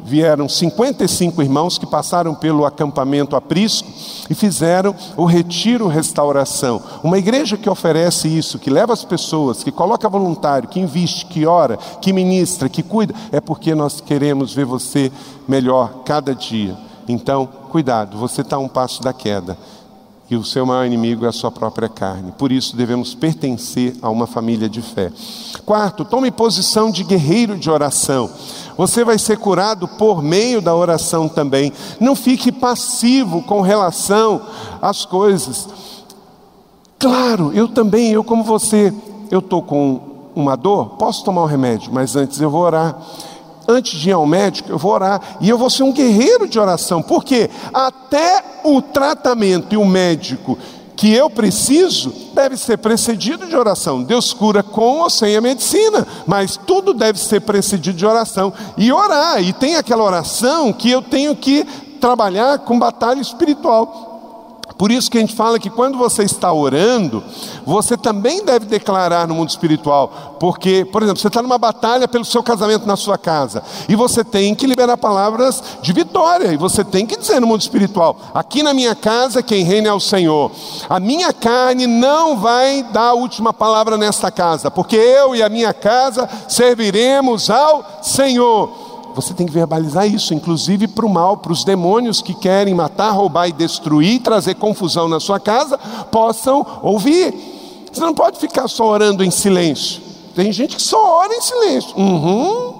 vieram 0.07 0.49
55 0.49 1.43
irmãos 1.43 1.77
que 1.77 1.85
passaram 1.85 2.35
pelo 2.35 2.65
acampamento 2.65 3.35
aprisco 3.35 3.89
e 4.31 4.35
fizeram 4.35 4.95
o 5.17 5.25
retiro 5.25 5.89
restauração. 5.89 6.81
Uma 7.03 7.19
igreja 7.19 7.57
que 7.57 7.69
oferece 7.69 8.29
isso, 8.29 8.59
que 8.59 8.71
leva 8.71 8.93
as 8.93 9.05
pessoas, 9.05 9.65
que 9.65 9.73
coloca 9.73 10.09
voluntário, 10.09 10.69
que 10.69 10.81
investe, 10.81 11.27
que 11.27 11.45
ora, 11.45 11.77
que 12.01 12.13
ministra, 12.13 12.69
que 12.69 12.83
cuida, 12.83 13.15
é 13.33 13.41
porque 13.41 13.75
nós 13.75 14.01
queremos 14.01 14.55
ver 14.55 14.65
você 14.65 15.11
melhor 15.49 16.03
cada 16.05 16.35
dia. 16.35 16.77
Então, 17.09 17.49
cuidado, 17.71 18.17
você 18.17 18.43
está 18.43 18.59
um 18.59 18.69
passo 18.69 19.03
da 19.03 19.13
queda 19.13 19.59
e 20.29 20.37
o 20.37 20.45
seu 20.45 20.67
maior 20.67 20.85
inimigo 20.85 21.25
é 21.25 21.29
a 21.29 21.33
sua 21.33 21.51
própria 21.51 21.89
carne. 21.89 22.33
Por 22.33 22.51
isso 22.51 22.77
devemos 22.77 23.15
pertencer 23.15 23.95
a 24.03 24.11
uma 24.11 24.27
família 24.27 24.69
de 24.69 24.83
fé. 24.83 25.13
Quarto, 25.65 26.05
tome 26.05 26.31
posição 26.31 26.91
de 26.91 27.05
guerreiro 27.05 27.57
de 27.57 27.71
oração. 27.71 28.29
Você 28.77 29.05
vai 29.05 29.19
ser 29.19 29.39
curado 29.39 29.87
por 29.87 30.23
meio 30.23 30.61
da 30.61 30.75
oração 30.75 31.29
também. 31.29 31.73
Não 32.01 32.17
fique 32.17 32.51
passivo 32.51 33.43
com 33.43 33.61
relação 33.61 34.43
às 34.83 35.05
coisas. 35.05 35.69
Claro, 36.99 37.53
eu 37.55 37.69
também, 37.69 38.11
eu 38.11 38.25
como 38.25 38.43
você, 38.43 38.93
eu 39.31 39.39
estou 39.39 39.63
com 39.63 40.01
uma 40.35 40.57
dor, 40.57 40.97
posso 40.97 41.25
tomar 41.25 41.43
um 41.43 41.47
remédio, 41.47 41.93
mas 41.93 42.17
antes 42.17 42.41
eu 42.41 42.51
vou 42.51 42.63
orar 42.63 42.99
antes 43.69 43.99
de 43.99 44.11
ir 44.11 44.13
ao 44.13 44.27
médico, 44.27 44.71
eu 44.71 44.79
vou 44.79 44.93
orar 44.93 45.21
e 45.41 45.49
eu 45.49 45.59
vou 45.59 45.71
ser 45.71 45.83
um 45.83 45.93
guerreiro 45.93 46.49
de 46.49 46.59
oração, 46.59 47.03
porque 47.03 47.51
até 47.73 48.43
o 48.65 48.81
tratamento 48.81 49.75
e 49.75 49.77
o 49.77 49.85
médico 49.85 50.59
que 50.97 51.13
eu 51.13 51.29
preciso 51.29 52.13
deve 52.33 52.57
ser 52.57 52.79
precedido 52.79 53.47
de 53.47 53.55
oração. 53.55 54.03
Deus 54.03 54.33
cura 54.33 54.63
com 54.63 55.01
ou 55.01 55.11
sem 55.11 55.37
a 55.37 55.41
medicina, 55.41 56.07
mas 56.27 56.57
tudo 56.57 56.95
deve 56.95 57.19
ser 57.19 57.41
precedido 57.41 57.99
de 57.99 58.07
oração 58.07 58.53
e 58.79 58.91
orar. 58.91 59.43
E 59.43 59.53
tem 59.53 59.77
aquela 59.77 60.03
oração 60.03 60.73
que 60.73 60.91
eu 60.91 61.03
tenho 61.03 61.37
que 61.37 61.65
trabalhar 62.01 62.61
com 62.61 62.79
batalha 62.79 63.21
espiritual. 63.21 64.06
Por 64.79 64.91
isso 64.91 65.11
que 65.11 65.17
a 65.17 65.21
gente 65.21 65.35
fala 65.35 65.59
que 65.59 65.71
quando 65.71 65.97
você 65.97 66.23
está 66.23 66.53
orando, 66.53 67.25
você 67.65 67.97
também 67.97 68.45
deve 68.45 68.67
declarar 68.67 69.27
no 69.27 69.35
mundo 69.35 69.49
espiritual. 69.49 70.37
Porque, 70.39 70.85
por 70.85 71.03
exemplo, 71.03 71.21
você 71.21 71.29
está 71.29 71.41
numa 71.41 71.57
batalha 71.57 72.07
pelo 72.07 72.25
seu 72.25 72.43
casamento 72.43 72.87
na 72.87 72.95
sua 72.95 73.17
casa. 73.17 73.63
E 73.89 73.97
você 73.97 74.23
tem 74.23 74.55
que 74.55 74.67
liberar 74.67 74.99
palavras 74.99 75.63
de 75.81 75.93
vitória. 75.95 76.53
E 76.53 76.59
você 76.59 76.85
tem 76.85 77.07
que 77.07 77.17
dizer 77.17 77.41
no 77.41 77.47
mundo 77.47 77.63
espiritual: 77.63 78.19
aqui 78.35 78.63
na 78.63 78.75
minha 78.75 78.95
casa 78.95 79.43
quem 79.43 79.65
reina 79.65 79.89
é 79.89 79.93
o 79.93 80.01
Senhor. 80.01 80.51
A 80.89 81.01
minha 81.01 81.33
carne 81.33 81.87
não 81.87 82.37
vai 82.37 82.83
dar 82.83 83.09
a 83.09 83.15
última 83.15 83.55
palavra 83.55 83.97
nesta 83.97 84.31
casa. 84.31 84.71
Porque 84.71 84.97
eu 84.97 85.35
e 85.35 85.43
a 85.43 85.49
minha 85.49 85.73
casa 85.73 86.29
serviremos 86.49 87.49
ao 87.49 88.03
Senhor 88.03 88.86
você 89.17 89.33
tem 89.33 89.47
que 89.47 89.53
verbalizar 89.53 90.07
isso, 90.07 90.35
inclusive 90.35 90.87
para 90.87 91.07
o 91.07 91.09
mal, 91.09 91.39
para 91.39 91.51
os 91.51 91.65
demônios 91.65 92.21
que 92.21 92.35
querem 92.35 92.75
matar, 92.75 93.13
roubar 93.13 93.49
e 93.49 93.53
destruir, 93.53 94.21
trazer 94.21 94.57
confusão 94.57 95.09
na 95.09 95.19
sua 95.19 95.41
casa, 95.41 95.79
possam 96.11 96.65
ouvir. 96.83 97.35
Você 97.91 98.03
não 98.03 98.13
pode 98.13 98.39
ficar 98.39 98.69
só 98.69 98.85
orando 98.85 99.25
em 99.25 99.31
silêncio. 99.31 100.03
Tem 100.35 100.53
gente 100.53 100.77
que 100.77 100.83
só 100.83 101.21
ora 101.21 101.35
em 101.35 101.41
silêncio. 101.41 101.97
Uhum, 101.97 102.75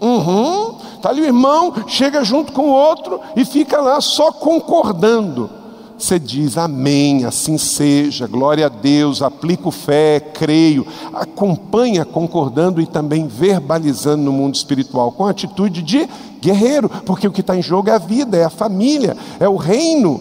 uhum. 0.00 0.74
Tá 1.02 1.10
ali 1.10 1.20
o 1.20 1.26
irmão, 1.26 1.74
chega 1.86 2.24
junto 2.24 2.52
com 2.52 2.70
o 2.70 2.72
outro 2.72 3.20
e 3.36 3.44
fica 3.44 3.78
lá 3.78 4.00
só 4.00 4.32
concordando. 4.32 5.50
Você 5.98 6.18
diz 6.18 6.58
amém, 6.58 7.24
assim 7.24 7.56
seja, 7.56 8.26
glória 8.26 8.66
a 8.66 8.68
Deus, 8.68 9.22
aplico 9.22 9.70
fé, 9.70 10.20
creio, 10.20 10.86
acompanha 11.12 12.04
concordando 12.04 12.82
e 12.82 12.86
também 12.86 13.26
verbalizando 13.26 14.22
no 14.22 14.32
mundo 14.32 14.54
espiritual, 14.54 15.10
com 15.12 15.24
atitude 15.24 15.82
de 15.82 16.06
guerreiro, 16.38 16.90
porque 17.06 17.26
o 17.26 17.32
que 17.32 17.40
está 17.40 17.56
em 17.56 17.62
jogo 17.62 17.88
é 17.88 17.94
a 17.94 17.98
vida, 17.98 18.36
é 18.36 18.44
a 18.44 18.50
família, 18.50 19.16
é 19.40 19.48
o 19.48 19.56
reino. 19.56 20.20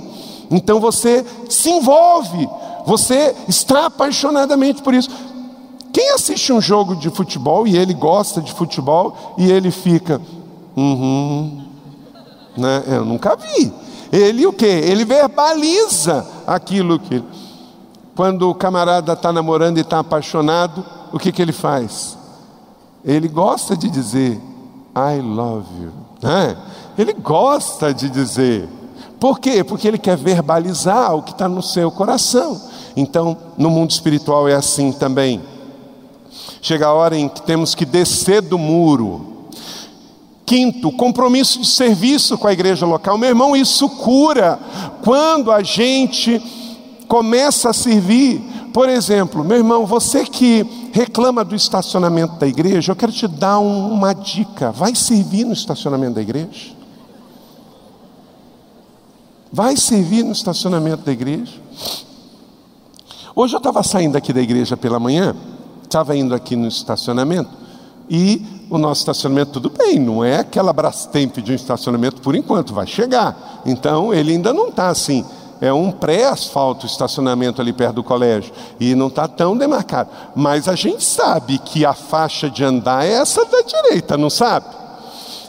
Então 0.50 0.80
você 0.80 1.26
se 1.50 1.70
envolve, 1.70 2.48
você 2.86 3.36
está 3.48 3.88
apaixonadamente 3.88 4.82
por 4.82 4.94
isso. 4.94 5.10
Quem 5.92 6.12
assiste 6.12 6.54
um 6.54 6.62
jogo 6.62 6.96
de 6.96 7.10
futebol 7.10 7.68
e 7.68 7.78
ele 7.78 7.94
gosta 7.94 8.42
de 8.42 8.54
futebol 8.54 9.36
e 9.38 9.52
ele 9.52 9.72
fica, 9.72 10.22
uhum, 10.76 11.64
né? 12.58 12.84
Eu 12.88 13.04
nunca 13.04 13.36
vi. 13.36 13.85
Ele 14.12 14.46
o 14.46 14.54
que? 14.54 14.66
Ele 14.66 15.06
verbaliza 15.06 16.26
aquilo 16.46 17.00
que. 17.00 17.24
Quando 18.16 18.50
o 18.50 18.56
camarada 18.56 19.14
está 19.14 19.34
namorando 19.34 19.78
e 19.78 19.82
está 19.82 20.00
apaixonado, 20.00 20.86
o 21.12 21.20
que, 21.20 21.32
que 21.32 21.42
ele 21.42 21.52
faz? 21.52 22.18
Ele 23.04 23.28
gosta 23.28 23.76
de 23.76 23.90
dizer, 23.90 24.40
I 24.96 25.20
love 25.22 25.68
you. 25.82 25.92
Né? 26.22 26.58
Ele 26.98 27.14
gosta 27.14 27.94
de 27.94 28.10
dizer. 28.10 28.70
Por 29.20 29.40
quê? 29.40 29.64
Porque 29.64 29.88
ele 29.88 29.98
quer 29.98 30.16
verbalizar 30.18 31.14
o 31.14 31.24
que 31.24 31.32
está 31.32 31.50
no 31.50 31.62
seu 31.62 31.92
coração. 31.92 32.62
Então, 32.96 33.38
no 33.58 33.70
mundo 33.70 33.92
espiritual 33.92 34.48
é 34.48 34.56
assim 34.56 34.92
também. 34.92 35.42
Chega 36.62 36.88
a 36.88 36.94
hora 36.94 37.18
em 37.18 37.28
que 37.28 37.42
temos 37.42 37.76
que 37.76 37.86
descer 37.86 38.42
do 38.42 38.58
muro 38.58 39.35
Quinto, 40.46 40.92
compromisso 40.92 41.60
de 41.60 41.68
serviço 41.68 42.38
com 42.38 42.48
a 42.48 42.54
igreja 42.54 42.86
local. 42.86 43.18
Meu 43.18 43.30
irmão, 43.30 43.56
isso 43.56 43.90
cura 43.90 44.60
quando 45.04 45.52
a 45.52 45.64
gente 45.64 46.40
começa 47.08 47.72
a 47.72 47.74
servir. 47.74 48.42
Por 48.72 48.88
exemplo, 48.88 49.44
meu 49.44 49.58
irmão, 49.58 49.86
você 49.86 50.24
que 50.26 50.90
reclama 50.92 51.44
do 51.44 51.56
estacionamento 51.56 52.36
da 52.36 52.46
igreja, 52.46 52.92
eu 52.92 52.96
quero 52.96 53.12
te 53.12 53.28
dar 53.28 53.58
um, 53.60 53.92
uma 53.92 54.14
dica: 54.14 54.72
vai 54.72 54.94
servir 54.94 55.46
no 55.46 55.54
estacionamento 55.54 56.16
da 56.16 56.22
igreja. 56.22 56.76
Vai 59.52 59.78
servir 59.78 60.24
no 60.24 60.34
estacionamento 60.34 61.04
da 61.04 61.12
igreja. 61.12 61.54
Hoje 63.36 63.56
eu 63.56 63.58
estava 63.58 63.82
saindo 63.82 64.18
aqui 64.18 64.32
da 64.32 64.42
igreja 64.42 64.78
pela 64.78 65.00
manhã, 65.00 65.36
estava 65.84 66.16
indo 66.16 66.36
aqui 66.36 66.56
no 66.56 66.68
estacionamento 66.68 67.65
e 68.10 68.46
o 68.70 68.78
nosso 68.78 69.02
estacionamento 69.02 69.60
tudo 69.60 69.72
bem, 69.76 70.00
não 70.00 70.24
é 70.24 70.38
aquela 70.38 70.74
Brastemp 70.74 71.38
de 71.38 71.52
um 71.52 71.56
estacionamento 71.56 72.22
por 72.22 72.36
enquanto, 72.36 72.74
vai 72.74 72.88
chegar. 72.88 73.62
Então 73.66 74.14
ele 74.14 74.34
ainda 74.34 74.54
não 74.54 74.70
está 74.70 74.90
assim. 74.90 75.26
É 75.62 75.72
um 75.72 75.90
pré-asfalto 75.90 76.86
estacionamento 76.86 77.62
ali 77.62 77.72
perto 77.72 77.96
do 77.96 78.04
colégio 78.04 78.52
e 78.80 78.94
não 78.94 79.08
está 79.08 79.28
tão 79.28 79.58
demarcado. 79.58 80.10
Mas 80.36 80.68
a 80.68 80.76
gente 80.76 81.04
sabe 81.04 81.58
que 81.60 81.86
a 81.86 81.94
faixa 81.94 82.50
de 82.50 82.64
andar 82.64 83.06
é 83.06 83.14
essa 83.14 83.46
da 83.46 83.62
direita, 83.62 84.18
não 84.18 84.30
sabe? 84.30 84.68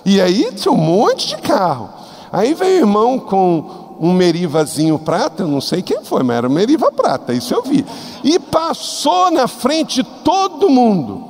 E 0.04 0.20
aí 0.20 0.52
tinha 0.54 0.72
um 0.72 0.76
monte 0.76 1.28
de 1.28 1.36
carro. 1.38 1.90
Aí 2.32 2.54
veio 2.54 2.76
o 2.76 2.78
irmão 2.78 3.18
com 3.18 3.96
um 3.98 4.12
merivazinho 4.12 4.98
prata, 4.98 5.42
eu 5.42 5.48
não 5.48 5.60
sei 5.60 5.82
quem 5.82 6.04
foi, 6.04 6.22
mas 6.22 6.36
era 6.36 6.48
um 6.48 6.52
meriva 6.52 6.92
prata, 6.92 7.32
isso 7.32 7.54
eu 7.54 7.62
vi. 7.62 7.84
E 8.22 8.38
passou 8.38 9.30
na 9.30 9.48
frente 9.48 10.02
de 10.02 10.04
todo 10.22 10.70
mundo. 10.70 11.25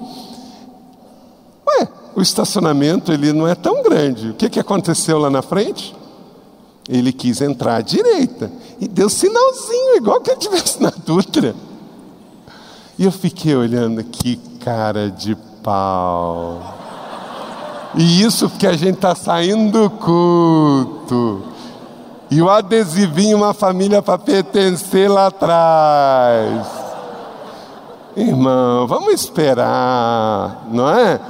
Ué, 1.68 1.88
o 2.14 2.22
estacionamento 2.22 3.12
ele 3.12 3.32
não 3.32 3.46
é 3.46 3.54
tão 3.54 3.82
grande. 3.82 4.30
O 4.30 4.34
que, 4.34 4.48
que 4.48 4.60
aconteceu 4.60 5.18
lá 5.18 5.28
na 5.28 5.42
frente? 5.42 5.94
Ele 6.88 7.12
quis 7.12 7.40
entrar 7.40 7.76
à 7.76 7.80
direita 7.80 8.50
e 8.80 8.86
deu 8.86 9.08
sinalzinho, 9.08 9.96
igual 9.96 10.20
que 10.20 10.30
ele 10.30 10.38
tivesse 10.38 10.80
na 10.82 10.90
Dutra. 10.90 11.54
E 12.98 13.04
eu 13.04 13.12
fiquei 13.12 13.54
olhando, 13.54 14.02
que 14.04 14.36
cara 14.60 15.10
de 15.10 15.36
pau. 15.62 16.74
E 17.94 18.22
isso 18.22 18.48
porque 18.48 18.66
a 18.66 18.72
gente 18.72 18.96
está 18.96 19.14
saindo 19.14 19.82
do 19.82 19.90
culto. 19.90 21.42
E 22.30 22.42
o 22.42 22.50
adesivinho, 22.50 23.36
uma 23.36 23.54
família 23.54 24.02
para 24.02 24.18
pertencer 24.18 25.10
lá 25.10 25.26
atrás. 25.26 26.66
Irmão, 28.16 28.86
vamos 28.86 29.12
esperar, 29.12 30.66
não 30.70 30.88
é? 30.88 31.20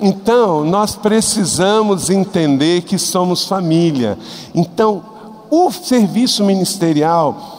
Então, 0.00 0.64
nós 0.64 0.94
precisamos 0.94 2.10
entender 2.10 2.82
que 2.82 2.98
somos 2.98 3.44
família. 3.44 4.18
Então, 4.54 5.02
o 5.50 5.70
serviço 5.70 6.44
ministerial 6.44 7.56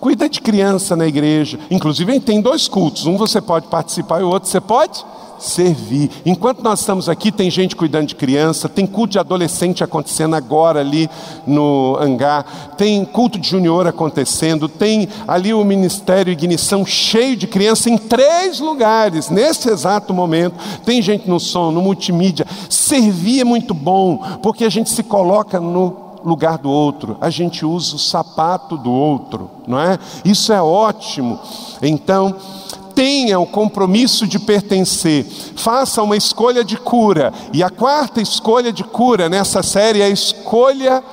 cuida 0.00 0.28
de 0.28 0.40
criança 0.40 0.94
na 0.94 1.06
igreja. 1.06 1.58
Inclusive, 1.70 2.20
tem 2.20 2.40
dois 2.40 2.68
cultos: 2.68 3.06
um 3.06 3.16
você 3.16 3.40
pode 3.40 3.66
participar 3.66 4.20
e 4.20 4.24
o 4.24 4.28
outro 4.28 4.48
você 4.48 4.60
pode 4.60 5.04
servir. 5.38 6.10
Enquanto 6.24 6.62
nós 6.62 6.80
estamos 6.80 7.08
aqui, 7.08 7.30
tem 7.30 7.50
gente 7.50 7.76
cuidando 7.76 8.06
de 8.06 8.14
criança, 8.14 8.68
tem 8.68 8.86
culto 8.86 9.12
de 9.12 9.18
adolescente 9.18 9.84
acontecendo 9.84 10.34
agora 10.34 10.80
ali 10.80 11.08
no 11.46 11.96
hangar, 12.00 12.74
tem 12.76 13.04
culto 13.04 13.38
de 13.38 13.48
junior 13.48 13.86
acontecendo, 13.86 14.68
tem 14.68 15.08
ali 15.26 15.52
o 15.52 15.64
Ministério 15.64 16.32
Ignição 16.32 16.84
cheio 16.84 17.36
de 17.36 17.46
criança 17.46 17.90
em 17.90 17.98
três 17.98 18.60
lugares, 18.60 19.30
nesse 19.30 19.68
exato 19.68 20.12
momento. 20.12 20.56
Tem 20.84 21.00
gente 21.02 21.28
no 21.28 21.38
som, 21.38 21.70
no 21.70 21.82
multimídia. 21.82 22.46
Servir 22.68 23.40
é 23.40 23.44
muito 23.44 23.74
bom, 23.74 24.18
porque 24.42 24.64
a 24.64 24.70
gente 24.70 24.90
se 24.90 25.02
coloca 25.02 25.60
no 25.60 26.06
lugar 26.26 26.58
do 26.58 26.68
outro, 26.68 27.16
a 27.20 27.30
gente 27.30 27.64
usa 27.64 27.94
o 27.94 27.98
sapato 28.00 28.76
do 28.76 28.90
outro, 28.90 29.48
não 29.64 29.78
é? 29.78 29.96
Isso 30.24 30.52
é 30.52 30.60
ótimo. 30.60 31.38
Então, 31.80 32.34
tenha 32.96 33.38
o 33.38 33.46
compromisso 33.46 34.26
de 34.26 34.38
pertencer, 34.38 35.26
faça 35.54 36.02
uma 36.02 36.16
escolha 36.16 36.64
de 36.64 36.78
cura. 36.78 37.30
E 37.52 37.62
a 37.62 37.68
quarta 37.68 38.22
escolha 38.22 38.72
de 38.72 38.82
cura 38.82 39.28
nessa 39.28 39.62
série 39.62 40.00
é 40.00 40.06
a 40.06 40.08
escolha 40.08 41.04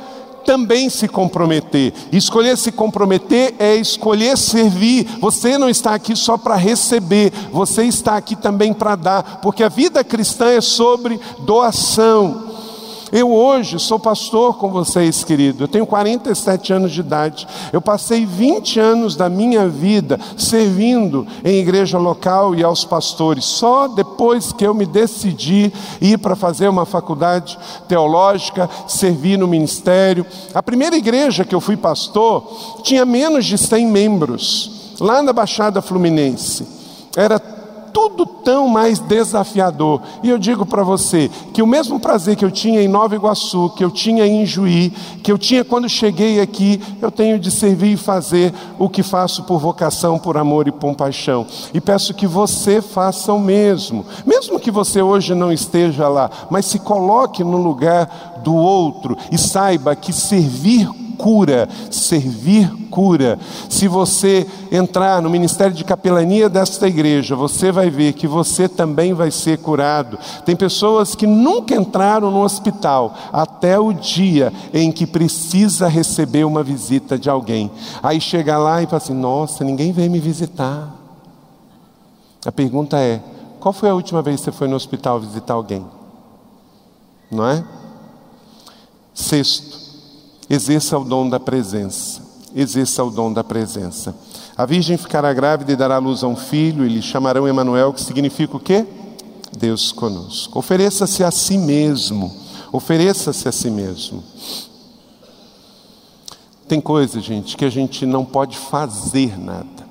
também 0.45 0.89
se 0.89 1.07
comprometer. 1.07 1.93
Escolher 2.11 2.57
se 2.57 2.71
comprometer 2.71 3.55
é 3.59 3.75
escolher 3.75 4.37
servir. 4.37 5.05
Você 5.19 5.57
não 5.57 5.69
está 5.69 5.93
aqui 5.93 6.15
só 6.15 6.37
para 6.37 6.55
receber, 6.55 7.33
você 7.51 7.83
está 7.83 8.15
aqui 8.15 8.35
também 8.35 8.73
para 8.73 8.95
dar, 8.95 9.39
porque 9.41 9.63
a 9.63 9.69
vida 9.69 10.03
cristã 10.03 10.47
é 10.51 10.61
sobre 10.61 11.19
doação. 11.39 12.42
Eu 13.15 13.31
hoje 13.31 13.77
sou 13.77 13.99
pastor 13.99 14.57
com 14.57 14.71
vocês, 14.71 15.23
querido. 15.23 15.65
Eu 15.65 15.67
tenho 15.67 15.85
47 15.85 16.73
anos 16.73 16.91
de 16.91 17.01
idade. 17.01 17.47
Eu 17.71 17.79
passei 17.79 18.25
20 18.25 18.79
anos 18.79 19.15
da 19.15 19.29
minha 19.29 19.69
vida 19.69 20.19
servindo 20.35 21.27
em 21.45 21.59
igreja 21.59 21.99
local 21.99 22.55
e 22.55 22.63
aos 22.63 22.83
pastores. 22.83 23.45
Só 23.45 23.87
depois 23.87 24.51
que 24.51 24.65
eu 24.65 24.73
me 24.73 24.87
decidi 24.87 25.71
ir 26.01 26.17
para 26.17 26.35
fazer 26.35 26.67
uma 26.67 26.87
faculdade 26.87 27.55
teológica, 27.87 28.67
servir 28.87 29.37
no 29.37 29.47
ministério. 29.47 30.25
A 30.51 30.63
primeira 30.63 30.97
igreja 30.97 31.45
que 31.45 31.53
eu 31.53 31.61
fui 31.61 31.77
pastor 31.77 32.81
tinha 32.81 33.05
menos 33.05 33.45
de 33.45 33.59
100 33.59 33.85
membros, 33.85 34.95
lá 34.99 35.21
na 35.21 35.31
Baixada 35.31 35.83
Fluminense. 35.83 36.65
Era 37.15 37.39
tudo 37.93 38.25
tão 38.25 38.67
mais 38.67 38.99
desafiador. 38.99 40.01
E 40.23 40.29
eu 40.29 40.39
digo 40.39 40.65
para 40.65 40.83
você 40.83 41.29
que 41.53 41.61
o 41.61 41.67
mesmo 41.67 41.99
prazer 41.99 42.35
que 42.35 42.43
eu 42.43 42.51
tinha 42.51 42.81
em 42.81 42.87
Nova 42.87 43.15
Iguaçu, 43.15 43.69
que 43.77 43.83
eu 43.83 43.91
tinha 43.91 44.25
em 44.25 44.45
Juí, 44.45 44.89
que 45.21 45.31
eu 45.31 45.37
tinha 45.37 45.63
quando 45.63 45.87
cheguei 45.87 46.41
aqui, 46.41 46.81
eu 47.01 47.11
tenho 47.11 47.39
de 47.39 47.51
servir 47.51 47.93
e 47.93 47.97
fazer 47.97 48.53
o 48.79 48.89
que 48.89 49.03
faço 49.03 49.43
por 49.43 49.59
vocação, 49.59 50.17
por 50.17 50.35
amor 50.37 50.67
e 50.67 50.71
por 50.71 50.95
paixão. 50.95 51.45
E 51.73 51.79
peço 51.79 52.13
que 52.13 52.25
você 52.25 52.81
faça 52.81 53.31
o 53.31 53.39
mesmo. 53.39 54.05
Mesmo 54.25 54.59
que 54.59 54.71
você 54.71 55.01
hoje 55.01 55.35
não 55.35 55.51
esteja 55.51 56.07
lá, 56.07 56.29
mas 56.49 56.65
se 56.65 56.79
coloque 56.79 57.43
no 57.43 57.57
lugar 57.57 58.41
do 58.43 58.55
outro 58.55 59.17
e 59.31 59.37
saiba 59.37 59.95
que 59.95 60.11
servir 60.11 60.89
cura, 61.23 61.69
servir 61.89 62.69
cura. 62.91 63.39
Se 63.69 63.87
você 63.87 64.45
entrar 64.69 65.21
no 65.21 65.29
ministério 65.29 65.73
de 65.73 65.85
capelania 65.85 66.49
desta 66.49 66.85
igreja, 66.85 67.33
você 67.33 67.71
vai 67.71 67.89
ver 67.89 68.11
que 68.11 68.27
você 68.27 68.67
também 68.67 69.13
vai 69.13 69.31
ser 69.31 69.59
curado. 69.59 70.19
Tem 70.43 70.53
pessoas 70.53 71.15
que 71.15 71.25
nunca 71.25 71.73
entraram 71.73 72.29
no 72.29 72.43
hospital 72.43 73.15
até 73.31 73.79
o 73.79 73.93
dia 73.93 74.51
em 74.73 74.91
que 74.91 75.07
precisa 75.07 75.87
receber 75.87 76.43
uma 76.43 76.61
visita 76.61 77.17
de 77.17 77.29
alguém. 77.29 77.71
Aí 78.03 78.19
chega 78.19 78.57
lá 78.57 78.83
e 78.83 78.85
fala 78.85 78.97
assim: 78.97 79.13
Nossa, 79.13 79.63
ninguém 79.63 79.93
veio 79.93 80.11
me 80.11 80.19
visitar. 80.19 80.93
A 82.45 82.51
pergunta 82.51 82.99
é: 82.99 83.21
qual 83.61 83.71
foi 83.71 83.89
a 83.89 83.95
última 83.95 84.21
vez 84.21 84.41
que 84.41 84.43
você 84.43 84.51
foi 84.51 84.67
no 84.67 84.75
hospital 84.75 85.21
visitar 85.21 85.53
alguém? 85.53 85.85
Não 87.31 87.47
é? 87.47 87.63
Sexto, 89.13 89.82
exerça 90.49 90.97
o 90.97 91.03
dom 91.03 91.29
da 91.29 91.39
presença. 91.39 92.21
Exerça 92.55 93.03
o 93.03 93.09
dom 93.09 93.33
da 93.33 93.43
presença. 93.43 94.15
A 94.55 94.65
virgem 94.65 94.97
ficará 94.97 95.33
grávida 95.33 95.71
e 95.71 95.75
dará 95.75 95.97
luz 95.97 96.23
a 96.23 96.27
um 96.27 96.35
filho, 96.35 96.85
e 96.85 96.89
lhe 96.89 97.01
chamarão 97.01 97.47
Emanuel, 97.47 97.91
que 97.93 98.01
significa 98.01 98.55
o 98.55 98.59
quê? 98.59 98.85
Deus 99.57 99.91
conosco. 99.91 100.59
Ofereça-se 100.59 101.23
a 101.23 101.31
si 101.31 101.57
mesmo. 101.57 102.31
Ofereça-se 102.71 103.47
a 103.47 103.51
si 103.51 103.69
mesmo. 103.71 104.23
Tem 106.67 106.79
coisa, 106.79 107.19
gente, 107.19 107.57
que 107.57 107.65
a 107.65 107.69
gente 107.69 108.05
não 108.05 108.23
pode 108.23 108.57
fazer 108.57 109.37
nada. 109.37 109.83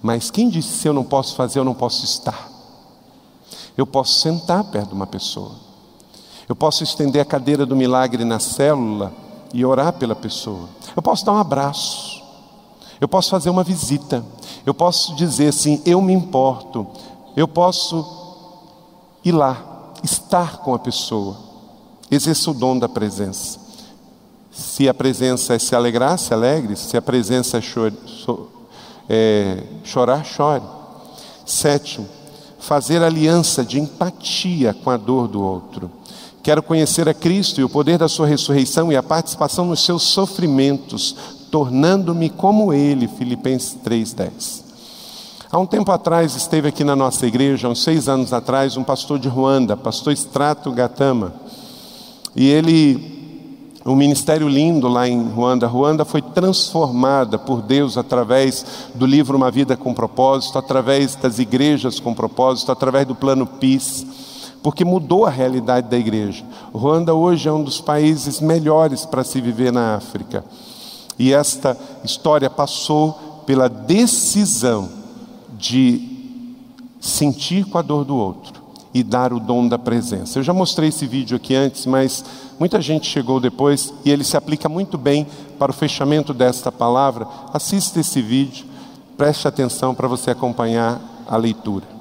Mas 0.00 0.30
quem 0.30 0.48
disse 0.48 0.78
se 0.78 0.88
eu 0.88 0.92
não 0.92 1.04
posso 1.04 1.34
fazer, 1.34 1.58
eu 1.58 1.64
não 1.64 1.74
posso 1.74 2.04
estar? 2.04 2.48
Eu 3.76 3.86
posso 3.86 4.20
sentar 4.20 4.64
perto 4.64 4.88
de 4.88 4.94
uma 4.94 5.06
pessoa. 5.06 5.52
Eu 6.48 6.56
posso 6.56 6.82
estender 6.82 7.20
a 7.20 7.24
cadeira 7.24 7.66
do 7.66 7.76
milagre 7.76 8.24
na 8.24 8.38
célula 8.38 9.12
e 9.52 9.64
orar 9.64 9.92
pela 9.94 10.14
pessoa. 10.14 10.68
Eu 10.94 11.02
posso 11.02 11.24
dar 11.24 11.32
um 11.32 11.38
abraço. 11.38 12.22
Eu 13.00 13.08
posso 13.08 13.30
fazer 13.30 13.50
uma 13.50 13.62
visita. 13.62 14.24
Eu 14.66 14.74
posso 14.74 15.14
dizer 15.14 15.48
assim: 15.48 15.82
eu 15.84 16.00
me 16.00 16.12
importo. 16.12 16.86
Eu 17.36 17.46
posso 17.46 18.04
ir 19.24 19.32
lá, 19.32 19.92
estar 20.02 20.58
com 20.58 20.74
a 20.74 20.78
pessoa. 20.78 21.36
Exerça 22.10 22.50
o 22.50 22.54
dom 22.54 22.78
da 22.78 22.88
presença. 22.88 23.60
Se 24.50 24.88
a 24.88 24.94
presença 24.94 25.54
é 25.54 25.58
se 25.58 25.76
alegrar, 25.76 26.18
se 26.18 26.34
alegre. 26.34 26.74
Se 26.74 26.96
a 26.96 27.02
presença 27.02 27.58
é, 27.58 27.60
chor 27.60 27.92
é 29.08 29.62
chorar, 29.84 30.24
chore. 30.24 30.64
Sétimo, 31.46 32.06
fazer 32.58 33.02
aliança 33.02 33.64
de 33.64 33.78
empatia 33.78 34.74
com 34.74 34.90
a 34.90 34.96
dor 34.96 35.28
do 35.28 35.42
outro. 35.42 35.90
Quero 36.48 36.62
conhecer 36.62 37.06
a 37.06 37.12
Cristo 37.12 37.60
e 37.60 37.64
o 37.64 37.68
poder 37.68 37.98
da 37.98 38.08
Sua 38.08 38.26
ressurreição 38.26 38.90
e 38.90 38.96
a 38.96 39.02
participação 39.02 39.66
nos 39.66 39.84
seus 39.84 40.02
sofrimentos, 40.02 41.14
tornando-me 41.50 42.30
como 42.30 42.72
Ele. 42.72 43.06
Filipenses 43.06 43.76
3,10. 43.84 44.62
Há 45.52 45.58
um 45.58 45.66
tempo 45.66 45.92
atrás 45.92 46.34
esteve 46.34 46.68
aqui 46.68 46.82
na 46.82 46.96
nossa 46.96 47.26
igreja, 47.26 47.68
uns 47.68 47.82
seis 47.82 48.08
anos 48.08 48.32
atrás, 48.32 48.78
um 48.78 48.82
pastor 48.82 49.18
de 49.18 49.28
Ruanda, 49.28 49.76
pastor 49.76 50.14
Strato 50.14 50.72
Gatama. 50.72 51.34
E 52.34 52.48
ele, 52.48 53.76
um 53.84 53.94
ministério 53.94 54.48
lindo 54.48 54.88
lá 54.88 55.06
em 55.06 55.28
Ruanda. 55.28 55.66
Ruanda 55.66 56.06
foi 56.06 56.22
transformada 56.22 57.38
por 57.38 57.60
Deus 57.60 57.98
através 57.98 58.64
do 58.94 59.04
livro 59.04 59.36
Uma 59.36 59.50
Vida 59.50 59.76
com 59.76 59.92
Propósito, 59.92 60.56
através 60.56 61.14
das 61.14 61.38
igrejas 61.38 62.00
com 62.00 62.14
propósito, 62.14 62.72
através 62.72 63.06
do 63.06 63.14
plano 63.14 63.46
Peace 63.46 64.06
porque 64.68 64.84
mudou 64.84 65.24
a 65.24 65.30
realidade 65.30 65.88
da 65.88 65.96
igreja. 65.96 66.44
Ruanda 66.74 67.14
hoje 67.14 67.48
é 67.48 67.52
um 67.52 67.64
dos 67.64 67.80
países 67.80 68.38
melhores 68.38 69.06
para 69.06 69.24
se 69.24 69.40
viver 69.40 69.72
na 69.72 69.94
África. 69.94 70.44
E 71.18 71.32
esta 71.32 71.74
história 72.04 72.50
passou 72.50 73.14
pela 73.46 73.66
decisão 73.66 74.90
de 75.56 76.52
sentir 77.00 77.64
com 77.64 77.78
a 77.78 77.82
dor 77.82 78.04
do 78.04 78.14
outro 78.14 78.62
e 78.92 79.02
dar 79.02 79.32
o 79.32 79.40
dom 79.40 79.66
da 79.66 79.78
presença. 79.78 80.38
Eu 80.38 80.42
já 80.42 80.52
mostrei 80.52 80.90
esse 80.90 81.06
vídeo 81.06 81.38
aqui 81.38 81.54
antes, 81.54 81.86
mas 81.86 82.22
muita 82.60 82.78
gente 82.78 83.08
chegou 83.08 83.40
depois 83.40 83.94
e 84.04 84.10
ele 84.10 84.22
se 84.22 84.36
aplica 84.36 84.68
muito 84.68 84.98
bem 84.98 85.26
para 85.58 85.70
o 85.70 85.74
fechamento 85.74 86.34
desta 86.34 86.70
palavra. 86.70 87.26
Assista 87.54 88.00
esse 88.00 88.20
vídeo, 88.20 88.66
preste 89.16 89.48
atenção 89.48 89.94
para 89.94 90.06
você 90.06 90.30
acompanhar 90.30 91.00
a 91.26 91.38
leitura. 91.38 91.97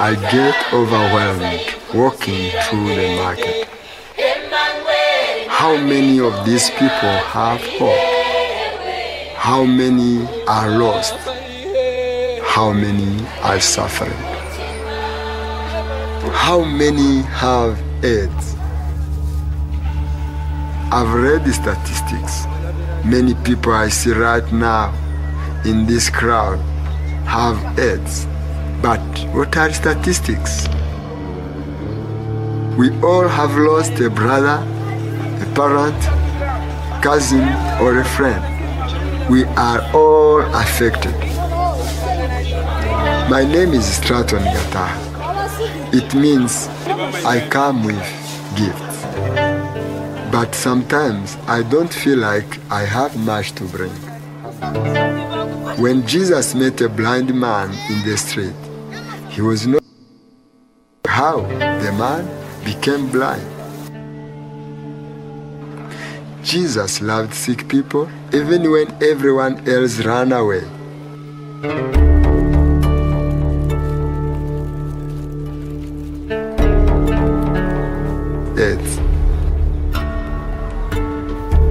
I 0.00 0.14
get 0.32 0.72
overwhelmed 0.72 1.60
walking 1.92 2.50
through 2.64 2.94
the 2.96 3.16
market. 3.22 3.68
How 5.48 5.76
many 5.76 6.18
of 6.18 6.46
these 6.46 6.70
people 6.70 7.16
have 7.36 7.60
hope? 7.78 9.36
How 9.36 9.64
many 9.64 10.26
are 10.48 10.70
lost? 10.70 11.14
How 12.54 12.72
many 12.72 13.26
are 13.42 13.60
suffering? 13.60 14.22
How 16.32 16.64
many 16.64 17.20
have 17.44 17.78
AIDS? 18.02 18.56
I've 20.90 21.12
read 21.12 21.44
the 21.44 21.52
statistics. 21.52 22.46
Many 23.04 23.34
people 23.44 23.72
I 23.72 23.88
see 23.88 24.12
right 24.12 24.50
now 24.52 24.94
in 25.66 25.84
this 25.86 26.08
crowd 26.08 26.60
have 27.26 27.58
AIDS. 27.78 28.26
But 28.86 29.00
what 29.34 29.56
are 29.56 29.72
statistics? 29.72 30.68
We 32.78 32.90
all 33.02 33.26
have 33.26 33.56
lost 33.56 33.98
a 33.98 34.08
brother, 34.08 34.58
a 35.42 35.46
parent, 35.56 36.00
cousin, 37.02 37.48
or 37.82 37.98
a 37.98 38.04
friend. 38.04 38.44
We 39.28 39.42
are 39.56 39.80
all 39.92 40.42
affected. 40.54 41.18
My 43.28 43.42
name 43.42 43.72
is 43.72 43.84
Stratton 43.96 44.44
Gata. 44.44 44.86
It 45.92 46.14
means 46.14 46.68
I 47.26 47.44
come 47.50 47.82
with 47.82 48.06
gifts. 48.54 49.02
But 50.30 50.54
sometimes 50.54 51.36
I 51.48 51.64
don't 51.64 51.92
feel 51.92 52.18
like 52.18 52.60
I 52.70 52.82
have 52.82 53.16
much 53.16 53.50
to 53.56 53.64
bring. 53.64 53.96
When 55.82 56.06
Jesus 56.06 56.54
met 56.54 56.80
a 56.82 56.88
blind 56.88 57.34
man 57.34 57.70
in 57.90 58.08
the 58.08 58.16
street, 58.16 58.54
he 59.36 59.42
was 59.42 59.66
not 59.66 59.82
how 61.04 61.42
the 61.42 61.92
man 61.98 62.24
became 62.64 63.10
blind. 63.10 63.44
Jesus 66.42 67.02
loved 67.02 67.34
sick 67.34 67.68
people 67.68 68.08
even 68.32 68.70
when 68.70 68.88
everyone 69.02 69.56
else 69.68 69.98
ran 70.06 70.32
away. 70.32 70.64
AIDS. 78.56 78.92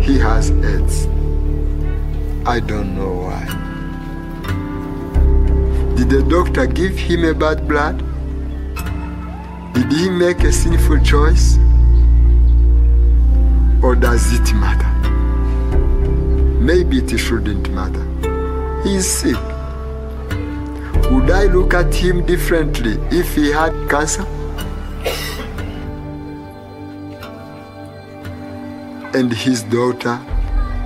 He 0.05 0.19
has 0.19 0.51
AIDS. 0.51 1.07
I 2.45 2.59
don't 2.59 2.93
know 2.93 3.13
why. 3.25 3.54
Did 6.05 6.23
the 6.23 6.29
doctor 6.29 6.67
give 6.67 6.95
him 6.99 7.23
a 7.23 7.33
bad 7.33 7.67
blood? 7.67 7.97
Did 9.73 9.91
he 9.91 10.07
make 10.07 10.43
a 10.43 10.51
sinful 10.51 10.99
choice? 10.99 11.57
Or 13.81 13.95
does 13.95 14.31
it 14.33 14.53
matter? 14.53 14.87
Maybe 16.61 16.99
it 16.99 17.17
shouldn't 17.17 17.71
matter. 17.71 18.03
He 18.83 18.97
is 18.97 19.09
sick. 19.09 19.41
Would 21.09 21.31
I 21.31 21.45
look 21.45 21.73
at 21.73 21.91
him 21.91 22.23
differently 22.23 22.99
if 23.09 23.33
he 23.33 23.49
had 23.49 23.73
cancer? 23.89 24.27
and 29.15 29.33
his 29.33 29.63
daughter, 29.63 30.19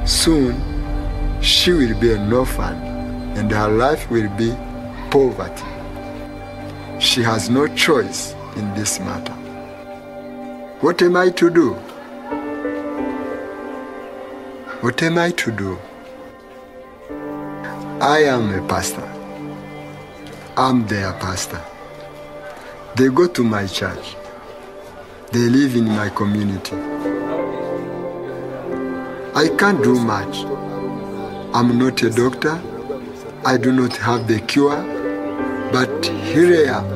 soon 0.06 0.56
she 1.42 1.72
will 1.74 2.00
be 2.00 2.14
an 2.14 2.32
orphan 2.32 2.76
and 3.36 3.52
her 3.52 3.70
life 3.70 4.10
will 4.12 4.30
be 4.38 4.56
poverty. 5.10 5.64
She 7.00 7.24
has 7.24 7.50
no 7.50 7.68
choice 7.76 8.34
in 8.56 8.74
this 8.76 9.00
matter. 9.00 9.34
What 10.82 11.02
am 11.02 11.16
I 11.16 11.30
to 11.32 11.50
do? 11.50 11.74
What 14.82 15.02
am 15.04 15.18
I 15.18 15.32
to 15.32 15.52
do? 15.52 15.78
I 18.02 18.20
am 18.24 18.54
a 18.54 18.66
pastor. 18.68 19.08
I'm 20.56 20.86
their 20.88 21.14
pastor. 21.14 21.62
They 22.96 23.10
go 23.10 23.28
to 23.28 23.44
my 23.44 23.66
church. 23.66 24.16
They 25.32 25.50
live 25.50 25.76
in 25.76 25.86
my 25.86 26.10
community. 26.10 26.76
I 29.36 29.50
can't 29.58 29.84
do 29.84 29.96
much. 29.96 30.46
I'm 31.54 31.78
not 31.78 32.02
a 32.04 32.10
doctor. 32.10 32.62
I 33.46 33.58
do 33.58 33.72
not 33.72 33.96
have 33.98 34.28
the 34.28 34.40
cure. 34.42 34.99
But 35.72 36.04
here 36.04 36.66
I 36.66 36.80
am. 36.80 36.88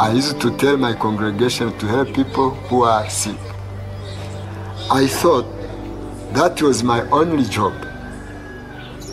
I 0.00 0.10
used 0.10 0.40
to 0.40 0.56
tell 0.56 0.76
my 0.76 0.92
congregation 0.92 1.76
to 1.78 1.86
help 1.86 2.12
people 2.14 2.50
who 2.50 2.82
are 2.82 3.08
sick. 3.08 3.38
I 4.90 5.06
thought 5.06 5.46
that 6.32 6.60
was 6.60 6.82
my 6.82 7.08
only 7.10 7.44
job 7.44 7.74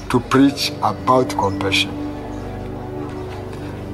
to 0.09 0.20
preach 0.20 0.72
about 0.82 1.30
compassion. 1.30 1.91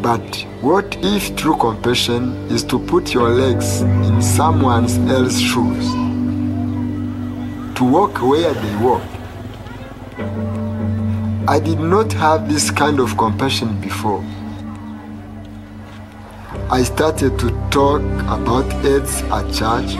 But 0.02 0.46
what 0.62 0.98
if 1.02 1.36
true 1.36 1.58
compassion 1.58 2.34
is 2.50 2.64
to 2.64 2.80
put 2.80 3.14
your 3.14 3.32
legs 3.32 3.82
in 3.82 4.22
someone 4.22 4.86
else's 5.10 5.42
shoes? 5.42 5.88
To 7.76 7.84
walk 7.84 8.22
where 8.22 8.54
they 8.54 8.76
walk? 8.78 9.21
I 11.52 11.60
did 11.60 11.82
not 11.82 12.14
have 12.14 12.48
this 12.48 12.72
kind 12.72 13.02
of 13.02 13.18
compassion 13.18 13.82
before. 13.82 14.24
I 16.70 16.82
started 16.84 17.38
to 17.40 17.50
talk 17.70 18.02
about 18.32 18.72
AIDS 18.86 19.22
at 19.24 19.52
church. 19.52 19.98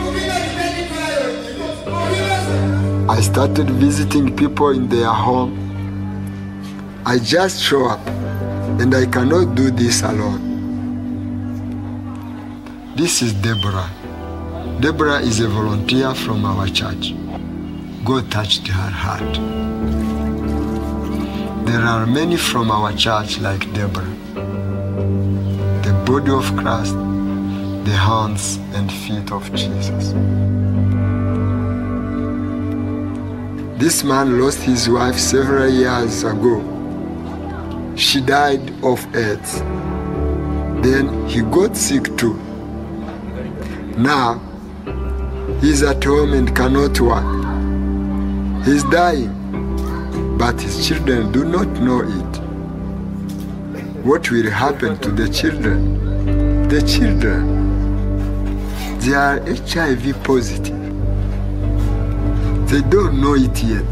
I 3.10 3.20
started 3.20 3.70
visiting 3.70 4.34
people 4.34 4.70
in 4.70 4.88
their 4.88 5.10
home. 5.10 5.52
I 7.06 7.20
just 7.20 7.62
show 7.62 7.86
up 7.86 8.08
and 8.80 8.96
I 8.96 9.06
cannot 9.06 9.54
do 9.54 9.72
this 9.72 10.04
alone. 10.04 10.40
This 12.96 13.22
is 13.22 13.34
Deborah. 13.34 13.90
Deborah 14.80 15.20
is 15.20 15.42
a 15.42 15.50
volunteer 15.50 16.16
from 16.16 16.46
our 16.46 16.68
church. 16.68 17.14
God 18.06 18.32
touched 18.32 18.70
her 18.70 18.90
heart. 18.90 20.01
There 21.72 21.86
are 21.86 22.06
many 22.06 22.36
from 22.36 22.70
our 22.70 22.92
church 22.92 23.40
like 23.40 23.62
Deborah. 23.74 24.04
The 25.84 25.94
body 26.06 26.30
of 26.30 26.44
Christ, 26.58 26.96
the 27.86 27.96
hands 27.96 28.60
and 28.74 28.92
feet 28.92 29.32
of 29.32 29.50
Jesus. 29.54 30.12
This 33.80 34.04
man 34.04 34.42
lost 34.42 34.60
his 34.64 34.90
wife 34.90 35.18
several 35.18 35.70
years 35.72 36.26
ago. 36.26 36.60
She 37.96 38.20
died 38.20 38.74
of 38.84 39.00
AIDS. 39.16 39.62
Then 40.84 41.26
he 41.30 41.40
got 41.40 41.78
sick 41.78 42.18
too. 42.18 42.34
Now 43.98 44.42
he's 45.62 45.84
at 45.84 46.04
home 46.04 46.34
and 46.34 46.54
cannot 46.54 47.00
work. 47.00 48.66
He's 48.66 48.84
dying, 48.84 49.34
but 50.42 50.60
his 50.60 50.88
children 50.88 51.32
do 51.32 51.46
not 51.46 51.68
know 51.86 52.00
it. 52.02 52.38
What 54.04 54.32
will 54.32 54.50
happen 54.50 54.98
to 55.02 55.12
the 55.12 55.30
children? 55.30 56.68
The 56.68 56.82
children, 56.82 57.44
they 59.02 59.14
are 59.14 59.40
HIV 59.40 60.24
positive. 60.24 60.82
They 62.72 62.82
don't 62.90 63.22
know 63.22 63.36
it 63.36 63.62
yet. 63.62 63.92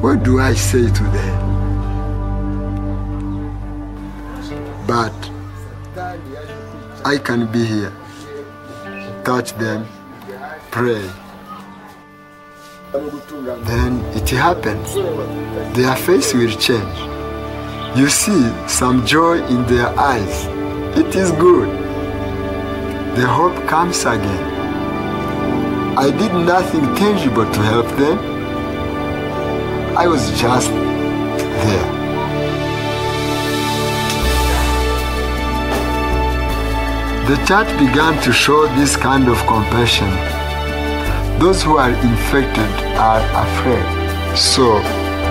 What 0.00 0.22
do 0.22 0.38
I 0.38 0.54
say 0.54 0.86
to 0.92 1.04
them? 1.16 1.36
But 4.86 5.30
I 7.04 7.18
can 7.18 7.50
be 7.50 7.64
here, 7.64 7.92
touch 9.24 9.54
them, 9.54 9.88
pray. 10.70 11.25
Then 12.92 14.00
it 14.14 14.28
happens. 14.30 14.94
Their 15.74 15.96
face 15.96 16.32
will 16.32 16.52
change. 16.52 16.98
You 17.98 18.08
see 18.08 18.52
some 18.68 19.04
joy 19.04 19.44
in 19.46 19.66
their 19.66 19.88
eyes. 19.98 20.46
It 20.96 21.14
is 21.14 21.32
good. 21.32 21.68
The 23.16 23.26
hope 23.26 23.56
comes 23.66 24.00
again. 24.04 24.44
I 25.98 26.10
did 26.10 26.32
nothing 26.32 26.94
tangible 26.94 27.50
to 27.50 27.60
help 27.62 27.88
them. 27.96 28.18
I 29.96 30.06
was 30.06 30.30
just 30.38 30.70
there. 30.70 31.96
The 37.26 37.36
church 37.46 37.68
began 37.78 38.22
to 38.22 38.32
show 38.32 38.66
this 38.76 38.96
kind 38.96 39.28
of 39.28 39.38
compassion. 39.46 40.45
Those 41.38 41.62
who 41.62 41.76
are 41.76 41.90
infected 41.90 42.70
are 42.96 43.20
afraid, 43.44 43.84
so 44.34 44.76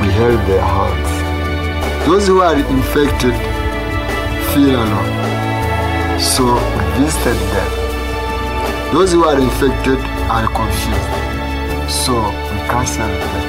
we 0.02 0.12
held 0.14 0.40
their 0.46 0.62
hands. 0.62 2.06
Those 2.06 2.28
who 2.28 2.42
are 2.42 2.56
infected 2.56 3.34
feel 4.54 4.76
alone, 4.76 6.20
so 6.22 6.46
we 6.46 6.84
visited 7.02 7.40
them. 7.54 7.72
Those 8.94 9.14
who 9.14 9.24
are 9.24 9.40
infected 9.40 9.98
are 10.30 10.46
confused, 10.46 11.92
so 11.92 12.14
we 12.52 12.58
counseled 12.70 13.10
them. 13.10 13.48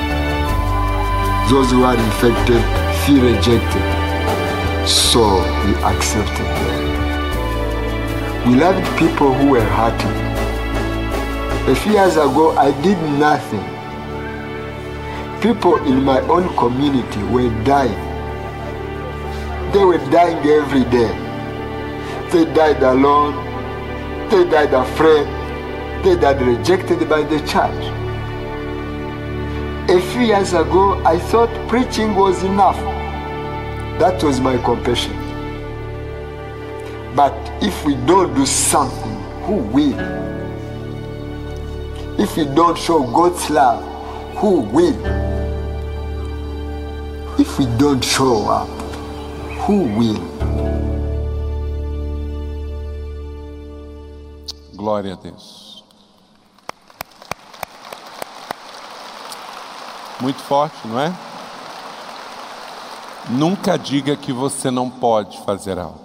Those 1.50 1.70
who 1.70 1.84
are 1.84 1.94
infected 1.94 2.62
feel 3.04 3.22
rejected, 3.22 3.86
so 4.88 5.44
we 5.66 5.74
accepted 5.84 6.48
them. 6.64 8.48
We 8.48 8.54
loved 8.56 8.86
people 8.98 9.34
who 9.34 9.50
were 9.50 9.60
hurting. 9.60 10.25
A 11.68 11.74
few 11.74 11.94
years 11.94 12.12
ago, 12.12 12.56
I 12.56 12.70
did 12.80 12.96
nothing. 13.18 13.64
People 15.40 15.74
in 15.84 16.00
my 16.00 16.20
own 16.20 16.48
community 16.56 17.20
were 17.24 17.50
dying. 17.64 17.98
They 19.72 19.84
were 19.84 19.98
dying 20.12 20.46
every 20.46 20.84
day. 20.84 21.10
They 22.30 22.44
died 22.54 22.80
alone. 22.84 23.34
They 24.30 24.48
died 24.48 24.74
afraid. 24.74 25.26
They 26.04 26.14
died 26.14 26.40
rejected 26.40 27.08
by 27.08 27.24
the 27.24 27.40
church. 27.40 27.82
A 29.90 30.00
few 30.12 30.22
years 30.22 30.52
ago, 30.52 31.02
I 31.04 31.18
thought 31.18 31.50
preaching 31.68 32.14
was 32.14 32.44
enough. 32.44 32.78
That 33.98 34.22
was 34.22 34.40
my 34.40 34.56
compassion. 34.58 35.16
But 37.16 37.34
if 37.60 37.84
we 37.84 37.96
don't 38.06 38.36
do 38.36 38.46
something, 38.46 39.16
who 39.46 39.54
will? 39.74 40.25
If 42.18 42.34
we 42.38 42.46
don't 42.46 42.78
show 42.78 43.02
God's 43.02 43.50
love, 43.50 43.84
who 44.36 44.60
will? 44.72 44.96
If 47.38 47.58
we 47.58 47.66
don't 47.76 48.02
show 48.02 48.48
up, 48.48 48.70
who 49.66 49.82
will? 49.98 50.18
Glória 54.74 55.12
a 55.12 55.16
Deus. 55.16 55.84
Muito 60.18 60.40
forte, 60.40 60.88
não 60.88 60.98
é? 60.98 61.12
Nunca 63.28 63.76
diga 63.76 64.16
que 64.16 64.32
você 64.32 64.70
não 64.70 64.88
pode 64.88 65.38
fazer 65.44 65.78
algo. 65.78 66.00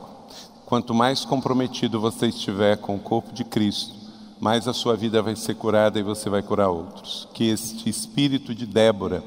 Quanto 0.66 0.94
mais 0.94 1.24
comprometido 1.24 2.02
você 2.02 2.28
estiver 2.28 2.76
com 2.76 2.96
o 2.96 3.00
corpo 3.00 3.32
de 3.32 3.46
Cristo, 3.46 4.01
mais 4.42 4.68
a 4.68 4.74
sua 4.74 4.96
vida 4.98 5.22
vai 5.22 5.36
ser 5.36 5.54
curada 5.54 6.00
e 6.00 6.04
você 6.04 6.28
vai 6.28 6.42
curar 6.42 6.70
outros. 6.70 7.28
Que 7.32 7.44
este 7.44 7.88
espírito 7.88 8.56
de 8.56 8.66
Débora, 8.66 9.24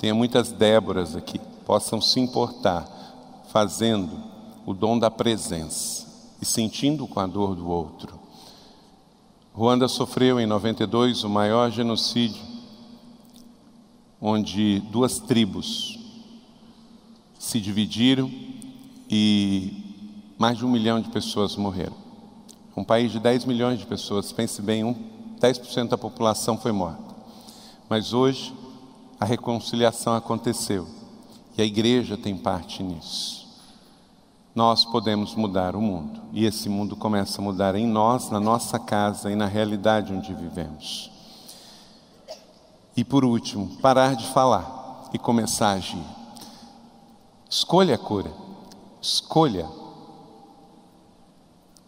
tenha 0.00 0.12
muitas 0.12 0.50
Déboras 0.50 1.14
aqui, 1.14 1.38
possam 1.64 2.00
se 2.00 2.18
importar 2.18 2.84
fazendo 3.52 4.20
o 4.66 4.74
dom 4.74 4.98
da 4.98 5.08
presença 5.08 6.34
e 6.42 6.44
sentindo 6.44 7.06
com 7.06 7.20
a 7.20 7.28
dor 7.28 7.54
do 7.54 7.68
outro. 7.68 8.18
Ruanda 9.54 9.86
sofreu 9.86 10.40
em 10.40 10.46
92 10.46 11.22
o 11.22 11.30
maior 11.30 11.70
genocídio, 11.70 12.42
onde 14.20 14.80
duas 14.90 15.20
tribos 15.20 15.96
se 17.38 17.60
dividiram 17.60 18.28
e 19.08 20.34
mais 20.36 20.58
de 20.58 20.66
um 20.66 20.70
milhão 20.70 21.00
de 21.00 21.08
pessoas 21.08 21.54
morreram. 21.54 22.05
Um 22.76 22.84
país 22.84 23.10
de 23.10 23.18
10 23.18 23.46
milhões 23.46 23.78
de 23.78 23.86
pessoas, 23.86 24.32
pense 24.32 24.60
bem, 24.60 24.84
um, 24.84 24.94
10% 25.40 25.88
da 25.88 25.96
população 25.96 26.58
foi 26.58 26.72
morta. 26.72 27.02
Mas 27.88 28.12
hoje 28.12 28.54
a 29.18 29.24
reconciliação 29.24 30.14
aconteceu 30.14 30.86
e 31.56 31.62
a 31.62 31.64
igreja 31.64 32.18
tem 32.18 32.36
parte 32.36 32.82
nisso. 32.82 33.46
Nós 34.54 34.84
podemos 34.84 35.34
mudar 35.34 35.74
o 35.74 35.80
mundo 35.80 36.20
e 36.32 36.44
esse 36.44 36.68
mundo 36.68 36.96
começa 36.96 37.40
a 37.40 37.44
mudar 37.44 37.74
em 37.74 37.86
nós, 37.86 38.30
na 38.30 38.40
nossa 38.40 38.78
casa 38.78 39.30
e 39.30 39.36
na 39.36 39.46
realidade 39.46 40.12
onde 40.12 40.34
vivemos. 40.34 41.10
E 42.94 43.04
por 43.04 43.24
último, 43.24 43.76
parar 43.80 44.16
de 44.16 44.26
falar 44.28 45.08
e 45.14 45.18
começar 45.18 45.68
a 45.68 45.72
agir. 45.72 46.04
Escolha 47.48 47.94
a 47.94 47.98
cura, 47.98 48.32
escolha 49.00 49.66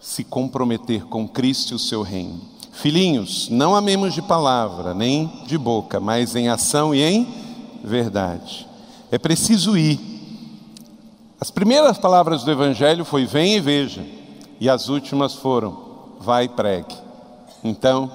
se 0.00 0.24
comprometer 0.24 1.04
com 1.04 1.28
Cristo 1.28 1.72
e 1.72 1.76
o 1.76 1.78
seu 1.78 2.02
reino. 2.02 2.40
Filhinhos, 2.72 3.48
não 3.50 3.74
amemos 3.74 4.14
de 4.14 4.22
palavra, 4.22 4.94
nem 4.94 5.42
de 5.46 5.58
boca, 5.58 5.98
mas 5.98 6.36
em 6.36 6.48
ação 6.48 6.94
e 6.94 7.02
em 7.02 7.26
verdade. 7.82 8.68
É 9.10 9.18
preciso 9.18 9.76
ir. 9.76 9.98
As 11.40 11.50
primeiras 11.50 11.98
palavras 11.98 12.44
do 12.44 12.50
Evangelho 12.50 13.04
foi 13.04 13.24
vem 13.24 13.56
e 13.56 13.60
veja, 13.60 14.04
e 14.60 14.68
as 14.68 14.88
últimas 14.88 15.34
foram 15.34 15.88
vai 16.20 16.44
e 16.44 16.48
pregue. 16.48 16.94
Então, 17.62 18.10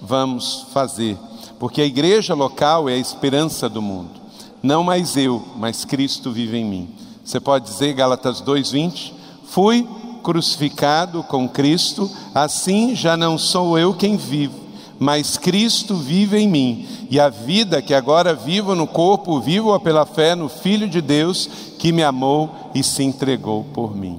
vamos 0.00 0.66
fazer, 0.72 1.16
porque 1.58 1.80
a 1.80 1.86
igreja 1.86 2.34
local 2.34 2.88
é 2.88 2.94
a 2.94 2.98
esperança 2.98 3.68
do 3.68 3.80
mundo. 3.80 4.20
Não 4.62 4.82
mais 4.82 5.16
eu, 5.16 5.42
mas 5.56 5.84
Cristo 5.84 6.30
vive 6.32 6.58
em 6.58 6.64
mim. 6.64 6.88
Você 7.24 7.40
pode 7.40 7.66
dizer, 7.66 7.92
Gálatas 7.94 8.40
2:20, 8.40 9.12
fui 9.44 9.86
crucificado 10.26 11.22
com 11.22 11.48
Cristo, 11.48 12.10
assim 12.34 12.96
já 12.96 13.16
não 13.16 13.38
sou 13.38 13.78
eu 13.78 13.94
quem 13.94 14.16
vivo, 14.16 14.58
mas 14.98 15.38
Cristo 15.38 15.94
vive 15.94 16.36
em 16.36 16.48
mim. 16.48 16.88
E 17.08 17.20
a 17.20 17.28
vida 17.28 17.80
que 17.80 17.94
agora 17.94 18.34
vivo 18.34 18.74
no 18.74 18.88
corpo, 18.88 19.38
vivo-a 19.40 19.78
pela 19.78 20.04
fé 20.04 20.34
no 20.34 20.48
Filho 20.48 20.88
de 20.88 21.00
Deus 21.00 21.48
que 21.78 21.92
me 21.92 22.02
amou 22.02 22.50
e 22.74 22.82
se 22.82 23.04
entregou 23.04 23.62
por 23.72 23.94
mim. 23.94 24.18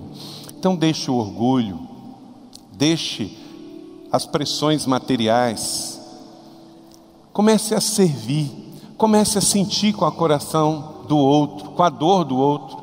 Então 0.58 0.78
deixe 0.78 1.12
o 1.12 1.16
orgulho, 1.16 1.78
deixe 2.72 3.38
as 4.10 4.26
pressões 4.26 4.86
materiais, 4.86 6.00
comece 7.34 7.76
a 7.76 7.82
servir, 7.82 8.50
comece 8.98 9.40
a 9.40 9.42
sentir 9.42 9.92
com 9.92 10.06
o 10.06 10.12
coração 10.14 11.04
do 11.06 11.18
outro, 11.18 11.72
com 11.72 11.84
a 11.84 11.90
dor 11.90 12.24
do 12.24 12.38
outro, 12.38 12.78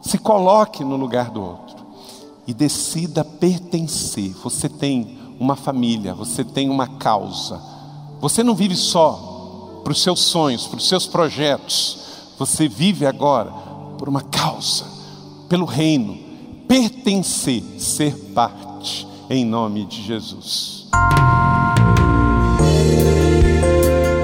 se 0.00 0.18
coloque 0.18 0.84
no 0.84 0.94
lugar 0.94 1.30
do 1.30 1.42
outro 1.42 1.69
e 2.50 2.54
decida 2.54 3.24
pertencer. 3.24 4.32
Você 4.42 4.68
tem 4.68 5.16
uma 5.38 5.54
família, 5.54 6.12
você 6.12 6.42
tem 6.42 6.68
uma 6.68 6.98
causa. 6.98 7.62
Você 8.20 8.42
não 8.42 8.56
vive 8.56 8.74
só 8.74 9.80
para 9.84 9.92
os 9.92 10.02
seus 10.02 10.18
sonhos, 10.18 10.66
para 10.66 10.78
os 10.78 10.88
seus 10.88 11.06
projetos. 11.06 11.98
Você 12.40 12.68
vive 12.68 13.06
agora 13.06 13.52
por 13.96 14.08
uma 14.08 14.22
causa, 14.22 14.84
pelo 15.48 15.64
reino. 15.64 16.18
Pertencer, 16.66 17.62
ser 17.78 18.16
parte, 18.34 19.06
em 19.28 19.44
nome 19.44 19.84
de 19.84 20.02
Jesus. 20.02 20.88